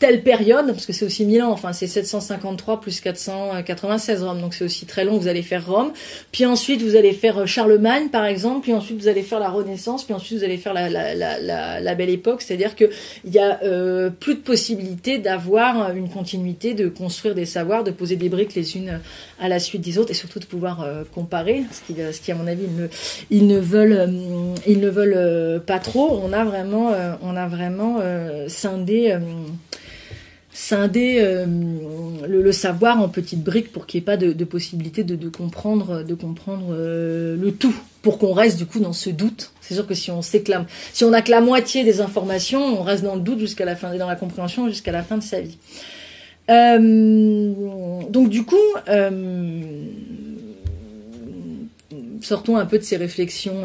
telle 0.00 0.22
période, 0.22 0.66
parce 0.68 0.86
que 0.86 0.94
c'est 0.94 1.04
aussi 1.04 1.26
Milan, 1.26 1.50
enfin 1.52 1.74
c'est 1.74 1.86
753 1.86 2.80
plus 2.80 3.00
496 3.00 4.22
Rome, 4.22 4.40
donc 4.40 4.54
c'est 4.54 4.64
aussi 4.64 4.86
très 4.86 5.04
long, 5.04 5.18
vous 5.18 5.28
allez 5.28 5.42
faire 5.42 5.66
Rome, 5.66 5.92
puis 6.32 6.46
ensuite 6.46 6.80
vous 6.80 6.96
allez 6.96 7.12
faire 7.12 7.38
euh, 7.38 7.46
Charlemagne 7.46 8.08
par 8.08 8.24
exemple, 8.24 8.62
puis 8.62 8.72
ensuite 8.72 8.98
vous 8.98 9.08
allez 9.08 9.22
faire 9.22 9.38
la 9.38 9.50
Renaissance, 9.50 10.04
puis 10.04 10.14
ensuite 10.14 10.38
vous 10.38 10.44
allez 10.44 10.56
faire 10.56 10.72
la, 10.72 10.88
la, 10.88 11.14
la, 11.14 11.80
la, 11.80 11.94
Belle 11.94 12.08
Époque, 12.08 12.40
c'est-à-dire 12.40 12.76
qu'il 12.76 12.88
y 13.26 13.38
a 13.38 13.62
euh, 13.62 14.08
plus 14.08 14.36
de 14.36 14.40
possibilités 14.40 15.18
d'avoir 15.18 15.94
une 15.94 16.08
continuité, 16.08 16.72
de 16.72 16.88
construire 16.88 17.34
des 17.34 17.44
savoirs, 17.44 17.84
de 17.84 17.90
poser 17.90 18.16
des 18.16 18.30
briques 18.30 18.54
les 18.54 18.78
unes 18.78 19.00
à 19.38 19.50
la 19.50 19.58
suite 19.58 19.82
des 19.82 19.98
autres, 19.98 20.12
et 20.12 20.14
surtout 20.14 20.38
de 20.38 20.46
pouvoir 20.46 20.80
euh, 20.80 21.04
comparer, 21.14 21.64
ce 21.72 21.92
qui, 21.92 22.00
ce 22.00 22.20
qui 22.22 22.32
à 22.32 22.36
mon 22.36 22.46
avis 22.46 22.64
ils 22.64 22.76
ne, 22.76 22.88
ils 23.30 23.46
ne 23.46 23.58
veulent, 23.58 24.14
ils 24.66 24.80
ne 24.80 24.88
veulent 24.88 25.60
pas 25.60 25.78
trop, 25.78 26.22
on 26.24 26.32
a 26.32 26.42
vraiment, 26.42 26.94
on 27.22 27.36
a 27.36 27.46
vraiment 27.46 27.98
scindé 28.48 29.14
scinder 30.60 31.20
euh, 31.20 31.46
le, 32.28 32.52
savoir 32.52 33.00
en 33.00 33.08
petites 33.08 33.42
briques 33.42 33.72
pour 33.72 33.86
qu'il 33.86 33.98
n'y 33.98 34.02
ait 34.02 34.04
pas 34.04 34.18
de, 34.18 34.44
possibilité 34.44 35.04
de, 35.04 35.28
comprendre, 35.30 36.02
de 36.02 36.14
comprendre 36.14 36.66
euh, 36.72 37.34
le 37.34 37.50
tout, 37.50 37.74
pour 38.02 38.18
qu'on 38.18 38.34
reste 38.34 38.58
du 38.58 38.66
coup 38.66 38.78
dans 38.78 38.92
ce 38.92 39.08
doute. 39.08 39.52
C'est 39.62 39.72
sûr 39.72 39.86
que 39.86 39.94
si 39.94 40.10
on 40.10 40.20
s'éclame, 40.20 40.66
si 40.92 41.02
on 41.04 41.10
n'a 41.10 41.22
que 41.22 41.30
la 41.30 41.40
moitié 41.40 41.82
des 41.82 42.02
informations, 42.02 42.62
on 42.78 42.82
reste 42.82 43.02
dans 43.02 43.14
le 43.14 43.22
doute 43.22 43.38
jusqu'à 43.38 43.64
la 43.64 43.74
fin, 43.74 43.96
dans 43.96 44.06
la 44.06 44.16
compréhension 44.16 44.68
jusqu'à 44.68 44.92
la 44.92 45.02
fin 45.02 45.16
de 45.16 45.22
sa 45.22 45.40
vie. 45.40 45.56
Euh, 46.50 47.52
donc 48.10 48.28
du 48.28 48.44
coup, 48.44 48.56
sortons 52.20 52.58
un 52.58 52.66
peu 52.66 52.76
de 52.76 52.84
ces 52.84 52.98
réflexions 52.98 53.62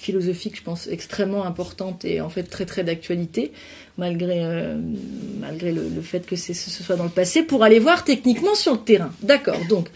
philosophiques, 0.00 0.56
je 0.56 0.62
pense, 0.62 0.86
extrêmement 0.86 1.44
importantes 1.44 2.04
et 2.04 2.20
en 2.20 2.30
fait 2.30 2.44
très 2.44 2.66
très 2.66 2.84
d'actualité, 2.84 3.52
malgré, 3.98 4.42
malgré 5.38 5.72
le, 5.72 6.00
fait 6.02 6.26
que 6.26 6.36
ce 6.36 6.54
soit 6.54 6.96
dans 6.96 7.04
le 7.04 7.10
passé, 7.10 7.42
pour 7.42 7.62
aller 7.62 7.78
voir 7.78 8.04
techniquement 8.04 8.54
sur 8.54 8.72
le 8.72 8.80
terrain. 8.80 9.12
D'accord, 9.22 9.58
donc 9.68 9.88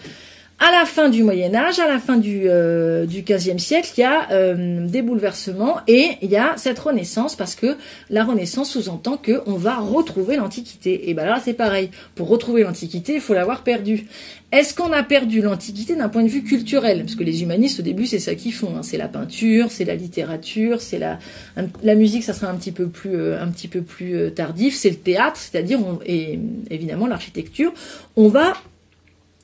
à 0.61 0.71
la 0.71 0.85
fin 0.87 1.09
du 1.09 1.25
Moyen 1.25 1.55
Âge, 1.55 1.81
à 1.81 1.89
la 1.89 1.99
fin 1.99 2.17
du, 2.17 2.43
euh, 2.47 3.07
du 3.07 3.23
XVe 3.23 3.59
siècle, 3.59 3.91
il 3.97 4.01
y 4.01 4.05
a 4.05 4.31
euh, 4.31 4.87
des 4.87 5.03
bouleversements 5.03 5.79
et 5.89 6.13
il 6.23 6.31
y 6.31 6.37
a 6.37 6.55
cette 6.57 6.79
renaissance 6.79 7.35
parce 7.35 7.57
que 7.57 7.77
la 8.09 8.25
renaissance 8.25 8.71
sous-entend 8.71 9.17
qu'on 9.19 9.55
va 9.55 9.77
retrouver 9.77 10.37
l'Antiquité. 10.37 11.11
Et 11.11 11.15
ben 11.15 11.27
là, 11.27 11.41
c'est 11.45 11.55
pareil. 11.55 11.91
Pour 12.15 12.29
retrouver 12.29 12.63
l'Antiquité, 12.63 13.15
il 13.17 13.21
faut 13.21 13.35
l'avoir 13.35 13.63
perdue. 13.63 14.07
Est-ce 14.53 14.73
qu'on 14.75 14.93
a 14.93 15.03
perdu 15.03 15.43
l'Antiquité 15.43 15.97
d'un 15.97 16.09
point 16.09 16.23
de 16.23 16.29
vue 16.29 16.45
culturel? 16.45 17.01
Parce 17.01 17.17
que 17.17 17.25
les 17.25 17.43
humanistes, 17.43 17.81
au 17.81 17.83
début, 17.83 18.07
c'est 18.07 18.21
ça 18.21 18.37
qu'ils 18.37 18.53
font. 18.53 18.77
Hein. 18.77 18.85
C'est 18.85 18.99
la 18.99 19.09
peinture, 19.09 19.67
c'est 19.71 19.85
la 19.85 19.97
littérature, 19.97 20.81
c'est 20.81 21.01
la, 21.01 21.19
la 21.83 21.95
musique, 21.97 22.23
ça 22.23 22.33
sera 22.33 22.53
un 22.53 22.55
petit 22.55 22.71
peu 22.71 22.87
plus, 22.87 23.17
euh, 23.17 23.43
un 23.43 23.49
petit 23.49 23.67
peu 23.67 23.83
plus 23.83 24.15
euh, 24.15 24.31
tardif. 24.31 24.77
C'est 24.77 24.91
le 24.91 24.97
théâtre, 24.97 25.37
c'est-à-dire, 25.37 25.81
et 26.07 26.39
évidemment 26.71 27.09
l'architecture. 27.09 27.75
On 28.15 28.29
va 28.29 28.55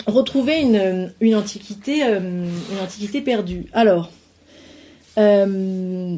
retrouver 0.06 0.60
une, 0.60 1.12
une 1.20 1.34
antiquité, 1.34 2.04
euh, 2.04 2.18
une 2.20 2.78
antiquité 2.82 3.20
perdue. 3.20 3.66
Alors, 3.72 4.10
euh, 5.18 6.16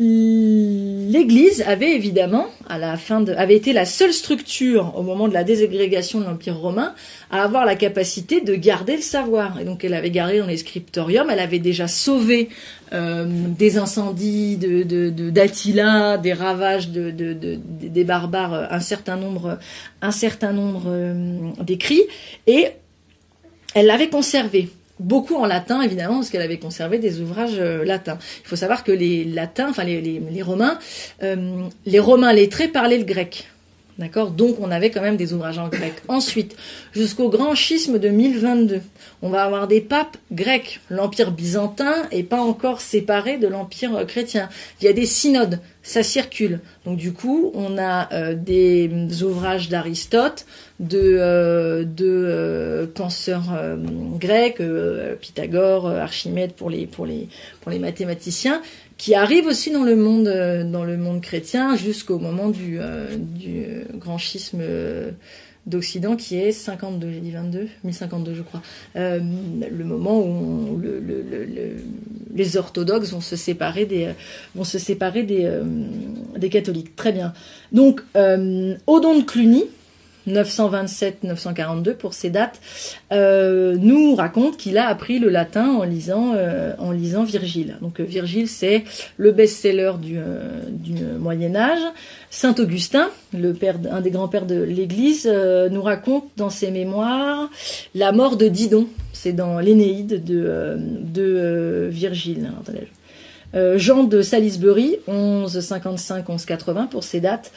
l'Église 0.00 1.62
avait 1.66 1.92
évidemment, 1.92 2.46
à 2.68 2.78
la 2.78 2.96
fin 2.96 3.20
de, 3.20 3.32
avait 3.32 3.56
été 3.56 3.72
la 3.72 3.84
seule 3.84 4.12
structure 4.12 4.92
au 4.96 5.02
moment 5.02 5.26
de 5.26 5.34
la 5.34 5.42
désagrégation 5.42 6.20
de 6.20 6.24
l'Empire 6.24 6.56
romain 6.56 6.94
à 7.32 7.42
avoir 7.42 7.66
la 7.66 7.74
capacité 7.74 8.40
de 8.40 8.54
garder 8.54 8.94
le 8.94 9.02
savoir. 9.02 9.58
Et 9.60 9.64
donc, 9.64 9.82
elle 9.82 9.94
avait 9.94 10.12
gardé 10.12 10.38
dans 10.38 10.46
les 10.46 10.56
scriptoriums, 10.56 11.28
elle 11.30 11.40
avait 11.40 11.58
déjà 11.58 11.88
sauvé 11.88 12.48
euh, 12.92 13.26
des 13.26 13.76
incendies 13.76 14.56
d'Attila, 14.56 16.16
des 16.16 16.32
ravages 16.32 16.90
de, 16.90 17.10
des 17.10 18.04
barbares, 18.04 18.68
un 18.70 18.80
certain 18.80 19.16
nombre, 19.16 19.58
un 20.00 20.12
certain 20.12 20.52
nombre 20.52 20.84
euh, 20.86 21.50
d'écrits, 21.60 22.04
et 22.46 22.68
elle 23.74 23.86
l'avait 23.86 24.10
conservé 24.10 24.68
beaucoup 25.00 25.36
en 25.36 25.46
latin 25.46 25.82
évidemment 25.82 26.16
parce 26.16 26.30
qu'elle 26.30 26.42
avait 26.42 26.58
conservé 26.58 26.98
des 26.98 27.20
ouvrages 27.20 27.58
euh, 27.58 27.84
latins. 27.84 28.18
Il 28.44 28.48
faut 28.48 28.56
savoir 28.56 28.84
que 28.84 28.92
les 28.92 29.24
latins, 29.24 29.68
enfin 29.70 29.84
les, 29.84 30.00
les, 30.00 30.20
les 30.30 30.42
romains, 30.42 30.78
euh, 31.22 31.62
les 31.86 31.98
romains 31.98 32.32
lettrés 32.32 32.68
parlaient 32.68 32.98
le 32.98 33.04
grec. 33.04 33.48
D'accord? 33.98 34.30
Donc 34.30 34.58
on 34.60 34.70
avait 34.70 34.90
quand 34.90 35.00
même 35.00 35.16
des 35.16 35.32
ouvrages 35.32 35.58
en 35.58 35.68
grec. 35.68 35.94
Ensuite, 36.06 36.54
jusqu'au 36.92 37.28
grand 37.28 37.56
schisme 37.56 37.98
de 37.98 38.08
1022, 38.08 38.80
on 39.22 39.28
va 39.28 39.42
avoir 39.42 39.66
des 39.66 39.80
papes 39.80 40.16
grecs. 40.30 40.80
L'empire 40.88 41.32
byzantin 41.32 41.94
est 42.12 42.22
pas 42.22 42.40
encore 42.40 42.80
séparé 42.80 43.38
de 43.38 43.48
l'empire 43.48 43.96
euh, 43.96 44.04
chrétien. 44.04 44.48
Il 44.80 44.84
y 44.84 44.88
a 44.88 44.92
des 44.92 45.04
synodes, 45.04 45.58
ça 45.82 46.04
circule. 46.04 46.60
Donc 46.84 46.96
du 46.96 47.12
coup, 47.12 47.50
on 47.54 47.76
a 47.76 48.12
euh, 48.12 48.34
des 48.36 48.88
ouvrages 49.24 49.68
d'Aristote, 49.68 50.46
de, 50.78 51.16
euh, 51.18 51.82
de 51.84 52.88
penseurs 52.94 53.52
grecs, 54.14 54.62
Pythagore, 55.20 55.88
Archimède 55.88 56.52
pour 56.52 56.70
les, 56.70 56.86
pour 56.86 57.04
les, 57.04 57.28
pour 57.62 57.72
les 57.72 57.80
mathématiciens, 57.80 58.62
qui 58.98 59.14
arrive 59.14 59.46
aussi 59.46 59.70
dans 59.70 59.84
le 59.84 59.96
monde, 59.96 60.26
euh, 60.26 60.64
dans 60.64 60.84
le 60.84 60.98
monde 60.98 61.22
chrétien 61.22 61.76
jusqu'au 61.76 62.18
moment 62.18 62.48
du, 62.48 62.78
euh, 62.80 63.16
du 63.16 63.62
euh, 63.64 63.84
grand 63.94 64.18
schisme 64.18 64.60
d'Occident 65.66 66.16
qui 66.16 66.36
est 66.36 66.50
52, 66.50 67.12
j'ai 67.12 67.20
dit 67.20 67.30
22, 67.30 67.68
1052 67.84 68.34
je 68.34 68.42
crois, 68.42 68.62
le 68.94 69.84
moment 69.84 70.18
où 70.18 70.76
le, 70.78 70.98
le, 70.98 71.22
le, 71.22 71.44
les 72.34 72.56
orthodoxes 72.56 73.12
vont 73.12 73.20
se 73.20 73.36
séparer 73.36 73.84
des, 73.84 74.08
vont 74.54 74.64
se 74.64 74.78
séparer 74.78 75.22
des, 75.24 75.48
des 76.36 76.48
catholiques. 76.48 76.96
Très 76.96 77.12
bien. 77.12 77.34
Donc, 77.70 78.02
Odon 78.14 79.18
de 79.18 79.24
Cluny, 79.24 79.64
927-942 80.28 81.94
pour 81.94 82.14
ces 82.14 82.30
dates, 82.30 82.60
euh, 83.12 83.76
nous 83.78 84.14
raconte 84.14 84.56
qu'il 84.56 84.78
a 84.78 84.88
appris 84.88 85.18
le 85.18 85.28
latin 85.28 85.66
en 85.66 85.84
lisant, 85.84 86.34
euh, 86.36 86.72
en 86.78 86.90
lisant 86.90 87.24
Virgile. 87.24 87.76
Donc 87.80 88.00
euh, 88.00 88.04
Virgile, 88.04 88.48
c'est 88.48 88.84
le 89.16 89.32
best-seller 89.32 89.92
du, 90.00 90.18
du 90.68 91.02
Moyen 91.18 91.54
Âge. 91.56 91.80
Saint 92.30 92.54
Augustin, 92.58 93.08
le 93.32 93.54
père, 93.54 93.76
un 93.90 94.00
des 94.00 94.10
grands-pères 94.10 94.46
de 94.46 94.60
l'Église, 94.62 95.26
nous 95.70 95.82
raconte 95.82 96.24
dans 96.36 96.50
ses 96.50 96.70
mémoires 96.70 97.48
la 97.94 98.12
mort 98.12 98.36
de 98.36 98.48
Didon. 98.48 98.86
C'est 99.12 99.32
dans 99.32 99.58
l'Énéide 99.58 100.24
de, 100.24 100.76
de 100.78 101.88
Virgile. 101.90 102.50
Jean 103.54 104.04
de 104.04 104.22
Salisbury, 104.22 104.96
1155-1180 105.08 106.88
pour 106.88 107.02
ces 107.02 107.20
dates, 107.20 107.50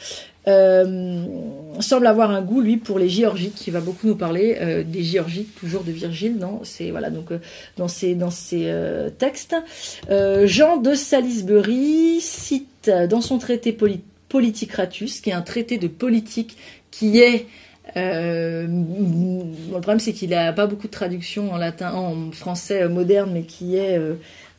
euh, 0.48 1.24
semble 1.78 2.06
avoir 2.06 2.30
un 2.32 2.42
goût 2.42 2.60
lui 2.60 2.76
pour 2.76 2.98
les 2.98 3.08
géorgiques. 3.08 3.54
Qui 3.54 3.70
va 3.70 3.80
beaucoup 3.80 4.08
nous 4.08 4.16
parler 4.16 4.58
euh, 4.60 4.82
des 4.82 5.02
géorgiques 5.02 5.54
toujours 5.54 5.84
de 5.84 5.92
Virgile 5.92 6.38
dans 6.38 6.64
ses 6.64 6.90
voilà 6.90 7.10
donc 7.10 7.30
euh, 7.30 7.38
dans 7.76 7.88
ses 7.88 8.14
dans 8.14 8.30
euh, 8.52 9.10
textes. 9.10 9.54
Jean 10.08 10.78
de 10.78 10.94
Salisbury 10.94 12.20
cite 12.20 12.90
dans 13.08 13.20
son 13.20 13.38
traité 13.38 13.76
Politicratus 14.28 15.20
qui 15.20 15.30
est 15.30 15.34
un 15.34 15.42
traité 15.42 15.78
de 15.78 15.88
politique 15.88 16.56
qui 16.90 17.20
est 17.20 17.46
euh, 17.96 18.66
le 18.66 19.70
problème 19.72 20.00
c'est 20.00 20.12
qu'il 20.12 20.30
n'a 20.30 20.52
pas 20.52 20.66
beaucoup 20.66 20.86
de 20.86 20.92
traduction 20.92 21.52
en 21.52 21.56
latin 21.56 21.92
en 21.92 22.32
français 22.32 22.88
moderne 22.88 23.30
mais 23.32 23.42
qui 23.42 23.76
est 23.76 23.98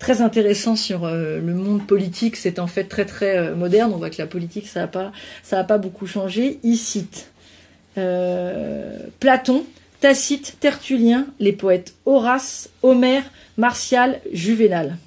très 0.03 0.21
intéressant 0.21 0.75
sur 0.75 1.05
euh, 1.05 1.39
le 1.39 1.53
monde 1.53 1.87
politique. 1.87 2.35
C'est 2.35 2.59
en 2.59 2.67
fait 2.67 2.83
très 2.83 3.05
très 3.05 3.37
euh, 3.37 3.55
moderne. 3.55 3.93
On 3.93 3.97
voit 3.97 4.09
que 4.09 4.21
la 4.21 4.27
politique, 4.27 4.67
ça 4.67 4.81
n'a 4.81 4.87
pas, 4.87 5.13
pas 5.49 5.77
beaucoup 5.77 6.07
changé. 6.07 6.59
Il 6.61 6.75
cite 6.75 7.31
euh, 7.97 8.97
Platon, 9.21 9.63
Tacite, 10.01 10.57
Tertullien, 10.59 11.27
les 11.39 11.53
poètes 11.53 11.93
Horace, 12.05 12.69
Homère, 12.81 13.23
Martial, 13.55 14.19
Juvénal. 14.33 14.97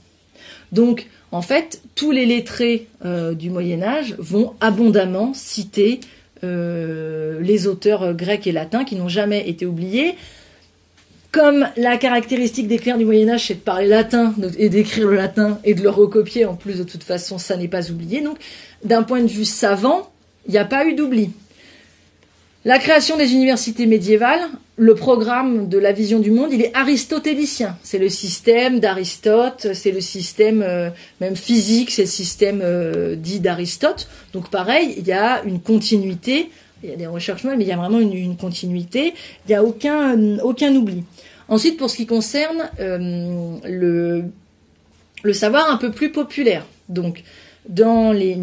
Donc, 0.73 1.09
en 1.31 1.43
fait, 1.43 1.83
tous 1.95 2.11
les 2.11 2.25
lettrés 2.25 2.89
du 3.05 3.51
Moyen 3.51 3.83
Âge 3.83 4.15
vont 4.19 4.55
abondamment 4.61 5.33
citer 5.35 6.01
les 6.43 7.67
auteurs 7.67 8.15
grecs 8.15 8.47
et 8.47 8.53
latins 8.53 8.85
qui 8.85 8.97
n'ont 8.97 9.09
jamais 9.09 9.49
été 9.49 9.67
oubliés 9.67 10.15
comme 11.37 11.69
la 11.77 11.99
caractéristique 11.99 12.67
des 12.67 12.79
clercs 12.79 12.97
du 12.97 13.05
Moyen 13.05 13.29
Âge, 13.29 13.49
c'est 13.49 13.57
de 13.57 13.61
parler 13.61 13.87
latin 13.87 14.35
et 14.57 14.71
d'écrire 14.71 15.07
le 15.07 15.17
latin 15.17 15.59
et 15.65 15.75
de 15.75 15.83
le 15.83 15.91
recopier, 15.91 16.47
en 16.47 16.55
plus 16.55 16.79
de 16.79 16.83
toute 16.83 17.05
façon, 17.05 17.37
ça 17.37 17.59
n'est 17.59 17.69
pas 17.69 17.91
oublié. 17.91 18.23
Donc, 18.23 18.39
d'un 18.83 19.03
point 19.03 19.21
de 19.21 19.27
vue 19.29 19.45
savant, 19.45 20.11
il 20.47 20.53
n'y 20.53 20.59
a 20.59 20.65
pas 20.65 20.87
eu 20.87 20.95
d'oubli. 20.95 21.29
La 22.65 22.79
création 22.79 23.19
des 23.19 23.35
universités 23.35 23.85
médiévales, 23.85 24.49
le 24.77 24.95
programme 24.95 25.69
de 25.69 25.77
la 25.77 25.93
vision 25.93 26.21
du 26.21 26.31
monde, 26.31 26.55
il 26.55 26.63
est 26.63 26.75
aristotélicien. 26.75 27.77
C'est 27.83 27.99
le 27.99 28.09
système 28.09 28.81
d'Aristote, 28.81 29.69
c'est 29.75 29.93
le 29.93 30.01
système 30.01 30.63
euh, 30.63 30.89
même 31.21 31.37
physique, 31.37 31.91
c'est 31.91 32.03
le 32.03 32.09
système 32.09 32.63
euh, 32.65 33.15
dit 33.15 33.41
d'Aristote. 33.41 34.09
Donc 34.33 34.49
pareil, 34.49 34.95
il 34.97 35.07
y 35.07 35.13
a 35.13 35.43
une 35.45 35.61
continuité, 35.61 36.49
il 36.83 36.91
y 36.91 36.93
a 36.93 36.97
des 36.97 37.07
recherches 37.07 37.45
mais 37.45 37.57
il 37.61 37.69
y 37.69 37.73
a 37.73 37.77
vraiment 37.77 38.01
une, 38.01 38.37
continuité, 38.37 39.15
il 39.47 39.49
n'y 39.49 39.55
a 39.55 39.63
aucun, 39.63 40.39
aucun 40.41 40.75
oubli. 40.75 41.05
Ensuite, 41.49 41.77
pour 41.77 41.91
ce 41.91 41.97
qui 41.97 42.07
concerne 42.07 42.71
euh, 42.81 43.57
le, 43.65 44.25
le 45.23 45.33
savoir 45.33 45.71
un 45.71 45.77
peu 45.77 45.91
plus 45.91 46.11
populaire, 46.11 46.67
donc 46.89 47.23
dans 47.69 48.13
les 48.13 48.37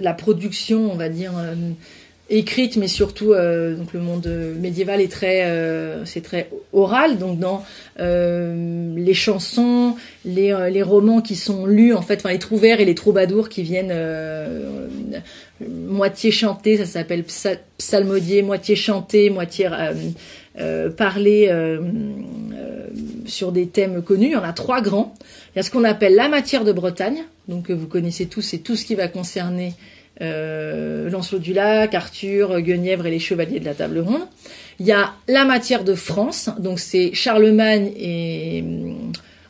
la 0.00 0.12
production, 0.12 0.92
on 0.92 0.96
va 0.96 1.08
dire, 1.08 1.32
euh, 1.38 1.54
écrite, 2.28 2.76
mais 2.76 2.88
surtout 2.88 3.32
euh, 3.32 3.74
donc 3.74 3.94
le 3.94 4.00
monde 4.00 4.28
médiéval 4.60 5.00
est 5.00 5.10
très 5.10 5.50
c'est 6.04 6.22
très 6.22 6.50
oral, 6.72 7.18
donc 7.18 7.38
dans 7.38 7.64
les 7.98 9.14
chansons, 9.14 9.94
les, 10.24 10.54
les 10.70 10.82
romans 10.82 11.20
qui 11.20 11.36
sont 11.36 11.66
lus 11.66 11.94
en 11.94 12.02
fait, 12.02 12.16
enfin 12.16 12.30
les 12.30 12.38
trouvères 12.38 12.80
et 12.80 12.84
les 12.84 12.96
troubadours 12.96 13.48
qui 13.48 13.62
viennent 13.62 13.94
moitié 15.66 16.30
chanter, 16.30 16.76
ça 16.76 16.86
s'appelle 16.86 17.24
psalmodier, 17.78 18.42
moitié 18.42 18.76
chanté, 18.76 19.30
moitié 19.30 19.68
euh, 20.58 20.90
parler 20.90 21.48
euh, 21.50 21.80
euh, 22.52 22.86
sur 23.26 23.52
des 23.52 23.68
thèmes 23.68 24.02
connus. 24.02 24.26
Il 24.26 24.32
y 24.32 24.36
en 24.36 24.42
a 24.42 24.52
trois 24.52 24.80
grands. 24.80 25.14
Il 25.54 25.58
y 25.58 25.60
a 25.60 25.62
ce 25.62 25.70
qu'on 25.70 25.84
appelle 25.84 26.14
la 26.14 26.28
matière 26.28 26.64
de 26.64 26.72
Bretagne, 26.72 27.24
donc 27.48 27.70
vous 27.70 27.86
connaissez 27.86 28.26
tous, 28.26 28.42
c'est 28.42 28.58
tout 28.58 28.76
ce 28.76 28.84
qui 28.84 28.94
va 28.94 29.08
concerner 29.08 29.74
euh, 30.20 31.08
Lancelot 31.10 31.38
du 31.38 31.52
Lac, 31.52 31.94
Arthur, 31.94 32.60
Guenièvre 32.60 33.06
et 33.06 33.10
les 33.10 33.18
chevaliers 33.18 33.60
de 33.60 33.64
la 33.64 33.74
table 33.74 34.00
ronde. 34.00 34.26
Il 34.80 34.86
y 34.86 34.92
a 34.92 35.12
la 35.28 35.44
matière 35.44 35.84
de 35.84 35.94
France, 35.94 36.50
donc 36.58 36.78
c'est 36.80 37.12
Charlemagne 37.14 37.92
et 37.96 38.64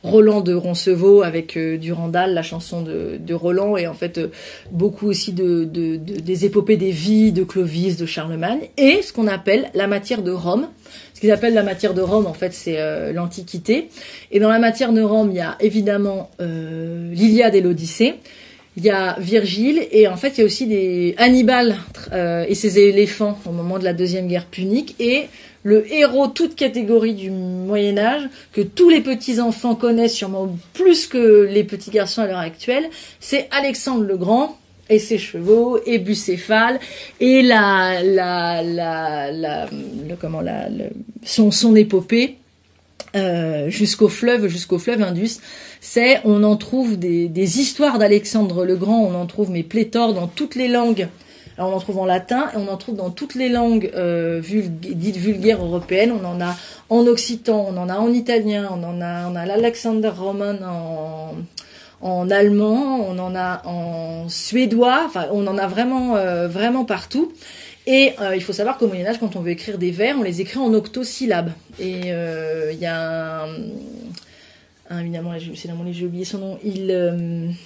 Roland 0.03 0.41
de 0.41 0.55
Roncevaux 0.55 1.23
avec 1.23 1.57
euh, 1.57 1.77
Durandal, 1.77 2.35
la 2.35 2.43
chanson 2.43 2.83
de, 2.83 3.35
Roland, 3.35 3.77
et 3.77 3.87
en 3.87 3.95
fait 3.95 4.19
euh, 4.19 4.29
beaucoup 4.71 5.07
aussi 5.07 5.33
de, 5.33 5.65
de, 5.65 5.97
des 5.97 6.45
épopées 6.45 6.77
des 6.77 6.91
vies 6.91 7.33
de 7.33 7.45
Clovis, 7.45 7.97
de 7.97 8.07
Charlemagne, 8.07 8.69
et 8.77 9.03
ce 9.03 9.13
qu'on 9.13 9.27
appelle 9.27 9.71
la 9.75 9.87
matière 9.87 10.23
de 10.23 10.31
Rome, 10.31 10.69
ce 11.15 11.21
qu'ils 11.21 11.31
appellent 11.31 11.55
la 11.55 11.63
matière 11.63 11.95
de 11.95 12.01
Rome, 12.01 12.27
en 12.27 12.33
fait, 12.33 12.53
c'est 12.53 13.13
l'Antiquité. 13.13 13.89
Et 14.31 14.39
dans 14.39 14.49
la 14.49 14.61
matière 14.61 14.93
de 14.93 15.03
Rome, 15.03 15.31
il 15.33 15.37
y 15.37 15.41
a 15.41 15.57
évidemment 15.59 16.31
l'Iliade 16.39 17.57
et 17.57 17.61
l'Odyssée. 17.61 18.15
Il 18.79 18.85
y 18.85 18.91
a 18.91 19.17
Virgile 19.19 19.89
et 19.91 20.07
en 20.07 20.17
fait 20.17 20.35
il 20.37 20.39
y 20.39 20.43
a 20.45 20.47
aussi 20.47 20.69
des 20.69 21.17
Hannibal 21.19 21.75
et 22.13 22.55
ses 22.55 22.79
éléphants 22.79 23.37
au 23.45 23.51
moment 23.51 23.77
de 23.77 23.83
la 23.83 23.93
deuxième 23.93 24.29
guerre 24.29 24.47
punique 24.47 24.95
et 25.01 25.27
le 25.65 25.93
héros 25.93 26.29
toute 26.29 26.55
catégorie 26.55 27.15
du 27.15 27.31
Moyen 27.31 27.99
Âge, 27.99 28.29
que 28.53 28.61
tous 28.61 28.89
les 28.89 29.01
petits-enfants 29.01 29.75
connaissent 29.75 30.15
sûrement 30.15 30.57
plus 30.75 31.09
que 31.09 31.49
les 31.51 31.65
petits 31.65 31.91
garçons 31.91 32.23
à 32.23 32.29
l'heure 32.29 32.39
actuelle, 32.39 32.89
c'est 33.19 33.49
Alexandre 33.51 34.05
le 34.05 34.17
Grand 34.17 34.57
et 34.89 35.01
ses 35.01 35.19
chevaux 35.19 35.81
et 35.85 35.99
Bucéphale 35.99 36.79
et 37.19 37.43
la 37.43 38.01
la 38.03 38.63
la, 38.63 39.33
la 39.33 39.69
comment 40.21 40.41
la, 40.41 40.69
son 41.25 41.51
son 41.51 41.75
épopée 41.75 42.37
euh, 43.17 43.71
jusqu'au 43.71 44.09
fleuve 44.09 44.49
jusqu'au 44.49 44.79
fleuve 44.79 45.03
Indus 45.03 45.41
c'est 45.81 46.21
on 46.25 46.45
en 46.45 46.57
trouve 46.57 46.99
des, 46.99 47.29
des 47.29 47.61
histoires 47.61 47.99
d'Alexandre 47.99 48.65
le 48.65 48.77
Grand 48.77 49.01
on 49.01 49.15
en 49.15 49.27
trouve 49.27 49.51
mais 49.51 49.63
pléthore 49.63 50.15
dans 50.15 50.27
toutes 50.27 50.55
les 50.55 50.69
langues 50.69 51.09
on 51.59 51.73
en 51.73 51.81
trouve 51.81 51.99
en 51.99 52.07
latin 52.07 52.49
et 52.55 52.57
on 52.57 52.69
en 52.69 52.77
trouve 52.77 52.97
dans 52.97 53.11
toutes 53.11 53.35
les 53.35 53.49
langues 53.49 53.91
euh, 53.95 54.41
dites 54.41 55.17
vulgaires 55.17 55.63
européennes. 55.63 56.13
On 56.13 56.25
en 56.25 56.41
a 56.41 56.55
en 56.89 57.07
occitan, 57.07 57.67
on 57.69 57.77
en 57.77 57.89
a 57.89 57.97
en 57.99 58.13
italien, 58.13 58.69
on 58.71 58.83
en 58.85 59.01
a, 59.01 59.29
on 59.29 59.35
a 59.35 59.45
l'Alexander 59.45 60.09
Roman 60.17 60.57
en, 60.65 61.35
en 62.01 62.31
allemand, 62.31 63.01
on 63.09 63.19
en 63.19 63.35
a 63.35 63.63
en 63.67 64.29
suédois. 64.29 65.03
Enfin, 65.07 65.27
on 65.33 65.47
en 65.47 65.59
a 65.59 65.67
vraiment, 65.67 66.17
euh, 66.17 66.49
vraiment 66.49 66.85
partout. 66.85 67.33
Et 67.91 68.13
euh, 68.21 68.37
il 68.37 68.43
faut 68.43 68.53
savoir 68.53 68.77
qu'au 68.77 68.87
Moyen 68.87 69.07
Âge, 69.07 69.19
quand 69.19 69.35
on 69.35 69.41
veut 69.41 69.51
écrire 69.51 69.79
des 69.79 69.91
vers, 69.91 70.17
on 70.19 70.23
les 70.23 70.41
écrit 70.41 70.59
en 70.59 70.73
octosyllabes. 70.75 71.53
Et 71.81 72.11
il 72.11 72.79
y 72.79 72.87
a 72.87 73.47
un, 74.91 75.01
évidemment, 75.01 75.33
j'ai 75.39 76.07
oublié 76.07 76.25
son 76.25 76.39
nom. 76.39 76.59
Il 76.63 77.57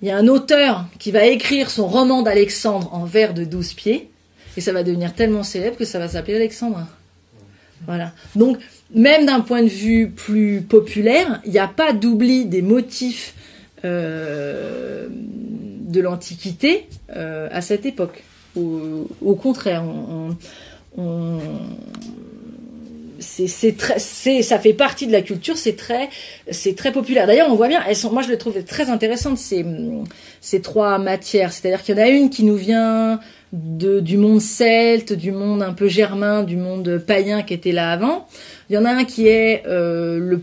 il 0.00 0.06
y 0.06 0.10
a 0.10 0.16
un 0.16 0.28
auteur 0.28 0.86
qui 0.98 1.10
va 1.10 1.26
écrire 1.26 1.70
son 1.70 1.88
roman 1.88 2.22
d'Alexandre 2.22 2.92
en 2.94 3.04
vers 3.04 3.34
de 3.34 3.44
12 3.44 3.74
pieds, 3.74 4.10
et 4.56 4.60
ça 4.60 4.72
va 4.72 4.82
devenir 4.82 5.14
tellement 5.14 5.42
célèbre 5.42 5.76
que 5.76 5.84
ça 5.84 5.98
va 5.98 6.08
s'appeler 6.08 6.36
Alexandre. 6.36 6.86
Voilà. 7.86 8.12
Donc, 8.36 8.58
même 8.94 9.26
d'un 9.26 9.40
point 9.40 9.62
de 9.62 9.68
vue 9.68 10.10
plus 10.10 10.62
populaire, 10.62 11.40
il 11.44 11.52
n'y 11.52 11.58
a 11.58 11.68
pas 11.68 11.92
d'oubli 11.92 12.46
des 12.46 12.62
motifs 12.62 13.34
euh, 13.84 15.08
de 15.10 16.00
l'Antiquité 16.00 16.88
euh, 17.16 17.48
à 17.50 17.60
cette 17.60 17.84
époque. 17.84 18.22
Au, 18.56 19.34
contraire, 19.34 19.84
ça 23.20 24.58
fait 24.58 24.72
partie 24.72 25.06
de 25.06 25.12
la 25.12 25.22
culture 25.22 25.56
c'est 25.56 25.76
très 25.76 26.92
populaire. 26.92 27.26
D'ailleurs 27.26 27.48
on 27.50 27.54
voit 27.54 27.68
bien 27.68 27.82
moi 28.10 28.22
je 28.22 28.28
les 28.28 28.38
trouve 28.38 28.62
très 28.64 28.90
intéressantes 28.90 29.38
ces 29.38 30.60
trois 30.62 30.98
matières. 30.98 31.52
C'est-à-dire 31.52 31.82
qu'il 31.82 31.96
y 31.96 32.00
en 32.00 32.02
a 32.02 32.08
une 32.08 32.30
qui 32.30 32.44
nous 32.44 32.56
vient 32.56 33.20
du 33.52 34.16
monde 34.18 34.40
celte 34.40 35.12
du 35.12 35.32
monde 35.32 35.62
un 35.62 35.72
peu 35.72 35.88
germain 35.88 36.42
du 36.42 36.56
monde 36.56 37.02
païen 37.06 37.42
qui 37.42 37.54
était 37.54 37.72
là 37.72 37.90
avant. 37.90 38.26
Il 38.68 38.74
y 38.74 38.78
en 38.78 38.84
a 38.84 38.90
un 38.90 39.04
qui 39.04 39.28
est 39.28 39.62
euh, 39.66 40.18
le 40.18 40.42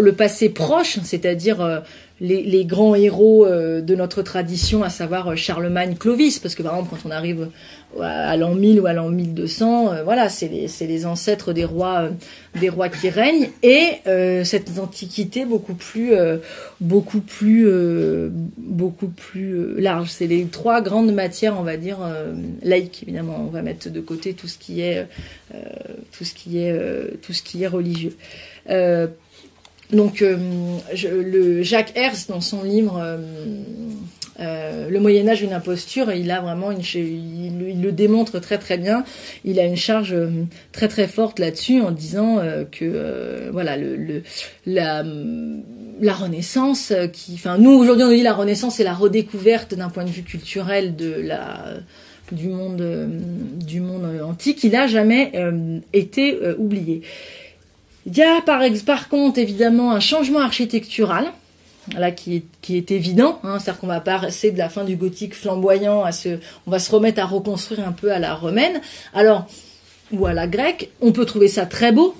le 0.00 0.12
passé 0.12 0.50
proche 0.50 0.98
c'est-à-dire 1.02 1.60
euh, 1.60 1.80
les, 2.20 2.42
les, 2.42 2.64
grands 2.64 2.94
héros 2.94 3.44
euh, 3.44 3.80
de 3.80 3.94
notre 3.94 4.22
tradition, 4.22 4.82
à 4.82 4.90
savoir 4.90 5.36
Charlemagne, 5.36 5.96
Clovis, 5.98 6.38
parce 6.38 6.54
que 6.54 6.62
par 6.62 6.74
exemple 6.74 6.90
quand 6.92 7.08
on 7.08 7.12
arrive 7.12 7.48
à 8.02 8.36
l'an 8.36 8.54
1000 8.54 8.80
ou 8.80 8.86
à 8.86 8.92
l'an 8.92 9.08
1200, 9.08 9.92
euh, 9.92 10.02
voilà, 10.02 10.28
c'est 10.28 10.48
les, 10.48 10.66
les, 10.86 11.06
ancêtres 11.06 11.52
des 11.52 11.64
rois, 11.64 12.02
euh, 12.02 12.10
des 12.60 12.68
rois 12.68 12.88
qui 12.88 13.08
règnent, 13.08 13.50
et 13.62 13.86
euh, 14.06 14.44
cette 14.44 14.78
antiquité 14.78 15.44
beaucoup 15.44 15.74
plus, 15.74 16.12
beaucoup 16.80 17.20
plus, 17.20 17.68
beaucoup 18.58 19.08
plus 19.08 19.80
large. 19.80 20.10
C'est 20.10 20.26
les 20.26 20.44
trois 20.46 20.80
grandes 20.80 21.12
matières, 21.12 21.58
on 21.58 21.62
va 21.62 21.76
dire 21.76 21.98
laïques. 22.62 23.02
Évidemment, 23.02 23.44
on 23.46 23.50
va 23.50 23.62
mettre 23.62 23.90
de 23.90 24.00
côté 24.00 24.34
tout 24.34 24.48
ce 24.48 24.58
qui 24.58 24.80
est, 24.80 25.06
tout 26.12 26.24
ce 26.24 26.34
qui 26.34 26.58
est, 26.58 27.20
tout 27.22 27.32
ce 27.32 27.42
qui 27.42 27.62
est 27.62 27.68
religieux. 27.68 28.16
Donc, 29.94 30.20
le 30.20 31.62
Jacques 31.62 31.96
Hers, 31.96 32.26
dans 32.28 32.40
son 32.40 32.62
livre 32.62 33.00
euh, 34.40 34.90
le 34.90 35.00
Moyen 35.00 35.28
Âge 35.28 35.42
une 35.42 35.52
imposture, 35.52 36.10
il 36.12 36.30
a 36.30 36.40
vraiment 36.40 36.72
une, 36.72 36.80
il, 36.80 37.80
le 37.80 37.92
démontre 37.92 38.40
très 38.40 38.58
très 38.58 38.78
bien. 38.78 39.04
Il 39.44 39.60
a 39.60 39.64
une 39.64 39.76
charge 39.76 40.12
euh, 40.12 40.28
très 40.72 40.88
très 40.88 41.06
forte 41.06 41.38
là-dessus 41.38 41.80
en 41.80 41.92
disant 41.92 42.38
euh, 42.38 42.64
que 42.64 43.48
voilà 43.52 43.76
le, 43.76 44.22
la, 44.66 45.04
Renaissance, 46.14 46.92
qui, 47.12 47.34
enfin 47.34 47.58
nous 47.58 47.70
aujourd'hui 47.70 48.04
on 48.04 48.10
dit 48.10 48.22
la 48.22 48.34
Renaissance 48.34 48.76
c'est 48.76 48.84
la 48.84 48.94
redécouverte 48.94 49.74
d'un 49.74 49.88
point 49.88 50.04
de 50.04 50.10
vue 50.10 50.22
culturel 50.22 50.96
de 50.96 51.12
la 51.20 51.64
du 52.32 52.48
monde 52.48 52.82
du 53.64 53.80
monde 53.80 54.06
antique. 54.24 54.64
Il 54.64 54.74
a 54.74 54.86
jamais 54.86 55.32
été 55.92 56.38
oublié. 56.58 57.02
Il 58.06 58.16
y 58.16 58.22
a 58.22 58.40
par, 58.42 58.62
par 58.84 59.08
contre 59.08 59.38
évidemment 59.38 59.92
un 59.92 60.00
changement 60.00 60.40
architectural 60.40 61.32
là 61.96 62.10
qui 62.10 62.36
est, 62.36 62.44
qui 62.62 62.76
est 62.76 62.90
évident, 62.90 63.40
hein, 63.42 63.58
c'est-à-dire 63.58 63.80
qu'on 63.80 63.86
va 63.86 64.00
passer 64.00 64.50
de 64.50 64.58
la 64.58 64.68
fin 64.68 64.84
du 64.84 64.96
gothique 64.96 65.34
flamboyant 65.34 66.02
à 66.02 66.12
ce, 66.12 66.38
on 66.66 66.70
va 66.70 66.78
se 66.78 66.90
remettre 66.90 67.20
à 67.20 67.26
reconstruire 67.26 67.86
un 67.86 67.92
peu 67.92 68.12
à 68.12 68.18
la 68.18 68.34
romaine, 68.34 68.80
alors 69.12 69.46
ou 70.12 70.26
à 70.26 70.32
la 70.32 70.46
grecque, 70.46 70.90
on 71.00 71.12
peut 71.12 71.24
trouver 71.24 71.48
ça 71.48 71.66
très 71.66 71.92
beau. 71.92 72.14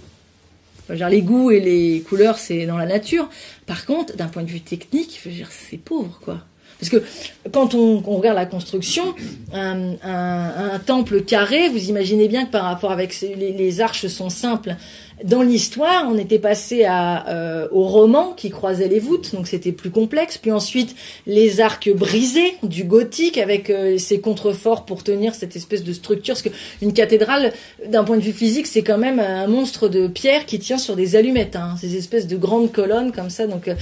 Les 0.91 1.23
goûts 1.23 1.51
et 1.51 1.61
les 1.61 2.03
couleurs, 2.03 2.39
c'est 2.39 2.67
dans 2.67 2.77
la 2.77 2.85
nature. 2.85 3.31
Par 3.67 3.87
contre, 3.87 4.17
d'un 4.17 4.27
point 4.27 4.43
de 4.43 4.51
vue 4.51 4.61
technique, 4.61 5.19
c'est 5.51 5.79
pauvre, 5.79 6.21
quoi. 6.23 6.41
Parce 6.79 6.91
que 6.91 7.03
quand 7.51 7.75
on, 7.75 8.01
regarde 8.01 8.37
la 8.37 8.45
construction, 8.45 9.15
un, 9.55 9.95
un, 10.03 10.79
temple 10.81 11.23
carré, 11.23 11.71
vous 11.71 11.89
imaginez 11.89 12.29
bien 12.29 12.45
que 12.45 12.51
par 12.51 12.65
rapport 12.65 12.93
avec 12.93 13.19
les, 13.23 13.53
les 13.53 13.81
arches 13.81 14.07
sont 14.09 14.29
simples, 14.29 14.77
dans 15.25 15.41
l'histoire, 15.41 16.07
on 16.07 16.19
était 16.19 16.39
passé 16.39 16.85
à, 16.85 17.31
euh, 17.31 17.67
au 17.73 17.85
roman 17.85 18.35
qui 18.37 18.51
croisait 18.51 18.89
les 18.89 18.99
voûtes, 18.99 19.35
donc 19.35 19.47
c'était 19.47 19.73
plus 19.73 19.91
complexe. 19.91 20.37
Puis 20.37 20.53
ensuite, 20.53 20.95
les 21.27 21.63
arcs 21.63 21.91
brisés 21.95 22.59
du 22.63 22.85
gothique 22.85 23.39
avec 23.39 23.71
euh, 23.71 23.97
ces 23.97 24.21
contreforts 24.21 24.85
pour 24.85 25.03
tenir 25.03 25.35
cette 25.35 25.57
espèce 25.57 25.83
de 25.83 25.95
structure. 25.95 26.35
Parce 26.35 26.43
qu'une 26.43 26.93
cathédrale, 26.93 27.55
d'un 27.89 28.05
point 28.05 28.19
de 28.19 28.23
vue 28.23 28.35
physique, 28.35 28.67
c'est 28.67 28.83
quand 28.83 28.99
même 28.99 29.19
un 29.19 29.47
monstre 29.47 29.89
de 29.89 30.09
pierre 30.09 30.45
qui 30.45 30.59
tient 30.59 30.77
sur 30.77 30.95
des 30.95 31.17
allumettes, 31.17 31.57
hein, 31.57 31.77
ces 31.81 31.97
espèces 31.97 32.27
de 32.27 32.37
grandes 32.37 32.71
colonnes 32.71 33.11
comme 33.11 33.31
ça. 33.31 33.47
Donc 33.47 33.69
euh, 33.69 33.77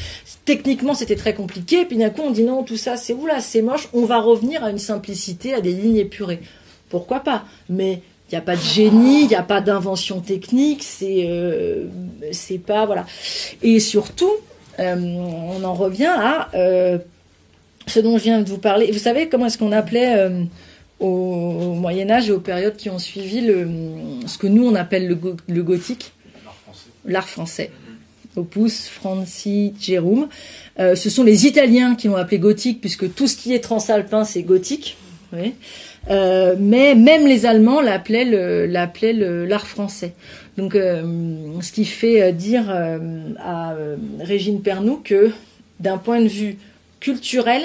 techniquement, 0.44 0.94
c'était 0.94 1.16
très 1.16 1.34
compliqué. 1.34 1.84
Puis 1.86 1.96
d'un 1.96 2.10
coup, 2.10 2.22
on 2.24 2.30
dit 2.30 2.44
non, 2.44 2.62
tout 2.62 2.76
ça, 2.76 2.96
c'est 2.96 3.14
oula, 3.14 3.40
c'est 3.40 3.62
moche. 3.62 3.88
On 3.94 4.04
va 4.04 4.20
revenir 4.20 4.62
à 4.62 4.70
une 4.70 4.78
simplicité, 4.78 5.54
à 5.54 5.60
des 5.60 5.72
lignes 5.72 5.96
épurées. 5.96 6.40
Pourquoi 6.88 7.18
pas? 7.18 7.46
Mais 7.68 8.00
n'y 8.34 8.38
a 8.38 8.42
pas 8.42 8.56
de 8.56 8.62
génie, 8.62 9.22
il 9.22 9.28
n'y 9.28 9.34
a 9.34 9.42
pas 9.42 9.60
d'invention 9.60 10.20
technique, 10.20 10.82
c'est 10.82 11.26
euh, 11.28 11.86
c'est 12.30 12.58
pas 12.58 12.86
voilà. 12.86 13.04
Et 13.62 13.78
surtout, 13.78 14.32
euh, 14.80 14.96
on 14.96 15.62
en 15.64 15.74
revient 15.74 16.14
à 16.16 16.48
euh, 16.54 16.98
ce 17.86 18.00
dont 18.00 18.16
je 18.16 18.24
viens 18.24 18.40
de 18.40 18.48
vous 18.48 18.58
parler. 18.58 18.90
Vous 18.90 18.98
savez 18.98 19.28
comment 19.28 19.46
est-ce 19.46 19.58
qu'on 19.58 19.72
appelait 19.72 20.30
au, 20.98 21.74
Moyen 21.74 22.10
Âge 22.10 22.30
et 22.30 22.32
aux 22.32 22.40
périodes 22.40 22.76
qui 22.76 22.88
ont 22.88 22.98
suivi 22.98 23.42
le 23.42 23.68
ce 24.26 24.38
que 24.38 24.46
nous 24.46 24.66
on 24.66 24.74
appelle 24.74 25.08
le, 25.08 25.18
le 25.48 25.62
gothique, 25.62 26.12
l'art 27.04 27.28
français. 27.28 27.70
Opus 28.34 28.88
Franci 28.88 29.74
Jérôme. 29.78 30.26
ce 30.78 31.10
sont 31.10 31.22
les 31.22 31.46
Italiens 31.46 31.94
qui 31.96 32.08
l'ont 32.08 32.16
appelé 32.16 32.38
gothique 32.38 32.80
puisque 32.80 33.14
tout 33.14 33.26
ce 33.26 33.36
qui 33.36 33.52
est 33.52 33.60
transalpin 33.60 34.24
c'est 34.24 34.42
gothique. 34.42 34.96
Euh, 36.10 36.56
mais 36.58 36.94
même 36.94 37.26
les 37.26 37.46
Allemands 37.46 37.80
l'appelaient 37.80 38.66
l'appelaient 38.66 39.12
l'art 39.12 39.66
français. 39.66 40.14
Donc, 40.58 40.74
euh, 40.74 41.02
ce 41.60 41.72
qui 41.72 41.84
fait 41.84 42.22
euh, 42.22 42.32
dire 42.32 42.70
à 43.38 43.74
Régine 44.20 44.62
Pernoud 44.62 45.02
que, 45.02 45.30
d'un 45.80 45.98
point 45.98 46.20
de 46.20 46.28
vue 46.28 46.56
culturel, 47.00 47.62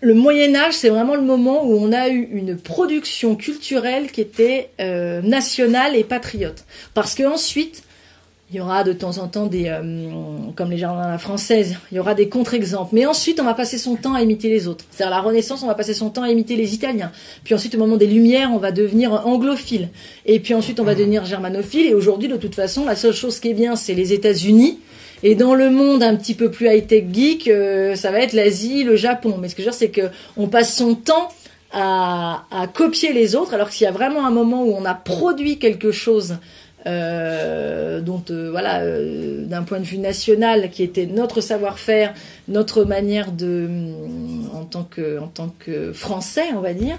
le 0.00 0.14
Moyen 0.14 0.54
Âge, 0.56 0.74
c'est 0.74 0.88
vraiment 0.88 1.14
le 1.14 1.22
moment 1.22 1.64
où 1.64 1.74
on 1.74 1.92
a 1.92 2.08
eu 2.08 2.28
une 2.32 2.56
production 2.56 3.36
culturelle 3.36 4.10
qui 4.10 4.20
était 4.20 4.70
nationale 5.22 5.94
et 5.94 6.02
patriote. 6.02 6.64
Parce 6.92 7.14
que 7.14 7.22
ensuite, 7.22 7.84
il 8.52 8.58
y 8.58 8.60
aura 8.60 8.84
de 8.84 8.92
temps 8.92 9.16
en 9.16 9.28
temps 9.28 9.46
des, 9.46 9.64
euh, 9.68 9.80
comme 10.54 10.70
les 10.70 10.76
jardins 10.76 11.04
à 11.04 11.10
la 11.10 11.16
française, 11.16 11.76
il 11.90 11.96
y 11.96 12.00
aura 12.00 12.14
des 12.14 12.28
contre-exemples. 12.28 12.94
Mais 12.94 13.06
ensuite, 13.06 13.40
on 13.40 13.44
va 13.44 13.54
passer 13.54 13.78
son 13.78 13.96
temps 13.96 14.12
à 14.12 14.20
imiter 14.20 14.50
les 14.50 14.68
autres. 14.68 14.84
C'est-à-dire 14.90 15.14
la 15.16 15.22
Renaissance, 15.22 15.62
on 15.62 15.68
va 15.68 15.74
passer 15.74 15.94
son 15.94 16.10
temps 16.10 16.22
à 16.22 16.28
imiter 16.28 16.54
les 16.54 16.74
Italiens. 16.74 17.12
Puis 17.44 17.54
ensuite, 17.54 17.74
au 17.74 17.78
moment 17.78 17.96
des 17.96 18.06
Lumières, 18.06 18.50
on 18.52 18.58
va 18.58 18.70
devenir 18.70 19.26
anglophile. 19.26 19.88
Et 20.26 20.38
puis 20.38 20.52
ensuite, 20.52 20.80
on 20.80 20.84
va 20.84 20.94
devenir 20.94 21.24
germanophile. 21.24 21.86
Et 21.86 21.94
aujourd'hui, 21.94 22.28
de 22.28 22.36
toute 22.36 22.54
façon, 22.54 22.84
la 22.84 22.94
seule 22.94 23.14
chose 23.14 23.40
qui 23.40 23.48
est 23.48 23.54
bien, 23.54 23.74
c'est 23.74 23.94
les 23.94 24.12
États-Unis. 24.12 24.80
Et 25.22 25.34
dans 25.34 25.54
le 25.54 25.70
monde 25.70 26.02
un 26.02 26.14
petit 26.16 26.34
peu 26.34 26.50
plus 26.50 26.66
high-tech 26.66 27.04
geek, 27.10 27.48
euh, 27.48 27.94
ça 27.94 28.10
va 28.10 28.18
être 28.18 28.34
l'Asie, 28.34 28.84
le 28.84 28.96
Japon. 28.96 29.38
Mais 29.40 29.48
ce 29.48 29.54
que 29.54 29.62
je 29.62 29.68
veux 29.68 29.70
dire, 29.70 29.78
c'est 29.78 29.90
que 29.90 30.10
on 30.36 30.48
passe 30.48 30.76
son 30.76 30.94
temps 30.94 31.30
à, 31.72 32.66
copier 32.74 33.12
les 33.12 33.34
autres, 33.34 33.54
alors 33.54 33.70
qu'il 33.70 33.84
y 33.84 33.88
a 33.88 33.92
vraiment 33.92 34.26
un 34.26 34.30
moment 34.30 34.64
où 34.64 34.74
on 34.74 34.84
a 34.84 34.94
produit 34.94 35.58
quelque 35.58 35.90
chose 35.90 36.36
euh, 36.86 38.00
dont 38.00 38.24
euh, 38.30 38.50
voilà 38.50 38.80
euh, 38.80 39.44
d'un 39.44 39.62
point 39.62 39.78
de 39.78 39.84
vue 39.84 39.98
national 39.98 40.68
qui 40.70 40.82
était 40.82 41.06
notre 41.06 41.40
savoir-faire 41.40 42.12
notre 42.48 42.84
manière 42.84 43.30
de 43.30 43.68
en 44.52 44.64
tant 44.64 44.82
que 44.82 45.20
en 45.20 45.28
tant 45.28 45.54
que 45.60 45.92
français 45.92 46.46
on 46.56 46.60
va 46.60 46.74
dire 46.74 46.98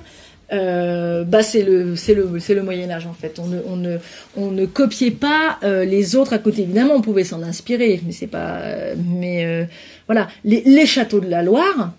bah 0.51 1.41
c'est 1.41 1.63
le 1.63 1.95
c'est 1.95 2.13
le 2.13 2.39
c'est 2.39 2.53
le 2.53 2.61
Moyen 2.61 2.91
Âge 2.91 3.07
en 3.07 3.13
fait. 3.13 3.39
On 3.39 3.47
ne 3.47 3.57
on 3.67 3.75
ne 3.75 3.97
on 4.37 4.51
ne 4.51 4.65
copiait 4.67 5.09
pas 5.09 5.57
les 5.63 6.15
autres 6.15 6.33
à 6.33 6.37
côté. 6.37 6.61
Évidemment 6.61 6.93
on 6.93 7.01
pouvait 7.01 7.23
s'en 7.23 7.41
inspirer 7.41 7.99
mais 8.05 8.11
c'est 8.11 8.27
pas 8.27 8.61
mais 8.95 9.67
voilà. 10.05 10.27
Les, 10.45 10.61
les 10.61 10.85
châteaux 10.85 11.19
de 11.19 11.27
la 11.27 11.41
Loire 11.41 11.93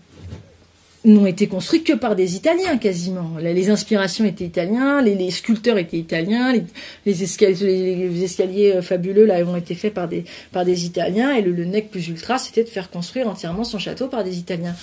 n'ont 1.04 1.26
été 1.26 1.46
construits 1.46 1.82
que 1.82 1.92
par 1.92 2.16
des 2.16 2.36
Italiens 2.36 2.78
quasiment. 2.78 3.32
Les 3.40 3.70
inspirations 3.70 4.24
étaient 4.24 4.44
italiens, 4.44 5.02
les, 5.02 5.30
sculpteurs 5.30 5.78
étaient 5.78 5.98
italiens, 5.98 6.54
les, 7.04 7.22
escaliers, 7.22 8.72
euh, 8.76 8.82
fabuleux 8.82 9.26
là 9.26 9.44
ont 9.44 9.56
été 9.56 9.74
faits 9.74 9.92
par 9.92 10.08
des 10.08 10.24
par 10.52 10.64
des 10.64 10.86
Italiens 10.86 11.32
et 11.32 11.42
le, 11.42 11.52
le 11.52 11.64
nec 11.64 11.90
plus 11.90 12.08
ultra 12.08 12.38
c'était 12.38 12.64
de 12.64 12.68
faire 12.68 12.90
construire 12.90 13.28
entièrement 13.28 13.64
son 13.64 13.78
château 13.78 14.08
par 14.08 14.24
des 14.24 14.38
Italiens. 14.38 14.74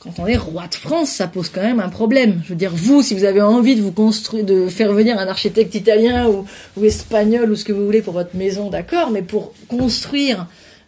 Quand 0.00 0.20
on 0.20 0.28
est 0.28 0.36
roi 0.36 0.68
de 0.68 0.76
France, 0.76 1.10
ça 1.10 1.26
pose 1.26 1.48
quand 1.48 1.60
même 1.60 1.80
un 1.80 1.88
problème. 1.88 2.40
Je 2.44 2.50
veux 2.50 2.54
dire, 2.54 2.70
vous, 2.72 3.02
si 3.02 3.14
vous 3.14 3.24
avez 3.24 3.42
envie 3.42 3.74
de 3.74 3.82
vous 3.82 3.90
construire, 3.90 4.44
de 4.44 4.68
faire 4.68 4.92
venir 4.92 5.18
un 5.18 5.26
architecte 5.26 5.74
italien 5.74 6.28
ou 6.28 6.84
espagnol 6.84 7.50
ou 7.50 7.56
ce 7.56 7.64
que 7.64 7.72
vous 7.72 7.84
voulez 7.84 8.00
pour 8.00 8.12
votre 8.12 8.36
maison, 8.36 8.70
d'accord, 8.70 9.10
mais 9.10 9.22
pour 9.22 9.52
construire 9.66 10.46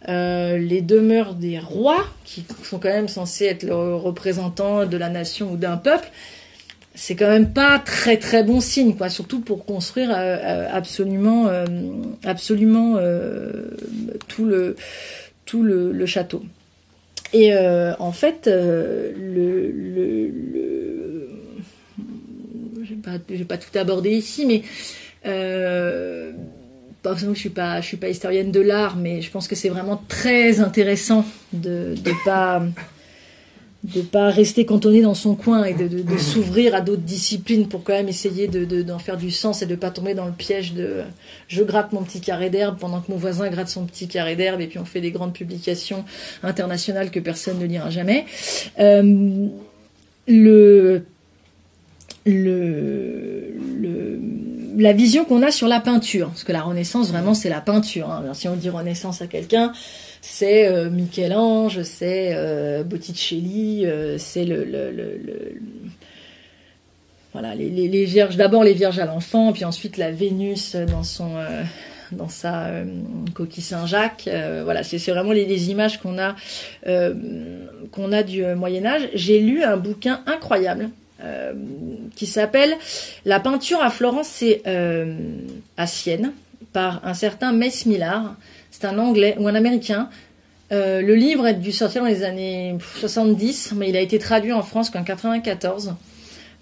euh, 0.08 0.56
les 0.56 0.80
demeures 0.80 1.34
des 1.34 1.58
rois, 1.58 2.06
qui 2.24 2.44
sont 2.62 2.78
quand 2.78 2.88
même 2.88 3.08
censés 3.08 3.44
être 3.44 3.64
le 3.64 3.94
représentant 3.94 4.86
de 4.86 4.96
la 4.96 5.10
nation 5.10 5.52
ou 5.52 5.56
d'un 5.56 5.76
peuple, 5.76 6.10
c'est 6.94 7.14
quand 7.16 7.28
même 7.28 7.52
pas 7.52 7.78
très 7.78 8.16
très 8.16 8.42
bon 8.42 8.60
signe, 8.60 8.96
quoi. 8.96 9.10
Surtout 9.10 9.40
pour 9.40 9.66
construire 9.66 10.10
euh, 10.10 10.38
euh, 10.42 10.68
absolument, 10.72 11.50
absolument 12.24 12.96
tout 14.28 14.46
le 14.46 14.76
tout 15.44 15.62
le, 15.62 16.06
château. 16.06 16.42
Et 17.32 17.54
en 17.54 18.12
fait, 18.12 18.46
le, 18.46 19.12
le, 19.70 20.28
le 20.28 21.30
j'ai 22.82 22.96
pas, 22.96 23.18
pas 23.48 23.58
tout 23.58 23.78
abordé 23.78 24.10
ici, 24.10 24.46
mais 24.46 24.62
exemple, 27.04 27.34
je 27.34 27.40
suis 27.40 27.50
pas, 27.50 27.80
je 27.80 27.86
suis 27.86 27.96
pas 27.96 28.08
historienne 28.08 28.52
de 28.52 28.60
l'art, 28.60 28.96
mais 28.96 29.22
je 29.22 29.30
pense 29.30 29.48
que 29.48 29.54
c'est 29.54 29.68
vraiment 29.68 30.02
très 30.08 30.60
intéressant 30.60 31.24
de 31.52 31.94
de 31.96 32.12
pas 32.24 32.62
de 33.82 34.02
pas 34.02 34.28
rester 34.28 34.66
cantonné 34.66 35.00
dans 35.00 35.14
son 35.14 35.34
coin 35.34 35.64
et 35.64 35.72
de, 35.72 36.18
s'ouvrir 36.18 36.74
à 36.74 36.82
d'autres 36.82 37.00
disciplines 37.00 37.66
pour 37.66 37.82
quand 37.82 37.94
même 37.94 38.08
essayer 38.08 38.46
de 38.46 38.82
d'en 38.82 38.98
faire 38.98 39.16
du 39.16 39.30
sens 39.30 39.62
et 39.62 39.66
de 39.66 39.74
pas 39.74 39.90
tomber 39.90 40.12
dans 40.12 40.26
le 40.26 40.32
piège 40.32 40.74
de 40.74 41.02
je 41.48 41.62
gratte 41.62 41.92
mon 41.92 42.02
petit 42.02 42.20
carré 42.20 42.50
d'herbe 42.50 42.78
pendant 42.78 43.00
que 43.00 43.10
mon 43.10 43.16
voisin 43.16 43.48
gratte 43.48 43.68
son 43.68 43.86
petit 43.86 44.06
carré 44.06 44.36
d'herbe 44.36 44.60
et 44.60 44.66
puis 44.66 44.78
on 44.78 44.84
fait 44.84 45.00
des 45.00 45.10
grandes 45.10 45.32
publications 45.32 46.04
internationales 46.42 47.10
que 47.10 47.20
personne 47.20 47.58
ne 47.58 47.64
lira 47.64 47.88
jamais. 47.88 48.26
Euh, 48.78 49.46
le 50.28 51.04
le, 52.26 53.54
le 53.80 54.20
la 54.80 54.92
vision 54.92 55.24
qu'on 55.24 55.42
a 55.42 55.50
sur 55.50 55.68
la 55.68 55.80
peinture, 55.80 56.28
parce 56.28 56.44
que 56.44 56.52
la 56.52 56.62
Renaissance 56.62 57.10
vraiment 57.10 57.34
c'est 57.34 57.48
la 57.48 57.60
peinture. 57.60 58.10
Hein. 58.10 58.24
Si 58.34 58.48
on 58.48 58.56
dit 58.56 58.70
Renaissance 58.70 59.20
à 59.22 59.26
quelqu'un, 59.26 59.72
c'est 60.22 60.66
euh, 60.66 60.90
Michel-Ange, 60.90 61.82
c'est 61.82 62.30
euh, 62.34 62.82
Botticelli, 62.82 63.86
euh, 63.86 64.16
c'est 64.18 64.44
le, 64.44 65.60
voilà 67.32 67.54
les, 67.54 68.04
vierges. 68.04 68.36
D'abord 68.36 68.64
les 68.64 68.74
vierges 68.74 68.98
à 68.98 69.06
l'enfant, 69.06 69.52
puis 69.52 69.64
ensuite 69.64 69.96
la 69.96 70.10
Vénus 70.10 70.76
dans 70.76 71.04
son 71.04 71.30
dans 72.12 72.28
sa 72.28 72.70
coquille 73.34 73.62
Saint-Jacques. 73.62 74.28
voilà, 74.64 74.82
c'est 74.82 74.98
vraiment 75.12 75.30
les, 75.30 75.44
les 75.44 75.70
images 75.70 76.00
qu'on 76.00 76.18
a 76.18 76.34
qu'on 76.84 78.12
a 78.12 78.22
du 78.22 78.44
Moyen 78.56 78.84
Âge. 78.86 79.10
J'ai 79.14 79.40
lu 79.40 79.62
un 79.62 79.76
bouquin 79.76 80.22
incroyable 80.26 80.90
euh, 81.22 81.52
qui 82.16 82.26
s'appelle 82.26 82.76
La 83.24 83.40
peinture 83.40 83.82
à 83.82 83.90
Florence 83.90 84.40
et 84.42 84.62
euh, 84.66 85.14
à 85.76 85.86
Sienne 85.86 86.32
par 86.72 87.06
un 87.06 87.14
certain 87.14 87.52
Mess 87.52 87.84
Millard. 87.84 88.36
C'est 88.70 88.86
un 88.86 88.98
anglais 88.98 89.36
ou 89.38 89.46
un 89.46 89.54
américain. 89.54 90.08
Euh, 90.72 91.02
le 91.02 91.14
livre 91.14 91.46
est 91.46 91.54
dû 91.54 91.72
sortir 91.72 92.02
dans 92.02 92.08
les 92.08 92.22
années 92.22 92.76
70, 93.00 93.74
mais 93.76 93.90
il 93.90 93.96
a 93.96 94.00
été 94.00 94.18
traduit 94.18 94.52
en 94.52 94.62
France 94.62 94.88
qu'en 94.88 95.02
94. 95.02 95.94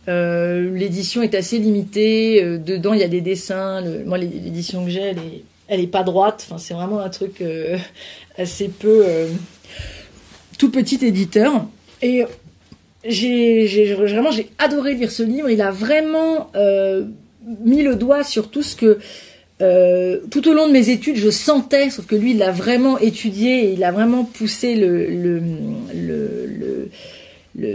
L'édition 0.06 1.22
est 1.22 1.34
assez 1.34 1.58
limitée. 1.58 2.42
dedans, 2.58 2.94
il 2.94 3.00
y 3.00 3.04
a 3.04 3.08
des 3.08 3.20
dessins. 3.20 3.82
moi, 4.06 4.16
l'édition 4.16 4.84
que 4.84 4.90
j'ai, 4.90 5.02
elle 5.02 5.18
est, 5.18 5.44
elle 5.68 5.80
est 5.80 5.86
pas 5.86 6.02
droite. 6.02 6.46
Enfin, 6.48 6.56
c'est 6.56 6.72
vraiment 6.72 7.00
un 7.00 7.10
truc 7.10 7.44
assez 8.38 8.68
peu 8.68 9.04
tout 10.56 10.70
petit 10.70 11.04
éditeur. 11.04 11.66
Et 12.00 12.24
j'ai 13.08 13.94
vraiment 13.94 14.30
adoré 14.58 14.94
lire 14.94 15.10
ce 15.10 15.22
livre. 15.22 15.48
Il 15.50 15.62
a 15.62 15.70
vraiment 15.70 16.50
euh, 16.54 17.04
mis 17.64 17.82
le 17.82 17.94
doigt 17.94 18.24
sur 18.24 18.50
tout 18.50 18.62
ce 18.62 18.76
que 18.76 18.98
euh, 19.60 20.18
tout 20.30 20.48
au 20.48 20.54
long 20.54 20.68
de 20.68 20.72
mes 20.72 20.88
études 20.90 21.16
je 21.16 21.30
sentais, 21.30 21.90
sauf 21.90 22.06
que 22.06 22.14
lui 22.14 22.30
il 22.30 22.38
l'a 22.38 22.52
vraiment 22.52 22.96
étudié 22.98 23.64
et 23.64 23.72
il 23.72 23.82
a 23.82 23.90
vraiment 23.90 24.24
poussé 24.24 24.76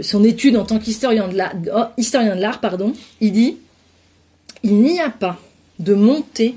son 0.00 0.24
étude 0.24 0.56
en 0.56 0.64
tant 0.64 0.78
qu'historien 0.78 1.28
de 1.28 1.36
l'art, 1.36 1.52
oh, 1.74 1.84
de 1.98 2.40
l'art 2.40 2.60
pardon. 2.60 2.94
Il 3.20 3.32
dit 3.32 3.58
il 4.62 4.76
n'y 4.76 4.98
a 4.98 5.10
pas 5.10 5.38
de 5.78 5.92
montée 5.92 6.54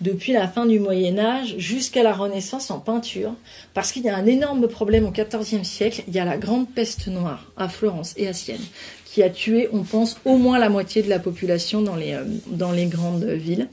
depuis 0.00 0.32
la 0.32 0.46
fin 0.46 0.66
du 0.66 0.78
Moyen 0.78 1.18
Âge 1.18 1.56
jusqu'à 1.58 2.02
la 2.02 2.12
Renaissance 2.12 2.70
en 2.70 2.78
peinture, 2.78 3.34
parce 3.74 3.92
qu'il 3.92 4.04
y 4.04 4.08
a 4.08 4.16
un 4.16 4.26
énorme 4.26 4.68
problème 4.68 5.06
au 5.06 5.10
XIVe 5.10 5.64
siècle, 5.64 6.04
il 6.06 6.14
y 6.14 6.20
a 6.20 6.24
la 6.24 6.36
grande 6.36 6.68
peste 6.70 7.08
noire 7.08 7.50
à 7.56 7.68
Florence 7.68 8.14
et 8.16 8.28
à 8.28 8.32
Sienne, 8.32 8.64
qui 9.04 9.22
a 9.22 9.30
tué, 9.30 9.68
on 9.72 9.82
pense, 9.82 10.18
au 10.24 10.36
moins 10.36 10.58
la 10.58 10.68
moitié 10.68 11.02
de 11.02 11.08
la 11.08 11.18
population 11.18 11.82
dans 11.82 11.96
les, 11.96 12.12
euh, 12.12 12.24
dans 12.46 12.72
les 12.72 12.86
grandes 12.86 13.24
villes. 13.24 13.68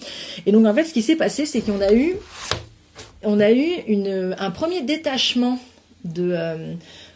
Et 0.45 0.51
donc 0.51 0.65
en 0.65 0.73
fait, 0.73 0.85
ce 0.85 0.93
qui 0.93 1.01
s'est 1.01 1.15
passé, 1.15 1.45
c'est 1.45 1.61
qu'on 1.61 1.81
a 1.81 1.93
eu, 1.93 2.15
on 3.21 3.39
a 3.39 3.51
eu 3.51 3.83
une, 3.87 4.35
un 4.37 4.51
premier 4.51 4.81
détachement 4.81 5.59
de... 6.03 6.31
Euh, 6.33 6.73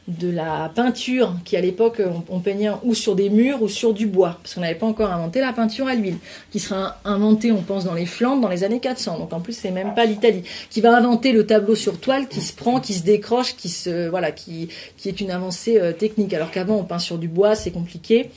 de 0.09 0.29
la 0.29 0.71
peinture 0.73 1.35
qui 1.45 1.55
à 1.55 1.61
l'époque 1.61 2.01
on, 2.29 2.39
peignait 2.39 2.69
ou 2.83 2.93
sur 2.93 3.15
des 3.15 3.29
murs 3.29 3.61
ou 3.61 3.67
sur 3.67 3.93
du 3.93 4.07
bois 4.07 4.39
parce 4.41 4.55
qu'on 4.55 4.61
n'avait 4.61 4.75
pas 4.75 4.87
encore 4.87 5.11
inventé 5.11 5.39
la 5.39 5.53
peinture 5.53 5.87
à 5.87 5.95
l'huile 5.95 6.17
qui 6.51 6.59
sera 6.59 6.97
inventée 7.05 7.51
on 7.51 7.61
pense 7.61 7.85
dans 7.85 7.93
les 7.93 8.05
Flandres 8.05 8.41
dans 8.41 8.49
les 8.49 8.63
années 8.63 8.79
400 8.79 9.19
donc 9.19 9.33
en 9.33 9.39
plus 9.39 9.53
c'est 9.53 9.71
même 9.71 9.93
pas 9.93 10.05
l'Italie 10.05 10.43
qui 10.69 10.81
va 10.81 10.95
inventer 10.95 11.31
le 11.31 11.45
tableau 11.45 11.75
sur 11.75 11.99
toile 11.99 12.27
qui 12.27 12.41
se 12.41 12.53
prend 12.53 12.79
qui 12.79 12.93
se 12.93 13.03
décroche 13.03 13.55
qui 13.55 13.69
se 13.69 14.07
voilà 14.09 14.31
qui 14.31 14.69
est 15.05 15.21
une 15.21 15.31
avancée 15.31 15.79
euh, 15.79 15.91
technique. 15.91 16.33
Alors 16.33 16.51
qu'avant 16.51 16.75
on 16.75 16.83
peint 16.83 16.99
sur 16.99 17.17
du 17.17 17.27
bois 17.27 17.55
c'est 17.55 17.71
compliqué. 17.71 18.29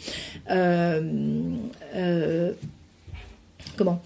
Euh, 0.51 1.01
euh, 1.95 2.53
comment? 3.77 4.03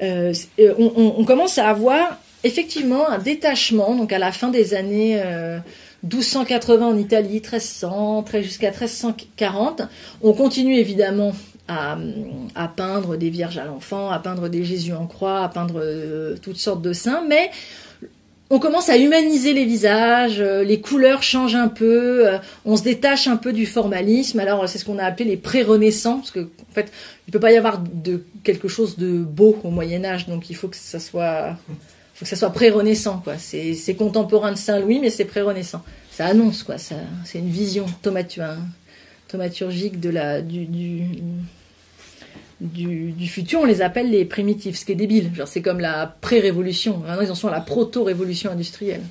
On, 0.00 1.24
commence 1.24 1.58
à 1.58 1.68
avoir 1.68 2.18
effectivement 2.44 3.08
un 3.08 3.18
détachement 3.18 3.96
donc 3.96 4.12
à 4.12 4.18
la 4.18 4.30
fin 4.30 4.48
des 4.48 4.74
années 4.74 5.20
1280 6.04 6.86
en 6.86 6.96
Italie, 6.96 7.40
1300, 7.40 8.24
jusqu'à 8.42 8.70
1340. 8.70 9.82
On 10.22 10.32
continue 10.32 10.76
évidemment 10.76 11.32
à, 11.68 12.68
peindre 12.68 13.16
des 13.16 13.30
vierges 13.30 13.58
à 13.58 13.64
l'enfant, 13.64 14.10
à 14.10 14.18
peindre 14.18 14.48
des 14.48 14.64
Jésus 14.64 14.92
en 14.92 15.06
croix, 15.06 15.42
à 15.42 15.48
peindre 15.48 15.80
euh, 15.82 16.36
toutes 16.40 16.56
sortes 16.56 16.82
de 16.82 16.92
saints, 16.92 17.24
mais 17.28 17.50
on 18.50 18.58
commence 18.58 18.88
à 18.88 18.96
humaniser 18.96 19.52
les 19.52 19.66
visages, 19.66 20.40
euh, 20.40 20.64
les 20.64 20.80
couleurs 20.80 21.22
changent 21.22 21.54
un 21.54 21.68
peu, 21.68 22.26
euh, 22.26 22.38
on 22.64 22.76
se 22.76 22.82
détache 22.82 23.26
un 23.26 23.36
peu 23.36 23.52
du 23.52 23.66
formalisme. 23.66 24.40
Alors 24.40 24.66
c'est 24.68 24.78
ce 24.78 24.86
qu'on 24.86 24.98
a 24.98 25.04
appelé 25.04 25.28
les 25.28 25.36
pré-renaissants, 25.36 26.18
parce 26.18 26.30
que 26.30 26.40
en 26.40 26.72
fait 26.72 26.90
il 27.26 27.32
peut 27.32 27.40
pas 27.40 27.52
y 27.52 27.56
avoir 27.56 27.78
de 27.78 28.24
quelque 28.44 28.68
chose 28.68 28.96
de 28.96 29.18
beau 29.18 29.58
au 29.64 29.70
Moyen 29.70 30.04
Âge, 30.04 30.26
donc 30.26 30.48
il 30.48 30.56
faut 30.56 30.68
que 30.68 30.76
ça 30.76 30.98
soit 30.98 31.56
faut 32.18 32.24
que 32.24 32.30
ça 32.30 32.36
soit 32.36 32.50
pré-renaissant, 32.50 33.20
quoi. 33.22 33.34
C'est 33.38 33.94
contemporain 33.94 34.50
de 34.50 34.56
Saint-Louis, 34.56 34.98
mais 34.98 35.08
c'est 35.08 35.24
pré-renaissant. 35.24 35.84
Ça 36.10 36.26
annonce, 36.26 36.64
quoi. 36.64 36.74
C'est 36.76 37.38
une 37.38 37.48
vision 37.48 37.86
thaumaturgique 38.02 40.00
de 40.00 40.10
la, 40.10 40.42
du, 40.42 40.66
du, 40.66 41.22
du, 43.12 43.28
futur. 43.28 43.60
On 43.60 43.66
les 43.66 43.82
appelle 43.82 44.10
les 44.10 44.24
primitifs, 44.24 44.78
ce 44.78 44.84
qui 44.84 44.90
est 44.90 44.96
débile. 44.96 45.30
C'est 45.46 45.62
comme 45.62 45.78
la 45.78 46.12
pré-révolution. 46.20 46.98
Maintenant, 47.06 47.22
ils 47.22 47.30
en 47.30 47.36
sont 47.36 47.46
à 47.46 47.52
la 47.52 47.60
proto-révolution 47.60 48.50
industrielle 48.50 49.02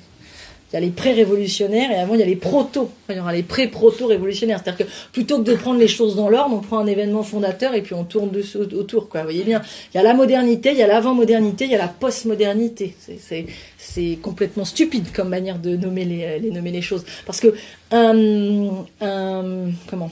il 0.70 0.74
y 0.74 0.76
a 0.76 0.80
les 0.80 0.90
pré-révolutionnaires 0.90 1.90
et 1.90 1.96
avant 1.96 2.14
il 2.14 2.20
y 2.20 2.22
a 2.22 2.26
les 2.26 2.36
proto. 2.36 2.90
il 3.08 3.16
y 3.16 3.20
aura 3.20 3.32
les 3.32 3.42
pré-proto-révolutionnaires. 3.42 4.60
C'est-à-dire 4.62 4.86
que 4.86 4.92
plutôt 5.12 5.38
que 5.38 5.44
de 5.44 5.54
prendre 5.54 5.78
les 5.78 5.88
choses 5.88 6.14
dans 6.14 6.28
l'ordre, 6.28 6.56
on 6.56 6.60
prend 6.60 6.78
un 6.78 6.86
événement 6.86 7.22
fondateur 7.22 7.74
et 7.74 7.80
puis 7.80 7.94
on 7.94 8.04
tourne 8.04 8.30
autour. 8.74 9.08
Quoi. 9.08 9.20
Vous 9.20 9.26
voyez 9.26 9.44
bien, 9.44 9.62
il 9.94 9.96
y 9.96 10.00
a 10.00 10.02
la 10.02 10.12
modernité, 10.12 10.72
il 10.72 10.78
y 10.78 10.82
a 10.82 10.86
l'avant-modernité, 10.86 11.64
il 11.64 11.70
y 11.70 11.74
a 11.74 11.78
la 11.78 11.88
post-modernité. 11.88 12.94
C'est 13.78 14.18
complètement 14.20 14.66
stupide 14.66 15.10
comme 15.12 15.30
manière 15.30 15.58
de 15.58 15.76
nommer 15.76 16.04
les, 16.04 16.38
les, 16.38 16.50
nommer 16.50 16.70
les 16.70 16.82
choses. 16.82 17.04
Parce 17.24 17.40
que 17.40 17.54
un, 17.90 18.84
un, 19.00 19.70
comment? 19.88 20.10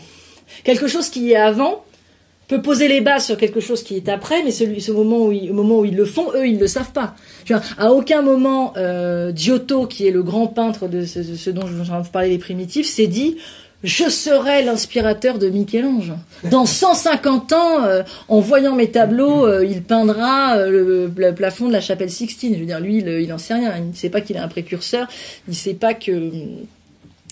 Quelque 0.64 0.86
chose 0.86 1.10
qui 1.10 1.32
est 1.32 1.36
avant, 1.36 1.84
peut 2.48 2.62
poser 2.62 2.88
les 2.88 3.00
bases 3.00 3.26
sur 3.26 3.36
quelque 3.36 3.60
chose 3.60 3.82
qui 3.82 3.96
est 3.96 4.08
après, 4.08 4.42
mais 4.44 4.50
celui, 4.50 4.80
ce 4.80 4.92
moment 4.92 5.26
où 5.26 5.32
ils, 5.32 5.50
au 5.50 5.54
moment 5.54 5.80
où 5.80 5.84
ils 5.84 5.96
le 5.96 6.04
font, 6.04 6.32
eux, 6.34 6.46
ils 6.46 6.58
le 6.58 6.66
savent 6.66 6.92
pas. 6.92 7.14
Vois, 7.48 7.60
à 7.78 7.92
aucun 7.92 8.22
moment, 8.22 8.72
euh, 8.76 9.32
Giotto, 9.34 9.86
qui 9.86 10.06
est 10.06 10.12
le 10.12 10.22
grand 10.22 10.46
peintre 10.46 10.88
de 10.88 11.04
ce, 11.04 11.22
ce 11.22 11.50
dont 11.50 11.66
je 11.66 11.74
vous 11.74 12.10
parlais 12.12 12.28
les 12.28 12.38
primitifs, 12.38 12.86
s'est 12.86 13.08
dit 13.08 13.36
je 13.86 14.08
serai 14.08 14.64
l'inspirateur 14.64 15.38
de 15.38 15.48
Michel-Ange. 15.48 16.12
Dans 16.50 16.66
150 16.66 17.52
ans, 17.52 17.84
euh, 17.84 18.02
en 18.28 18.40
voyant 18.40 18.74
mes 18.74 18.90
tableaux, 18.90 19.46
euh, 19.46 19.64
il 19.64 19.82
peindra 19.82 20.56
euh, 20.56 21.08
le, 21.14 21.32
plafond 21.32 21.68
de 21.68 21.72
la 21.72 21.80
chapelle 21.80 22.10
Sixtine. 22.10 22.54
Je 22.54 22.60
veux 22.60 22.66
dire, 22.66 22.80
lui, 22.80 22.98
il, 22.98 23.08
il 23.08 23.38
sait 23.38 23.54
rien. 23.54 23.76
Il 23.76 23.90
ne 23.90 23.94
sait 23.94 24.08
pas 24.10 24.20
qu'il 24.20 24.36
est 24.36 24.40
un 24.40 24.48
précurseur. 24.48 25.06
Il 25.46 25.50
ne 25.50 25.56
sait 25.56 25.74
pas 25.74 25.94
que 25.94 26.30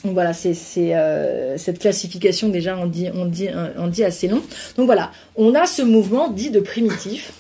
donc 0.04 0.12
voilà, 0.12 0.34
c'est 0.34 0.54
euh, 0.76 1.56
cette 1.56 1.78
classification 1.78 2.50
déjà 2.50 2.76
on 2.76 2.86
dit 2.86 4.04
assez 4.04 4.28
long. 4.28 4.42
Donc 4.76 4.86
voilà, 4.86 5.12
on 5.34 5.54
a 5.54 5.66
ce 5.66 5.80
mouvement 5.80 6.28
dit 6.28 6.50
de 6.50 6.60
primitif, 6.60 7.32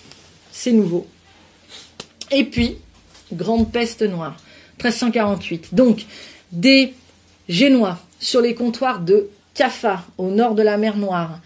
c'est 0.50 0.72
nouveau. 0.72 1.06
Et 2.30 2.44
puis 2.44 2.78
grande 3.32 3.70
peste 3.70 4.02
noire, 4.02 4.36
1348. 4.78 5.74
Donc 5.74 6.06
des 6.52 6.94
Génois 7.48 7.98
sur 8.18 8.40
les 8.40 8.54
comptoirs 8.54 9.00
de 9.00 9.28
Caffa 9.52 10.04
au 10.16 10.30
nord 10.30 10.54
de 10.54 10.62
la 10.62 10.78
mer 10.78 10.96
Noire. 10.96 11.40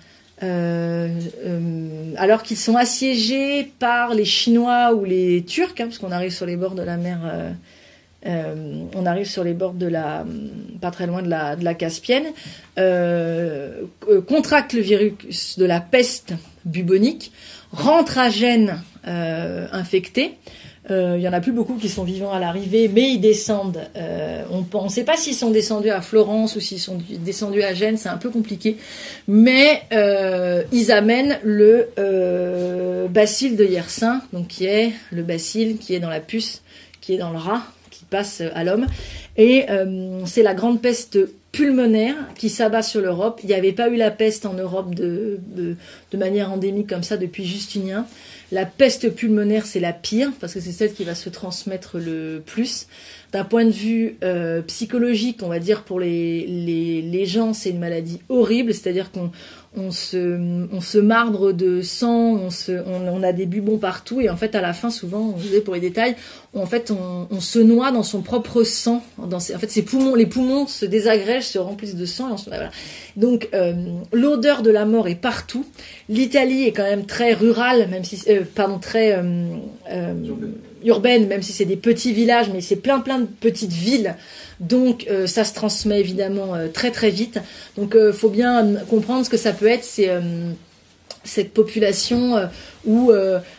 Euh, 0.44 1.08
euh, 1.44 2.12
alors 2.16 2.44
qu'ils 2.44 2.56
sont 2.56 2.76
assiégés 2.76 3.72
par 3.80 4.14
les 4.14 4.24
Chinois 4.24 4.94
ou 4.94 5.04
les 5.04 5.44
Turcs, 5.44 5.72
hein, 5.80 5.86
parce 5.86 5.98
qu'on 5.98 6.12
arrive 6.12 6.30
sur 6.30 6.46
les 6.46 6.56
bords 6.56 6.76
de 6.76 6.82
la 6.82 6.96
mer 6.96 7.18
euh, 8.26 8.84
on 8.94 9.06
arrive 9.06 9.28
sur 9.28 9.44
les 9.44 9.54
bords 9.54 9.74
de 9.74 9.86
la, 9.86 10.26
pas 10.80 10.90
très 10.90 11.06
loin 11.06 11.22
de 11.22 11.28
la, 11.28 11.54
de 11.54 11.64
la 11.64 11.74
Caspienne, 11.74 12.26
euh, 12.78 13.82
euh, 14.08 14.20
contracte 14.20 14.72
le 14.72 14.80
virus 14.80 15.58
de 15.58 15.64
la 15.64 15.80
peste 15.80 16.34
bubonique, 16.64 17.32
rentre 17.72 18.18
à 18.18 18.30
Gênes 18.30 18.80
infecté. 19.04 20.34
Il 20.90 21.20
y 21.20 21.28
en 21.28 21.32
a 21.32 21.40
plus 21.40 21.52
beaucoup 21.52 21.74
qui 21.76 21.88
sont 21.88 22.04
vivants 22.04 22.32
à 22.32 22.38
l'arrivée, 22.38 22.88
mais 22.88 23.12
ils 23.12 23.20
descendent. 23.20 23.80
on 24.50 24.84
ne 24.84 24.88
sait 24.88 25.04
pas 25.04 25.16
s'ils 25.16 25.34
sont 25.34 25.50
descendus 25.50 25.88
à 25.88 26.02
Florence 26.02 26.56
ou 26.56 26.60
s'ils 26.60 26.80
sont 26.80 26.98
descendus 27.20 27.62
à 27.62 27.72
Gênes, 27.72 27.96
c'est 27.96 28.10
un 28.10 28.18
peu 28.18 28.28
compliqué. 28.28 28.76
Mais 29.28 29.82
ils 30.72 30.92
amènent 30.92 31.38
le 31.42 31.88
bacille 33.08 33.56
de 33.56 33.64
Yersin, 33.64 34.20
donc 34.34 34.48
qui 34.48 34.66
est 34.66 34.92
le 35.10 35.22
bacille 35.22 35.78
qui 35.78 35.94
est 35.94 36.00
dans 36.00 36.10
la 36.10 36.20
puce, 36.20 36.62
qui 37.00 37.14
est 37.14 37.18
dans 37.18 37.30
le 37.30 37.38
rat, 37.38 37.62
passe 38.10 38.42
à 38.54 38.64
l'homme. 38.64 38.86
Et 39.36 39.66
euh, 39.70 40.24
c'est 40.26 40.42
la 40.42 40.54
grande 40.54 40.80
peste 40.80 41.18
pulmonaire 41.52 42.14
qui 42.36 42.50
s'abat 42.50 42.82
sur 42.82 43.00
l'Europe. 43.00 43.40
Il 43.42 43.48
n'y 43.48 43.54
avait 43.54 43.72
pas 43.72 43.88
eu 43.88 43.96
la 43.96 44.10
peste 44.10 44.46
en 44.46 44.54
Europe 44.54 44.94
de, 44.94 45.38
de, 45.56 46.16
manière 46.16 46.52
endémique 46.52 46.88
comme 46.88 47.02
ça 47.02 47.16
depuis 47.16 47.44
Justinien. 47.44 48.06
La 48.50 48.64
peste 48.64 49.14
pulmonaire, 49.14 49.66
c'est 49.66 49.80
la 49.80 49.92
pire 49.92 50.32
parce 50.40 50.54
que 50.54 50.60
c'est 50.60 50.72
celle 50.72 50.94
qui 50.94 51.04
va 51.04 51.14
se 51.14 51.28
transmettre 51.28 51.98
le 51.98 52.42
plus. 52.44 52.86
D'un 53.30 53.44
point 53.44 53.66
de 53.66 53.70
vue 53.70 54.16
euh, 54.24 54.62
psychologique, 54.62 55.40
on 55.42 55.48
va 55.48 55.58
dire 55.58 55.82
pour 55.82 56.00
les, 56.00 56.46
les, 56.46 57.02
les 57.02 57.26
gens, 57.26 57.52
c'est 57.52 57.68
une 57.68 57.78
maladie 57.78 58.20
horrible, 58.30 58.72
c'est-à-dire 58.72 59.12
qu'on 59.12 59.30
on 59.76 59.90
se, 59.90 60.68
on 60.72 60.80
se 60.80 60.98
marbre 60.98 61.52
de 61.52 61.82
sang, 61.82 62.36
on, 62.36 62.50
se, 62.50 62.72
on, 62.72 63.22
a 63.22 63.32
des 63.32 63.44
bubons 63.44 63.76
partout 63.76 64.20
et 64.20 64.30
en 64.30 64.36
fait 64.36 64.54
à 64.54 64.62
la 64.62 64.72
fin 64.72 64.90
souvent, 64.90 65.34
je 65.36 65.42
disais 65.42 65.60
pour 65.60 65.74
les 65.74 65.80
détails, 65.80 66.16
en 66.54 66.64
fait 66.64 66.90
on, 66.90 67.40
se 67.40 67.58
noie 67.58 67.92
dans 67.92 68.02
son 68.02 68.22
propre 68.22 68.64
sang. 68.64 69.04
Dans 69.18 69.36
en 69.36 69.40
fait 69.40 69.70
ses 69.70 69.82
poumons, 69.82 70.14
les 70.14 70.26
poumons 70.26 70.66
se 70.66 70.86
désagrègent, 70.86 71.46
se 71.46 71.58
remplissent 71.58 71.96
de 71.96 72.06
sang. 72.06 72.34
Donc 73.18 73.48
euh, 73.52 73.72
l'odeur 74.12 74.62
de 74.62 74.70
la 74.70 74.84
mort 74.84 75.08
est 75.08 75.16
partout. 75.16 75.66
L'Italie 76.08 76.62
est 76.62 76.72
quand 76.72 76.84
même 76.84 77.04
très 77.04 77.34
rurale, 77.34 77.88
même 77.90 78.04
si 78.04 78.22
euh, 78.28 78.42
pardon 78.54 78.78
très 78.78 79.18
euh, 79.18 80.12
urbaine, 80.84 81.26
même 81.26 81.42
si 81.42 81.52
c'est 81.52 81.64
des 81.64 81.76
petits 81.76 82.12
villages, 82.12 82.48
mais 82.54 82.60
c'est 82.60 82.76
plein 82.76 83.00
plein 83.00 83.18
de 83.18 83.26
petites 83.26 83.72
villes 83.72 84.14
donc 84.60 85.06
ça 85.26 85.44
se 85.44 85.54
transmet 85.54 86.00
évidemment 86.00 86.54
très 86.72 86.90
très 86.90 87.10
vite. 87.10 87.38
Donc 87.76 87.96
il 87.96 88.12
faut 88.12 88.28
bien 88.28 88.74
comprendre 88.88 89.24
ce 89.24 89.30
que 89.30 89.36
ça 89.36 89.52
peut 89.52 89.68
être. 89.68 89.84
C'est 89.84 90.10
cette 91.22 91.52
population 91.52 92.34
où 92.84 93.12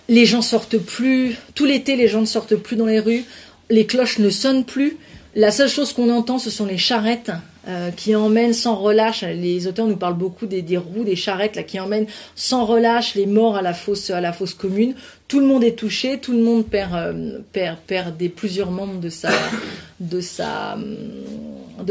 les 0.10 0.26
gens 0.26 0.42
sortent 0.42 0.78
plus, 0.78 1.38
tout 1.56 1.64
l'été 1.64 1.96
les 1.96 2.10
gens 2.10 2.20
ne 2.20 2.26
sortent 2.26 2.58
plus 2.58 2.76
dans 2.76 2.86
les 2.86 3.00
rues, 3.00 3.24
les 3.70 3.86
cloches 3.86 4.20
ne 4.20 4.30
sonnent 4.30 4.66
plus. 4.66 4.98
La 5.36 5.52
seule 5.52 5.70
chose 5.70 5.94
qu'on 5.94 6.10
entend, 6.10 6.38
ce 6.38 6.50
sont 6.50 6.66
les 6.66 6.78
charrettes 6.78 7.32
euh, 7.70 7.92
qui 7.92 8.16
emmènent 8.16 8.54
sans 8.54 8.74
relâche. 8.76 9.22
Les 9.22 9.68
auteurs 9.68 9.86
nous 9.86 9.96
parlent 9.96 10.18
beaucoup 10.18 10.48
des, 10.48 10.64
roues, 10.76 11.04
des 11.04 11.16
charrettes 11.16 11.56
là, 11.56 11.62
qui 11.62 11.80
emmènent 11.80 12.08
sans 12.34 12.66
relâche 12.66 13.14
les 13.14 13.28
morts 13.28 13.58
à 13.58 13.62
la 13.62 13.74
fosse, 13.76 14.12
commune. 14.58 14.96
Tout 15.28 15.40
le 15.40 15.46
monde 15.46 15.64
est 15.64 15.78
touché, 15.78 16.18
tout 16.18 16.32
le 16.32 16.42
monde 16.42 16.66
perd, 16.66 16.96
euh, 16.96 17.40
perd, 17.54 18.18
des 18.18 18.28
plusieurs 18.30 18.72
membres 18.72 19.00
de 19.00 19.10
sa, 19.10 19.30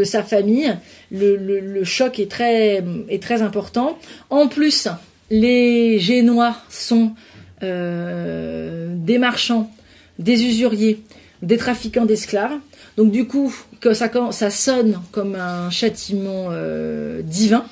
sa 0.04 0.22
famille. 0.24 0.76
Le, 1.12 1.84
choc 1.84 2.18
est 2.18 2.28
très, 2.28 2.82
important. 3.42 3.96
En 4.30 4.48
plus, 4.48 4.88
les 5.30 6.00
Génois 6.00 6.56
sont 6.70 7.12
euh, 7.62 8.88
des 8.96 9.18
marchands, 9.18 9.70
des 10.18 10.42
usuriers, 10.42 11.02
des 11.42 11.56
trafiquants 11.56 12.04
d'esclaves. 12.04 12.58
Donc 12.98 13.12
du 13.12 13.28
coup, 13.28 13.54
ça, 13.92 14.50
sonne 14.50 15.00
comme 15.12 15.36
un 15.36 15.70
châtiment 15.70 16.48
euh, 16.50 17.22
divin. 17.22 17.64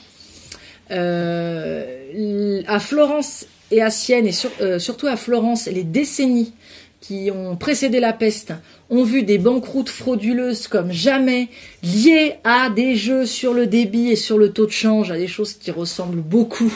Euh, 0.93 2.62
à 2.68 2.79
Florence 2.79 3.47
et 3.72 3.83
à 3.83 3.91
Sienne, 3.91 4.29
et 4.29 4.33
euh, 4.61 4.79
surtout 4.79 5.09
à 5.09 5.16
Florence, 5.16 5.66
les 5.66 5.83
décennies 5.83 6.55
qui 7.01 7.33
ont 7.33 7.57
précédé 7.57 7.99
la 7.99 8.12
peste 8.12 8.53
ont 8.89 9.03
vu 9.03 9.24
des 9.24 9.39
banqueroutes 9.39 9.89
frauduleuses 9.89 10.68
comme 10.68 10.93
jamais, 10.93 11.49
liées 11.83 12.35
à 12.45 12.70
des 12.70 12.95
jeux 12.95 13.27
sur 13.27 13.53
le 13.53 13.66
débit 13.66 14.12
et 14.12 14.16
sur 14.16 14.39
le 14.39 14.53
taux 14.53 14.66
de 14.66 14.70
change, 14.70 15.11
à 15.11 15.18
des 15.18 15.27
choses 15.27 15.55
qui 15.55 15.72
ressemblent 15.72 16.22
beaucoup 16.22 16.72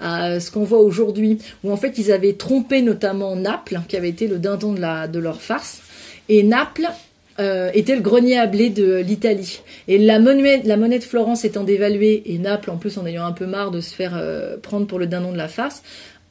à 0.00 0.40
ce 0.40 0.50
qu'on 0.50 0.64
voit 0.64 0.80
aujourd'hui, 0.80 1.38
où 1.62 1.70
en 1.70 1.76
fait 1.76 1.98
ils 1.98 2.10
avaient 2.10 2.32
trompé 2.32 2.82
notamment 2.82 3.36
Naples, 3.36 3.80
qui 3.86 3.96
avait 3.96 4.08
été 4.08 4.26
le 4.26 4.40
dindon 4.40 4.72
de 4.72 5.18
leur 5.20 5.40
farce, 5.40 5.82
et 6.28 6.42
Naples 6.42 6.90
euh, 7.38 7.70
était 7.72 7.94
le 7.94 8.02
grenier 8.02 8.38
à 8.38 8.46
blé 8.46 8.68
de 8.70 8.96
l'Italie. 8.96 9.60
Et 9.88 9.98
la 9.98 10.18
monnaie, 10.18 10.60
la 10.64 10.76
monnaie 10.76 10.98
de 10.98 11.04
Florence 11.04 11.44
étant 11.44 11.64
dévaluée, 11.64 12.22
et 12.26 12.38
Naples 12.38 12.70
en 12.70 12.76
plus 12.76 12.98
en 12.98 13.06
ayant 13.06 13.24
un 13.24 13.32
peu 13.32 13.46
marre 13.46 13.70
de 13.70 13.80
se 13.80 13.94
faire 13.94 14.12
euh, 14.16 14.56
prendre 14.58 14.86
pour 14.86 14.98
le 14.98 15.06
dindon 15.06 15.32
de 15.32 15.38
la 15.38 15.48
farce, 15.48 15.82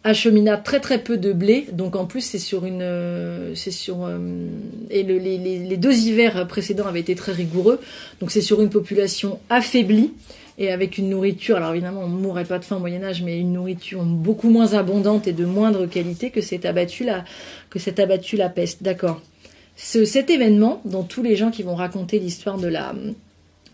achemina 0.04 0.58
très 0.58 0.80
très 0.80 1.00
peu 1.00 1.18
de 1.18 1.34
blé. 1.34 1.66
Donc 1.72 1.96
en 1.96 2.06
plus 2.06 2.22
c'est 2.22 2.40
sur 2.40 2.66
une, 2.66 2.82
euh, 2.84 3.56
c'est 3.56 3.72
sur 3.72 4.08
et 4.90 5.04
le, 5.04 5.18
les, 5.18 5.38
les, 5.38 5.78
deux 5.78 5.96
hivers 5.96 6.48
précédents 6.48 6.86
avaient 6.86 7.00
été 7.00 7.16
très 7.16 7.32
rigoureux. 7.32 7.80
Donc 8.20 8.30
c'est 8.30 8.42
sur 8.42 8.62
une 8.62 8.70
population 8.70 9.40
affaiblie 9.50 10.12
et 10.60 10.72
avec 10.72 11.00
une 11.00 11.10
nourriture. 11.10 11.58
Alors 11.58 11.72
évidemment 11.72 12.02
on 12.02 12.10
ne 12.10 12.22
mourrait 12.22 12.46
pas 12.46 12.60
de 12.60 12.66
faim 12.66 12.76
au 12.76 12.80
Moyen 12.80 13.04
Âge, 13.04 13.24
mais 13.24 13.40
une 13.40 13.54
nourriture 13.54 14.04
beaucoup 14.04 14.50
moins 14.50 14.74
abondante 14.74 15.28
et 15.28 15.34
de 15.34 15.46
moindre 15.46 15.88
qualité 15.88 16.30
que 16.30 16.42
s'est 16.42 16.68
abattu 16.68 17.06
la 17.06 17.24
que 17.72 17.80
s'est 17.80 18.00
abattu 18.00 18.38
la 18.38 18.50
peste. 18.50 18.84
D'accord 18.84 19.22
cet 19.82 20.30
événement, 20.30 20.82
dont 20.86 21.04
tous 21.04 21.24
les 21.24 21.36
gens 21.36 21.52
qui 21.52 21.64
vont 21.64 21.76
raconter 21.76 22.20
l'histoire 22.20 22.58
de 22.58 22.68
la, 22.68 22.94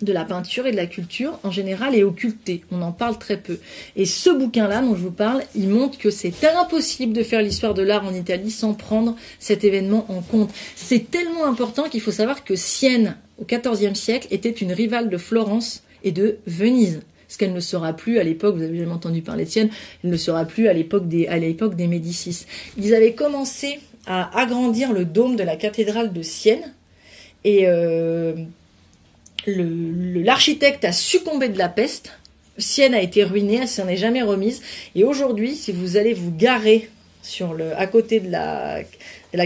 de 0.01 0.13
la 0.13 0.25
peinture 0.25 0.65
et 0.65 0.71
de 0.71 0.77
la 0.77 0.85
culture, 0.85 1.39
en 1.43 1.51
général, 1.51 1.95
est 1.95 2.03
occulté. 2.03 2.63
On 2.71 2.81
en 2.81 2.91
parle 2.91 3.17
très 3.17 3.37
peu. 3.37 3.59
Et 3.95 4.05
ce 4.05 4.29
bouquin-là, 4.29 4.81
dont 4.81 4.95
je 4.95 5.01
vous 5.01 5.11
parle, 5.11 5.43
il 5.55 5.69
montre 5.69 5.97
que 5.97 6.09
c'est 6.09 6.33
impossible 6.45 7.13
de 7.13 7.23
faire 7.23 7.41
l'histoire 7.41 7.73
de 7.73 7.81
l'art 7.81 8.05
en 8.05 8.13
Italie 8.13 8.51
sans 8.51 8.73
prendre 8.73 9.15
cet 9.39 9.63
événement 9.63 10.05
en 10.09 10.21
compte. 10.21 10.51
C'est 10.75 11.11
tellement 11.11 11.45
important 11.45 11.89
qu'il 11.89 12.01
faut 12.01 12.11
savoir 12.11 12.43
que 12.43 12.55
Sienne, 12.55 13.17
au 13.39 13.45
XIVe 13.45 13.95
siècle, 13.95 14.27
était 14.31 14.49
une 14.49 14.71
rivale 14.71 15.09
de 15.09 15.17
Florence 15.17 15.83
et 16.03 16.11
de 16.11 16.37
Venise 16.45 17.01
ce 17.27 17.37
qu'elle 17.37 17.51
ne 17.51 17.59
sera 17.59 17.91
plus 17.91 18.19
à 18.19 18.23
l'époque, 18.23 18.55
vous 18.55 18.63
avez 18.63 18.77
jamais 18.77 18.91
entendu 18.91 19.21
parler 19.21 19.43
de 19.43 19.49
Sienne, 19.49 19.69
elle 20.01 20.11
ne 20.11 20.15
sera 20.15 20.45
plus 20.45 20.69
à 20.69 20.73
l'époque 20.73 21.09
des, 21.09 21.27
à 21.27 21.37
l'époque 21.37 21.75
des 21.75 21.87
Médicis. 21.87 22.45
Ils 22.77 22.95
avaient 22.95 23.15
commencé 23.15 23.79
à 24.07 24.39
agrandir 24.39 24.93
le 24.93 25.05
dôme 25.05 25.35
de 25.35 25.43
la 25.43 25.55
cathédrale 25.55 26.13
de 26.13 26.21
Sienne. 26.21 26.73
Et 27.43 27.67
euh, 27.67 28.33
l'architecte 29.45 30.85
a 30.85 30.91
succombé 30.91 31.49
de 31.49 31.57
la 31.57 31.69
peste. 31.69 32.17
Sienne 32.57 32.95
a 32.95 33.01
été 33.01 33.23
ruinée, 33.23 33.59
elle 33.61 33.67
s'en 33.67 33.87
est 33.87 33.97
jamais 33.97 34.23
remise. 34.23 34.61
Et 34.95 35.03
aujourd'hui, 35.03 35.55
si 35.55 35.71
vous 35.71 35.97
allez 35.97 36.13
vous 36.13 36.31
garer 36.31 36.89
sur 37.21 37.53
le, 37.53 37.77
à 37.77 37.85
côté 37.87 38.19
de 38.19 38.31
la, 38.31 38.83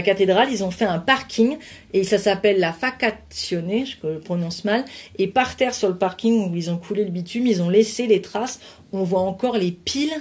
cathédrale, 0.02 0.48
ils 0.50 0.64
ont 0.64 0.70
fait 0.70 0.84
un 0.84 1.00
parking 1.00 1.58
et 1.92 2.04
ça 2.04 2.16
s'appelle 2.16 2.58
la 2.58 2.72
Facazione, 2.72 3.84
je 3.84 4.06
le 4.06 4.20
prononce 4.20 4.64
mal. 4.64 4.84
Et 5.18 5.26
par 5.26 5.56
terre 5.56 5.74
sur 5.74 5.88
le 5.88 5.96
parking 5.96 6.50
où 6.50 6.56
ils 6.56 6.70
ont 6.70 6.78
coulé 6.78 7.04
le 7.04 7.10
bitume, 7.10 7.46
ils 7.46 7.60
ont 7.60 7.68
laissé 7.68 8.06
les 8.06 8.22
traces. 8.22 8.60
On 8.92 9.02
voit 9.02 9.20
encore 9.20 9.58
les 9.58 9.72
piles 9.72 10.14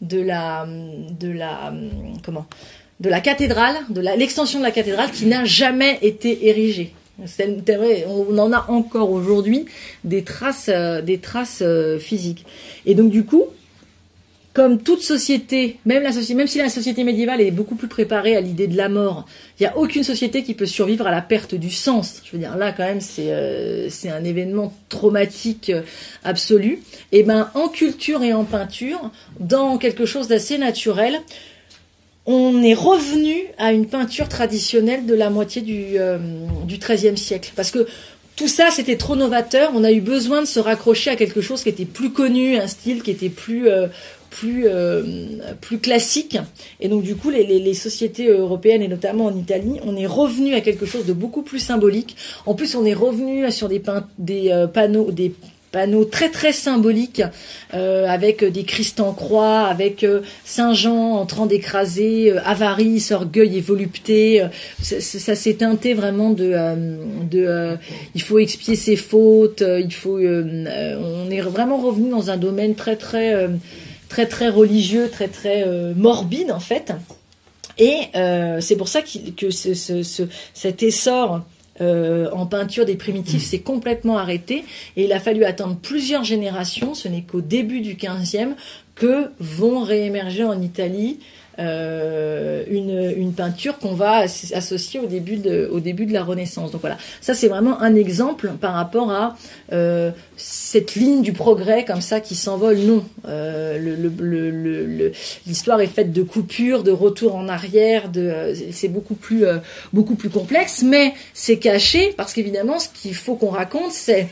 de 0.00 0.20
la, 0.20 0.66
de 0.66 1.30
la, 1.30 1.74
comment, 2.22 2.46
de 3.00 3.08
la 3.08 3.20
cathédrale, 3.20 3.76
de 3.90 4.00
l'extension 4.00 4.58
de 4.58 4.64
la 4.64 4.70
cathédrale 4.70 5.10
qui 5.10 5.26
n'a 5.26 5.44
jamais 5.44 5.98
été 6.02 6.48
érigée. 6.48 6.92
C'est 7.26 7.46
vrai, 7.76 8.06
on 8.08 8.36
en 8.38 8.52
a 8.52 8.66
encore 8.68 9.10
aujourd'hui 9.10 9.66
des 10.02 10.24
traces, 10.24 10.68
euh, 10.68 11.00
des 11.00 11.18
traces 11.18 11.62
euh, 11.62 11.98
physiques. 11.98 12.44
Et 12.86 12.96
donc 12.96 13.10
du 13.10 13.24
coup, 13.24 13.44
comme 14.52 14.82
toute 14.82 15.02
société, 15.02 15.78
même 15.84 16.02
la 16.02 16.12
société, 16.12 16.34
même 16.34 16.46
si 16.48 16.58
la 16.58 16.68
société 16.68 17.04
médiévale 17.04 17.40
est 17.40 17.52
beaucoup 17.52 17.76
plus 17.76 17.86
préparée 17.86 18.36
à 18.36 18.40
l'idée 18.40 18.66
de 18.66 18.76
la 18.76 18.88
mort, 18.88 19.26
il 19.58 19.62
n'y 19.62 19.66
a 19.68 19.76
aucune 19.76 20.02
société 20.02 20.42
qui 20.42 20.54
peut 20.54 20.66
survivre 20.66 21.06
à 21.06 21.12
la 21.12 21.22
perte 21.22 21.54
du 21.54 21.70
sens. 21.70 22.20
Je 22.24 22.32
veux 22.32 22.38
dire, 22.38 22.56
là 22.56 22.72
quand 22.72 22.84
même, 22.84 23.00
c'est 23.00 23.28
euh, 23.28 23.88
un 24.06 24.24
événement 24.24 24.72
traumatique 24.88 25.70
absolu. 26.24 26.82
Et 27.12 27.22
ben, 27.22 27.48
en 27.54 27.68
culture 27.68 28.24
et 28.24 28.32
en 28.32 28.44
peinture, 28.44 29.12
dans 29.38 29.78
quelque 29.78 30.04
chose 30.04 30.26
d'assez 30.26 30.58
naturel, 30.58 31.20
on 32.26 32.62
est 32.62 32.74
revenu 32.74 33.34
à 33.58 33.72
une 33.72 33.86
peinture 33.86 34.28
traditionnelle 34.28 35.06
de 35.06 35.14
la 35.14 35.30
moitié 35.30 35.62
du 35.62 35.98
euh, 35.98 36.18
XIIIe 36.66 37.18
siècle, 37.18 37.52
parce 37.56 37.70
que 37.70 37.86
tout 38.36 38.48
ça, 38.48 38.70
c'était 38.72 38.96
trop 38.96 39.14
novateur. 39.14 39.70
On 39.74 39.84
a 39.84 39.92
eu 39.92 40.00
besoin 40.00 40.40
de 40.40 40.46
se 40.46 40.58
raccrocher 40.58 41.10
à 41.10 41.16
quelque 41.16 41.40
chose 41.40 41.62
qui 41.62 41.68
était 41.68 41.84
plus 41.84 42.10
connu, 42.10 42.56
un 42.56 42.66
style 42.66 43.02
qui 43.02 43.12
était 43.12 43.28
plus 43.28 43.68
plus 44.34 44.64
euh, 44.66 45.02
plus 45.60 45.78
classique. 45.78 46.38
Et 46.80 46.88
donc 46.88 47.02
du 47.02 47.14
coup 47.14 47.30
les, 47.30 47.44
les, 47.44 47.74
sociétés 47.74 48.28
européennes 48.28 48.82
et 48.82 48.88
notamment 48.88 49.26
en 49.26 49.36
Italie 49.36 49.78
on 49.84 49.96
est 49.96 50.06
revenu 50.06 50.54
à 50.54 50.60
quelque 50.60 50.86
chose 50.86 51.06
de 51.06 51.12
beaucoup 51.12 51.42
plus 51.42 51.60
symbolique. 51.60 52.16
En 52.44 52.54
plus 52.54 52.74
on 52.74 52.84
est 52.84 52.94
revenu 52.94 53.50
sur 53.52 53.68
des, 53.68 53.80
des 54.18 54.50
euh, 54.50 54.66
panneaux 54.66 55.10
des 55.12 55.32
panneaux 55.74 56.04
très 56.04 56.30
très 56.30 56.52
symboliques 56.52 57.22
euh, 57.74 58.06
avec 58.06 58.44
des 58.44 58.62
Christ 58.62 59.00
en 59.00 59.12
croix, 59.12 59.62
avec 59.62 60.06
Saint 60.44 60.72
Jean 60.72 61.16
en 61.16 61.26
train 61.26 61.46
d'écraser 61.46 62.30
avarice, 62.44 63.10
orgueil 63.10 63.58
et 63.58 63.60
volupté. 63.60 64.46
ça, 64.80 65.34
s'est 65.34 65.54
teinté 65.54 65.92
vraiment 65.94 66.30
de, 66.30 67.76
il 68.14 68.22
faut 68.22 68.38
expier 68.38 68.76
ses 68.76 68.96
fautes, 68.96 69.64
il 69.66 69.92
faut 69.92 70.18
on 70.18 71.30
est 71.30 71.40
vraiment 71.40 71.78
revenu 71.78 72.08
dans 72.08 72.30
un 72.30 72.36
domaine 72.36 72.76
très 72.76 72.94
très 72.96 73.48
très 74.14 74.26
très 74.26 74.48
religieux, 74.48 75.08
très 75.10 75.26
très 75.26 75.66
euh, 75.66 75.92
morbide 75.96 76.52
en 76.52 76.60
fait. 76.60 76.92
Et 77.78 77.96
euh, 78.14 78.60
c'est 78.60 78.76
pour 78.76 78.86
ça 78.86 79.00
que 79.02 79.50
cet 79.50 80.82
essor 80.84 81.40
euh, 81.80 82.30
en 82.32 82.46
peinture 82.46 82.84
des 82.84 82.96
primitifs 82.96 83.44
s'est 83.44 83.60
complètement 83.60 84.18
arrêté. 84.18 84.64
Et 84.96 85.04
il 85.04 85.12
a 85.12 85.20
fallu 85.20 85.44
attendre 85.44 85.76
plusieurs 85.80 86.24
générations, 86.24 86.94
ce 86.94 87.08
n'est 87.08 87.22
qu'au 87.22 87.40
début 87.40 87.80
du 87.80 87.94
15e, 87.94 88.54
que 88.94 89.30
vont 89.40 89.82
réémerger 89.82 90.44
en 90.44 90.60
Italie 90.60 91.18
euh, 91.58 92.64
une, 92.68 93.14
une, 93.16 93.32
peinture 93.32 93.78
qu'on 93.78 93.94
va 93.94 94.24
associer 94.54 95.00
au 95.00 95.06
début 95.06 95.36
de, 95.36 95.68
au 95.70 95.80
début 95.80 96.06
de 96.06 96.12
la 96.12 96.24
Renaissance. 96.24 96.72
Donc 96.72 96.80
voilà, 96.80 96.98
ça 97.20 97.34
c'est 97.34 97.48
vraiment 97.48 97.80
un 97.80 97.94
exemple 97.94 98.52
par 98.60 98.74
rapport 98.74 99.10
à 99.12 99.36
euh, 99.72 100.10
cette 100.36 100.94
ligne 100.94 101.22
du 101.22 101.32
progrès 101.32 101.84
comme 101.84 102.00
ça 102.00 102.20
qui 102.20 102.34
s'envole. 102.34 102.78
Non, 102.78 103.04
euh, 103.28 103.78
l'histoire 105.46 105.80
est 105.80 105.86
faite 105.86 106.12
de 106.12 106.22
coupures, 106.22 106.82
de 106.82 106.90
retours 106.90 107.36
en 107.36 107.48
arrière, 107.48 108.08
de 108.08 108.52
c'est 108.72 108.88
beaucoup 108.88 109.14
plus 109.14 109.46
euh, 109.46 109.58
beaucoup 109.92 110.16
plus 110.16 110.30
complexe, 110.30 110.82
mais 110.82 111.14
c'est 111.34 111.58
caché 111.58 112.14
parce 112.16 112.32
qu'évidemment 112.32 112.78
ce 112.78 112.88
qu'il 112.88 113.14
faut 113.14 113.36
qu'on 113.36 113.50
raconte 113.50 113.92
c'est 113.92 114.28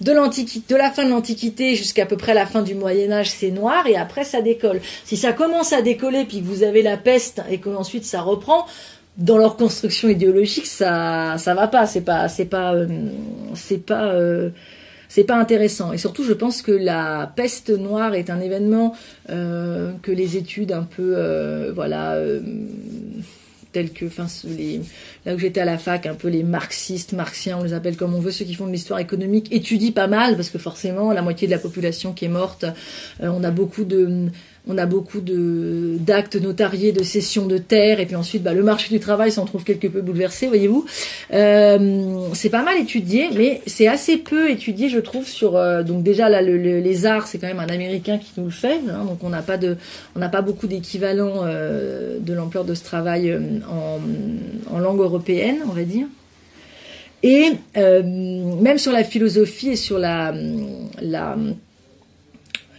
de 0.00 0.12
l'antiquité, 0.12 0.74
de 0.74 0.78
la 0.78 0.90
fin 0.90 1.04
de 1.04 1.10
l'Antiquité 1.10 1.76
jusqu'à 1.76 2.06
peu 2.06 2.16
près 2.16 2.34
la 2.34 2.46
fin 2.46 2.62
du 2.62 2.74
Moyen 2.74 3.12
Âge, 3.12 3.30
c'est 3.30 3.50
noir 3.50 3.86
et 3.86 3.96
après 3.96 4.24
ça 4.24 4.40
décolle. 4.42 4.80
Si 5.04 5.16
ça 5.16 5.32
commence 5.32 5.72
à 5.72 5.82
décoller 5.82 6.24
puis 6.24 6.40
que 6.40 6.44
vous 6.44 6.62
avez 6.62 6.82
la 6.82 6.96
peste 6.96 7.42
et 7.50 7.58
qu'ensuite 7.58 8.04
ça 8.04 8.20
reprend, 8.20 8.66
dans 9.16 9.36
leur 9.36 9.56
construction 9.56 10.08
idéologique, 10.08 10.66
ça 10.66 11.36
ça 11.38 11.54
va 11.54 11.68
pas. 11.68 11.86
C'est 11.86 12.00
pas 12.00 12.28
c'est 12.28 12.46
pas 12.46 12.74
euh, 12.74 12.86
c'est 13.54 13.84
pas 13.84 14.12
euh, 14.12 14.50
c'est 15.08 15.24
pas 15.24 15.36
intéressant. 15.36 15.92
Et 15.92 15.98
surtout, 15.98 16.24
je 16.24 16.32
pense 16.32 16.62
que 16.62 16.72
la 16.72 17.30
peste 17.36 17.70
noire 17.70 18.14
est 18.14 18.30
un 18.30 18.40
événement 18.40 18.94
euh, 19.28 19.92
que 20.02 20.10
les 20.10 20.36
études 20.36 20.72
un 20.72 20.84
peu 20.84 21.70
voilà 21.74 22.16
tels 23.72 23.92
que, 23.92 24.06
enfin, 24.06 24.26
là 25.24 25.34
où 25.34 25.38
j'étais 25.38 25.60
à 25.60 25.64
la 25.64 25.78
fac, 25.78 26.06
un 26.06 26.14
peu 26.14 26.28
les 26.28 26.42
marxistes, 26.42 27.12
marxiens, 27.12 27.58
on 27.58 27.64
les 27.64 27.72
appelle 27.72 27.96
comme 27.96 28.14
on 28.14 28.20
veut, 28.20 28.30
ceux 28.30 28.44
qui 28.44 28.54
font 28.54 28.66
de 28.66 28.72
l'histoire 28.72 29.00
économique, 29.00 29.52
étudient 29.52 29.92
pas 29.92 30.06
mal, 30.06 30.36
parce 30.36 30.50
que 30.50 30.58
forcément, 30.58 31.12
la 31.12 31.22
moitié 31.22 31.48
de 31.48 31.52
la 31.52 31.58
population 31.58 32.12
qui 32.12 32.26
est 32.26 32.28
morte, 32.28 32.64
euh, 33.22 33.28
on 33.28 33.42
a 33.42 33.50
beaucoup 33.50 33.84
de 33.84 34.28
on 34.68 34.78
a 34.78 34.86
beaucoup 34.86 35.20
de 35.20 35.96
d'actes 35.98 36.36
notariés 36.36 36.92
de 36.92 37.02
cession 37.02 37.46
de 37.46 37.58
terre 37.58 37.98
et 37.98 38.06
puis 38.06 38.14
ensuite 38.14 38.42
bah, 38.42 38.54
le 38.54 38.62
marché 38.62 38.94
du 38.94 39.00
travail 39.00 39.32
s'en 39.32 39.44
trouve 39.44 39.64
quelque 39.64 39.88
peu 39.88 40.00
bouleversé 40.00 40.46
voyez-vous. 40.46 40.84
Euh, 41.32 42.28
c'est 42.34 42.48
pas 42.48 42.62
mal 42.62 42.78
étudié 42.78 43.30
mais 43.34 43.60
c'est 43.66 43.88
assez 43.88 44.18
peu 44.18 44.50
étudié 44.50 44.88
je 44.88 45.00
trouve 45.00 45.26
sur 45.26 45.56
euh, 45.56 45.82
donc 45.82 46.04
déjà 46.04 46.28
là 46.28 46.42
le, 46.42 46.56
les 46.56 47.06
arts 47.06 47.26
c'est 47.26 47.38
quand 47.38 47.48
même 47.48 47.58
un 47.58 47.68
américain 47.68 48.18
qui 48.18 48.32
nous 48.36 48.44
le 48.44 48.50
fait 48.50 48.80
hein, 48.88 49.04
donc 49.04 49.24
on 49.24 49.30
n'a 49.30 49.42
pas 49.42 49.56
de 49.56 49.76
on 50.14 50.20
n'a 50.20 50.28
pas 50.28 50.42
beaucoup 50.42 50.68
d'équivalent 50.68 51.42
euh, 51.44 52.18
de 52.20 52.32
l'ampleur 52.32 52.64
de 52.64 52.74
ce 52.74 52.84
travail 52.84 53.36
en, 53.68 54.78
langue 54.78 55.00
européenne 55.00 55.58
on 55.68 55.72
va 55.72 55.84
dire. 55.84 56.06
Et 57.24 57.52
même 57.76 58.78
sur 58.78 58.90
la 58.90 59.04
philosophie 59.04 59.70
et 59.70 59.76
sur 59.76 59.98
la 59.98 60.34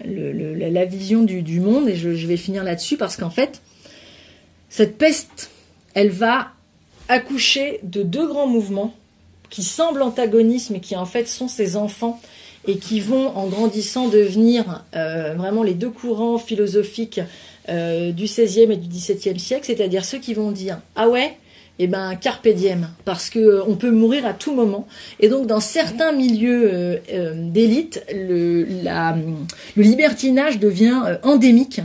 la 0.03 0.85
vision 0.85 1.23
du, 1.23 1.59
monde, 1.59 1.89
et 1.89 1.95
je, 1.95 2.09
vais 2.09 2.37
finir 2.37 2.63
là-dessus 2.63 2.97
parce 2.97 3.17
qu'en 3.17 3.29
fait, 3.29 3.61
cette 4.69 4.97
peste, 4.97 5.51
elle 5.93 6.09
va 6.09 6.47
accoucher 7.09 7.79
de 7.83 8.03
deux 8.03 8.27
grands 8.27 8.47
mouvements 8.47 8.93
qui 9.49 9.63
semblent 9.63 10.01
antagonistes, 10.01 10.71
mais 10.71 10.79
qui 10.79 10.95
en 10.95 11.05
fait 11.05 11.27
sont 11.27 11.47
ses 11.47 11.75
enfants 11.75 12.19
et 12.65 12.77
qui 12.77 12.99
vont, 13.01 13.27
en 13.35 13.47
grandissant, 13.47 14.07
devenir 14.07 14.83
euh, 14.95 15.33
vraiment 15.35 15.63
les 15.63 15.73
deux 15.73 15.89
courants 15.89 16.37
philosophiques 16.37 17.19
euh, 17.69 18.11
du 18.11 18.23
XVIe 18.23 18.71
et 18.71 18.77
du 18.77 18.87
XVIIe 18.87 19.39
siècle, 19.39 19.65
c'est-à-dire 19.65 20.05
ceux 20.05 20.17
qui 20.17 20.33
vont 20.33 20.51
dire 20.51 20.79
ah 20.95 21.09
ouais, 21.09 21.37
eh 21.80 21.88
ben 21.88 22.15
carpe 22.15 22.47
diem 22.49 22.89
parce 23.03 23.30
que 23.30 23.39
euh, 23.39 23.63
on 23.67 23.76
peut 23.76 23.91
mourir 23.91 24.26
à 24.26 24.34
tout 24.34 24.53
moment. 24.53 24.88
Et 25.19 25.28
donc 25.28 25.47
dans 25.47 25.59
certains 25.59 26.11
milieux 26.11 26.69
euh, 26.71 26.97
euh, 27.11 27.34
d'élite 27.36 28.03
le, 28.13 28.63
le 28.63 29.82
libertinage 29.84 30.59
devient 30.59 31.17
endémique 31.24 31.82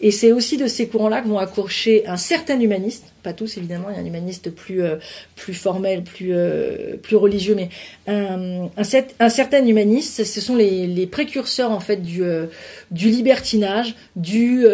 et 0.00 0.10
c'est 0.10 0.32
aussi 0.32 0.56
de 0.56 0.66
ces 0.66 0.88
courants-là 0.88 1.20
que 1.20 1.28
vont 1.28 1.38
accoucher 1.38 2.06
un 2.06 2.16
certain 2.16 2.58
humaniste. 2.58 3.04
Pas 3.22 3.34
tous 3.34 3.58
évidemment, 3.58 3.88
il 3.90 3.96
y 3.96 3.98
a 3.98 4.02
un 4.02 4.06
humaniste 4.06 4.50
plus 4.50 4.82
euh, 4.82 4.96
plus 5.36 5.52
formel, 5.52 6.02
plus 6.02 6.30
euh, 6.32 6.96
plus 6.96 7.16
religieux, 7.16 7.54
mais 7.54 7.68
un, 8.06 8.82
certain 9.28 9.64
humaniste, 9.64 10.24
ce 10.24 10.40
sont 10.40 10.56
les, 10.56 10.86
les 10.86 11.06
précurseurs 11.06 11.70
en 11.70 11.80
fait 11.80 11.98
du 11.98 12.24
euh, 12.24 12.46
du 12.90 13.10
libertinage, 13.10 13.94
du 14.16 14.64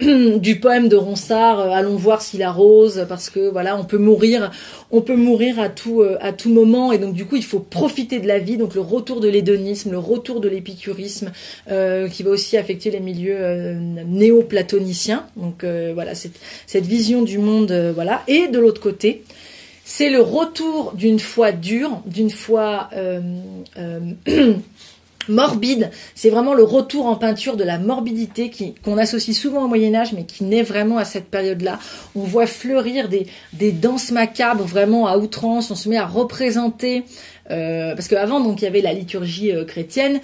du 0.38 0.60
poème 0.60 0.88
de 0.88 0.94
Ronsard, 0.94 1.60
allons 1.72 1.96
voir 1.96 2.22
s'il 2.22 2.44
arrose, 2.44 3.04
parce 3.08 3.30
que 3.30 3.50
voilà, 3.50 3.76
on 3.76 3.84
peut 3.84 3.98
mourir, 3.98 4.52
on 4.92 5.00
peut 5.00 5.16
mourir 5.16 5.58
à 5.58 5.68
tout 5.68 6.04
à 6.20 6.32
tout 6.32 6.50
moment, 6.50 6.92
et 6.92 6.98
donc 6.98 7.14
du 7.14 7.24
coup 7.24 7.34
il 7.34 7.44
faut 7.44 7.58
profiter 7.58 8.20
de 8.20 8.28
la 8.28 8.38
vie, 8.38 8.58
donc 8.58 8.76
le 8.76 8.80
retour 8.80 9.18
de 9.18 9.28
l'hédonisme, 9.28 9.90
le 9.90 9.98
retour 9.98 10.40
de 10.40 10.48
l'épicurisme, 10.48 11.32
qui 11.66 12.22
va 12.22 12.30
aussi 12.30 12.56
affecter 12.56 12.92
les 12.92 13.00
milieux 13.00 13.74
néo-platoniciens, 14.38 15.26
donc 15.36 15.64
voilà 15.64 16.14
cette 16.14 16.86
vision 16.86 17.22
du 17.22 17.38
monde 17.38 17.72
euh, 17.78 17.92
voilà. 17.94 18.22
Et 18.28 18.48
de 18.48 18.58
l'autre 18.58 18.80
côté, 18.80 19.24
c'est 19.84 20.10
le 20.10 20.20
retour 20.20 20.92
d'une 20.94 21.18
foi 21.18 21.52
dure, 21.52 22.02
d'une 22.06 22.30
foi 22.30 22.90
euh, 22.94 23.20
euh, 23.78 24.00
morbide. 25.28 25.90
C'est 26.14 26.30
vraiment 26.30 26.54
le 26.54 26.62
retour 26.62 27.06
en 27.06 27.16
peinture 27.16 27.56
de 27.56 27.64
la 27.64 27.78
morbidité 27.78 28.50
qu'on 28.84 28.98
associe 28.98 29.36
souvent 29.36 29.64
au 29.64 29.68
Moyen 29.68 29.94
Âge, 29.94 30.12
mais 30.12 30.24
qui 30.24 30.44
naît 30.44 30.62
vraiment 30.62 30.98
à 30.98 31.04
cette 31.04 31.26
période-là. 31.26 31.78
On 32.14 32.22
voit 32.22 32.46
fleurir 32.46 33.08
des, 33.08 33.72
danses 33.72 34.10
macabres 34.10 34.64
vraiment 34.64 35.06
à 35.06 35.16
outrance. 35.16 35.70
On 35.70 35.74
se 35.74 35.88
met 35.88 35.98
à 35.98 36.06
représenter 36.06 37.04
parce 37.48 38.08
qu'avant 38.08 38.40
donc 38.40 38.60
il 38.60 38.64
y 38.64 38.68
avait 38.68 38.82
la 38.82 38.92
liturgie 38.92 39.52
chrétienne 39.66 40.20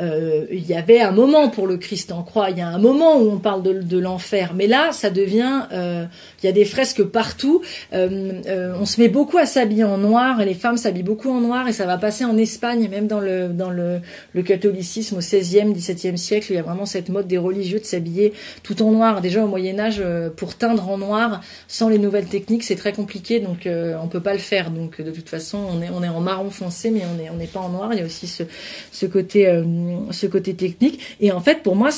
euh, 0.00 0.46
il 0.50 0.66
y 0.66 0.74
avait 0.74 1.00
un 1.00 1.10
moment 1.10 1.48
pour 1.48 1.66
le 1.66 1.76
Christ 1.76 2.12
en 2.12 2.22
croix, 2.22 2.50
il 2.50 2.58
y 2.58 2.60
a 2.60 2.68
un 2.68 2.78
moment 2.78 3.16
où 3.16 3.30
on 3.30 3.38
parle 3.38 3.62
de, 3.62 3.72
de 3.82 3.98
l'enfer, 3.98 4.52
mais 4.54 4.66
là, 4.66 4.92
ça 4.92 5.10
devient, 5.10 5.62
euh, 5.72 6.04
il 6.42 6.46
y 6.46 6.48
a 6.48 6.52
des 6.52 6.64
fresques 6.64 7.02
partout. 7.02 7.62
Euh, 7.92 8.32
euh 8.46 8.74
on 8.80 8.84
se 8.84 9.00
met 9.00 9.08
beaucoup 9.08 9.38
à 9.38 9.46
s'habiller 9.46 9.84
en 9.84 9.98
noir, 9.98 10.40
et 10.40 10.44
les 10.44 10.54
femmes 10.54 10.76
s'habillent 10.76 11.02
beaucoup 11.02 11.30
en 11.30 11.40
noir, 11.40 11.66
et 11.68 11.72
ça 11.72 11.86
va 11.86 11.98
passer 11.98 12.24
en 12.24 12.36
Espagne, 12.36 12.88
même 12.88 13.06
dans 13.06 13.20
le 13.20 13.48
dans 13.48 13.70
le, 13.70 14.00
le 14.34 14.42
catholicisme 14.42 15.16
au 15.16 15.20
XVIe, 15.20 15.72
XVIIe 15.72 16.18
siècle, 16.18 16.46
il 16.50 16.56
y 16.56 16.58
a 16.58 16.62
vraiment 16.62 16.86
cette 16.86 17.08
mode 17.08 17.26
des 17.26 17.38
religieux 17.38 17.80
de 17.80 17.84
s'habiller 17.84 18.32
tout 18.62 18.82
en 18.82 18.92
noir. 18.92 19.20
Déjà 19.20 19.44
au 19.44 19.48
Moyen 19.48 19.78
Âge, 19.78 20.00
euh, 20.00 20.30
pour 20.30 20.54
teindre 20.56 20.88
en 20.88 20.98
noir, 20.98 21.40
sans 21.66 21.88
les 21.88 21.98
nouvelles 21.98 22.26
techniques, 22.26 22.62
c'est 22.62 22.76
très 22.76 22.92
compliqué, 22.92 23.40
donc 23.40 23.66
on 23.66 24.08
peut 24.08 24.20
pas 24.20 24.32
le 24.32 24.38
faire. 24.38 24.70
Donc 24.70 25.00
de 25.00 25.10
toute 25.10 25.28
façon, 25.28 25.58
on 25.58 25.82
est 25.82 25.90
on 25.90 26.02
est 26.02 26.08
en 26.08 26.20
marron 26.20 26.50
foncé, 26.50 26.90
mais 26.90 27.02
on 27.16 27.22
est 27.22 27.30
on 27.30 27.36
n'est 27.36 27.46
pas 27.46 27.60
en 27.60 27.70
noir. 27.70 27.92
Il 27.92 27.98
y 27.98 28.02
a 28.02 28.04
aussi 28.04 28.26
ce 28.26 28.44
ce 28.92 29.06
côté 29.06 29.46
ce 30.10 30.26
côté 30.26 30.54
technique. 30.54 31.00
Et 31.20 31.32
en 31.32 31.40
fait, 31.40 31.62
pour 31.62 31.76
moi, 31.76 31.90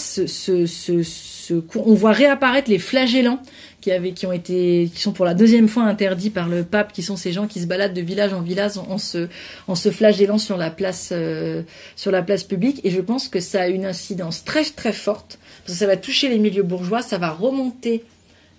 on 1.76 1.94
voit 1.94 2.12
réapparaître 2.12 2.70
les 2.70 2.78
flagellants 2.78 3.40
qui 3.80 3.92
avaient, 3.92 4.12
qui 4.12 4.26
ont 4.26 4.32
été, 4.32 4.90
qui 4.94 5.00
sont 5.00 5.12
pour 5.12 5.24
la 5.24 5.32
deuxième 5.32 5.68
fois 5.68 5.84
interdits 5.84 6.28
par 6.28 6.48
le 6.48 6.64
pape, 6.64 6.92
qui 6.92 7.02
sont 7.02 7.16
ces 7.16 7.32
gens 7.32 7.46
qui 7.46 7.60
se 7.60 7.66
baladent 7.66 7.94
de 7.94 8.02
village 8.02 8.34
en 8.34 8.42
village 8.42 8.72
en, 8.76 8.98
se, 8.98 9.28
en 9.68 9.74
se 9.74 9.90
flagellant 9.90 10.36
sur 10.36 10.58
la 10.58 10.70
place, 10.70 11.10
euh, 11.12 11.62
sur 11.96 12.10
la 12.10 12.22
place 12.22 12.44
publique. 12.44 12.80
Et 12.84 12.90
je 12.90 13.00
pense 13.00 13.28
que 13.28 13.40
ça 13.40 13.62
a 13.62 13.68
une 13.68 13.86
incidence 13.86 14.44
très 14.44 14.64
très 14.64 14.92
forte 14.92 15.38
ça 15.66 15.86
va 15.86 15.96
toucher 15.96 16.28
les 16.28 16.38
milieux 16.38 16.62
bourgeois, 16.62 17.02
ça 17.02 17.18
va 17.18 17.30
remonter 17.30 18.04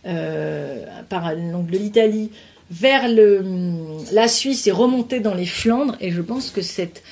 euh, 0.06 0.84
par 1.10 1.36
donc 1.36 1.68
de 1.68 1.78
l'Italie 1.78 2.32
vers 2.70 3.08
le, 3.10 3.44
la 4.14 4.28
Suisse 4.28 4.66
et 4.68 4.72
remonter 4.72 5.20
dans 5.20 5.34
les 5.34 5.46
Flandres. 5.46 5.98
Et 6.00 6.12
je 6.12 6.22
pense 6.22 6.52
que 6.52 6.62
cette 6.62 7.04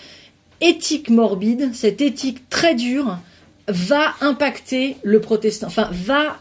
éthique 0.61 1.09
morbide, 1.09 1.71
cette 1.73 2.01
éthique 2.01 2.49
très 2.49 2.75
dure, 2.75 3.17
va 3.67 4.15
impacter 4.21 4.97
le 5.03 5.21
protestant, 5.21 5.67
enfin 5.67 5.89
va 5.91 6.39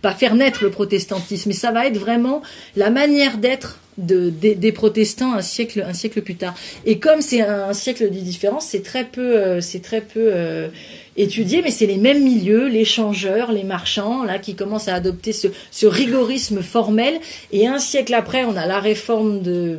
pas 0.00 0.12
faire 0.12 0.34
naître 0.34 0.62
le 0.62 0.70
protestantisme, 0.70 1.50
mais 1.50 1.54
ça 1.54 1.72
va 1.72 1.86
être 1.86 1.98
vraiment 1.98 2.42
la 2.76 2.90
manière 2.90 3.38
d'être 3.38 3.78
de, 3.98 4.30
des, 4.30 4.72
protestants 4.72 5.34
un 5.34 5.42
siècle 5.42 5.84
un 5.86 5.92
siècle 5.92 6.22
plus 6.22 6.36
tard. 6.36 6.54
Et 6.86 6.98
comme 6.98 7.20
c'est 7.20 7.42
un, 7.42 7.72
siècle 7.72 8.04
de 8.04 8.18
différence, 8.18 8.66
c'est 8.66 8.82
très 8.82 9.04
peu 9.04 9.36
euh, 9.36 9.60
c'est 9.60 9.82
très 9.82 10.00
peu 10.00 10.30
euh, 10.32 10.68
étudié, 11.16 11.62
mais 11.62 11.70
c'est 11.70 11.86
les 11.86 11.96
mêmes 11.96 12.22
milieux, 12.22 12.68
les 12.68 12.84
changeurs, 12.84 13.50
les 13.50 13.64
marchands, 13.64 14.22
là, 14.22 14.38
qui 14.38 14.54
commencent 14.54 14.86
à 14.88 14.94
adopter 14.94 15.32
ce, 15.32 15.48
ce 15.72 15.86
rigorisme 15.86 16.62
formel. 16.62 17.18
Et 17.50 17.66
un 17.66 17.80
siècle 17.80 18.14
après, 18.14 18.44
on 18.44 18.56
a 18.56 18.66
la 18.66 18.78
réforme 18.78 19.42
de, 19.42 19.78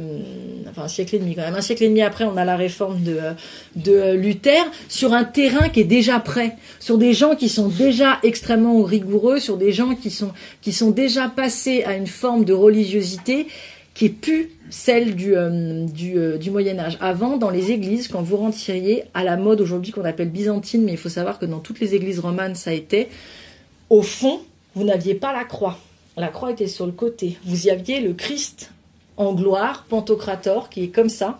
enfin 0.69 0.83
un 0.83 0.87
siècle 0.89 1.15
et 1.15 1.19
demi 1.19 1.35
quand 1.35 1.43
même, 1.43 1.55
un 1.55 1.61
siècle 1.61 1.85
et 1.85 1.87
demi 1.87 2.01
après, 2.01 2.25
on 2.25 2.35
a 2.35 2.43
la 2.43 2.57
réforme 2.57 3.01
de, 3.03 3.19
de 3.77 4.13
Luther 4.13 4.63
sur 4.89 5.13
un 5.13 5.23
terrain 5.23 5.69
qui 5.69 5.79
est 5.79 5.85
déjà 5.85 6.19
prêt, 6.19 6.57
sur 6.79 6.97
des 6.97 7.13
gens 7.13 7.35
qui 7.35 7.47
sont 7.47 7.69
déjà 7.69 8.19
extrêmement 8.23 8.83
rigoureux, 8.83 9.39
sur 9.39 9.55
des 9.55 9.71
gens 9.71 9.95
qui 9.95 10.11
sont, 10.11 10.31
qui 10.61 10.73
sont 10.73 10.91
déjà 10.91 11.29
passés 11.29 11.83
à 11.83 11.95
une 11.95 12.07
forme 12.07 12.43
de 12.43 12.53
religiosité 12.53 13.47
qui 13.93 14.05
est 14.05 14.09
plus 14.09 14.51
celle 14.69 15.15
du, 15.15 15.35
euh, 15.35 15.87
euh, 16.15 16.37
du, 16.37 16.51
Moyen 16.51 16.79
Âge. 16.79 16.97
Avant, 17.01 17.37
dans 17.37 17.49
les 17.49 17.71
églises, 17.71 18.07
quand 18.07 18.21
vous 18.21 18.37
rentriez 18.37 19.03
à 19.13 19.23
la 19.23 19.37
mode 19.37 19.61
aujourd'hui 19.61 19.91
qu'on 19.91 20.05
appelle 20.05 20.29
byzantine, 20.29 20.83
mais 20.83 20.93
il 20.93 20.97
faut 20.97 21.09
savoir 21.09 21.39
que 21.39 21.45
dans 21.45 21.59
toutes 21.59 21.79
les 21.79 21.95
églises 21.95 22.19
romanes, 22.19 22.55
ça 22.55 22.71
a 22.71 22.73
au 23.89 24.01
fond, 24.01 24.41
vous 24.75 24.83
n'aviez 24.83 25.15
pas 25.15 25.33
la 25.33 25.43
croix. 25.43 25.79
La 26.15 26.27
croix 26.27 26.51
était 26.51 26.67
sur 26.67 26.85
le 26.85 26.91
côté. 26.91 27.37
Vous 27.45 27.67
y 27.67 27.69
aviez 27.71 28.01
le 28.01 28.13
Christ 28.13 28.71
en 29.17 29.33
gloire, 29.33 29.85
Pantocrator, 29.89 30.69
qui 30.69 30.83
est 30.83 30.89
comme 30.89 31.09
ça, 31.09 31.39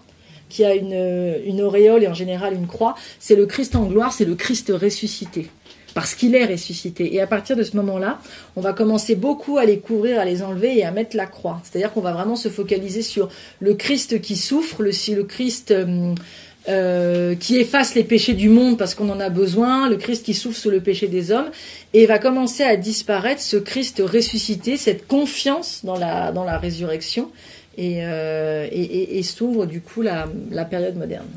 qui 0.49 0.65
a 0.65 0.73
une, 0.73 1.37
une 1.45 1.61
auréole 1.61 2.03
et 2.03 2.07
en 2.07 2.13
général 2.13 2.55
une 2.55 2.67
croix. 2.67 2.95
C'est 3.19 3.35
le 3.35 3.45
Christ 3.45 3.75
en 3.75 3.85
gloire, 3.85 4.11
c'est 4.11 4.25
le 4.25 4.35
Christ 4.35 4.71
ressuscité 4.75 5.49
parce 5.93 6.15
qu'il 6.15 6.35
est 6.35 6.45
ressuscité. 6.45 7.13
Et 7.15 7.21
à 7.21 7.27
partir 7.27 7.55
de 7.55 7.63
ce 7.63 7.75
moment-là, 7.77 8.19
on 8.55 8.61
va 8.61 8.73
commencer 8.73 9.15
beaucoup 9.15 9.57
à 9.57 9.65
les 9.65 9.79
couvrir, 9.79 10.19
à 10.19 10.25
les 10.25 10.43
enlever 10.43 10.77
et 10.77 10.85
à 10.85 10.91
mettre 10.91 11.15
la 11.15 11.25
croix. 11.25 11.61
C'est-à-dire 11.63 11.91
qu'on 11.91 12.01
va 12.01 12.13
vraiment 12.13 12.35
se 12.35 12.49
focaliser 12.49 13.01
sur 13.01 13.29
le 13.59 13.73
Christ 13.73 14.21
qui 14.21 14.35
souffre, 14.35 14.83
le, 14.83 15.23
Christ 15.23 15.71
euh, 15.71 16.13
euh, 16.67 17.35
qui 17.35 17.57
efface 17.57 17.95
les 17.95 18.03
péchés 18.03 18.33
du 18.33 18.49
monde 18.49 18.77
parce 18.77 18.93
qu'on 18.93 19.09
en 19.09 19.19
a 19.19 19.29
besoin, 19.29 19.89
le 19.89 19.97
Christ 19.97 20.25
qui 20.25 20.33
souffre 20.33 20.57
sous 20.57 20.69
le 20.69 20.81
péché 20.81 21.07
des 21.07 21.31
hommes, 21.31 21.49
et 21.93 22.05
va 22.05 22.19
commencer 22.19 22.63
à 22.63 22.75
disparaître 22.75 23.41
ce 23.41 23.57
Christ 23.57 24.01
ressuscité, 24.05 24.77
cette 24.77 25.07
confiance 25.07 25.81
dans 25.83 25.97
la, 25.97 26.57
résurrection, 26.57 27.31
et, 27.77 27.99
euh, 28.03 28.67
et, 28.71 29.23
s'ouvre 29.23 29.65
du 29.65 29.79
coup 29.79 30.01
la, 30.01 30.27
la 30.51 30.65
période 30.65 30.97
moderne. 30.97 31.29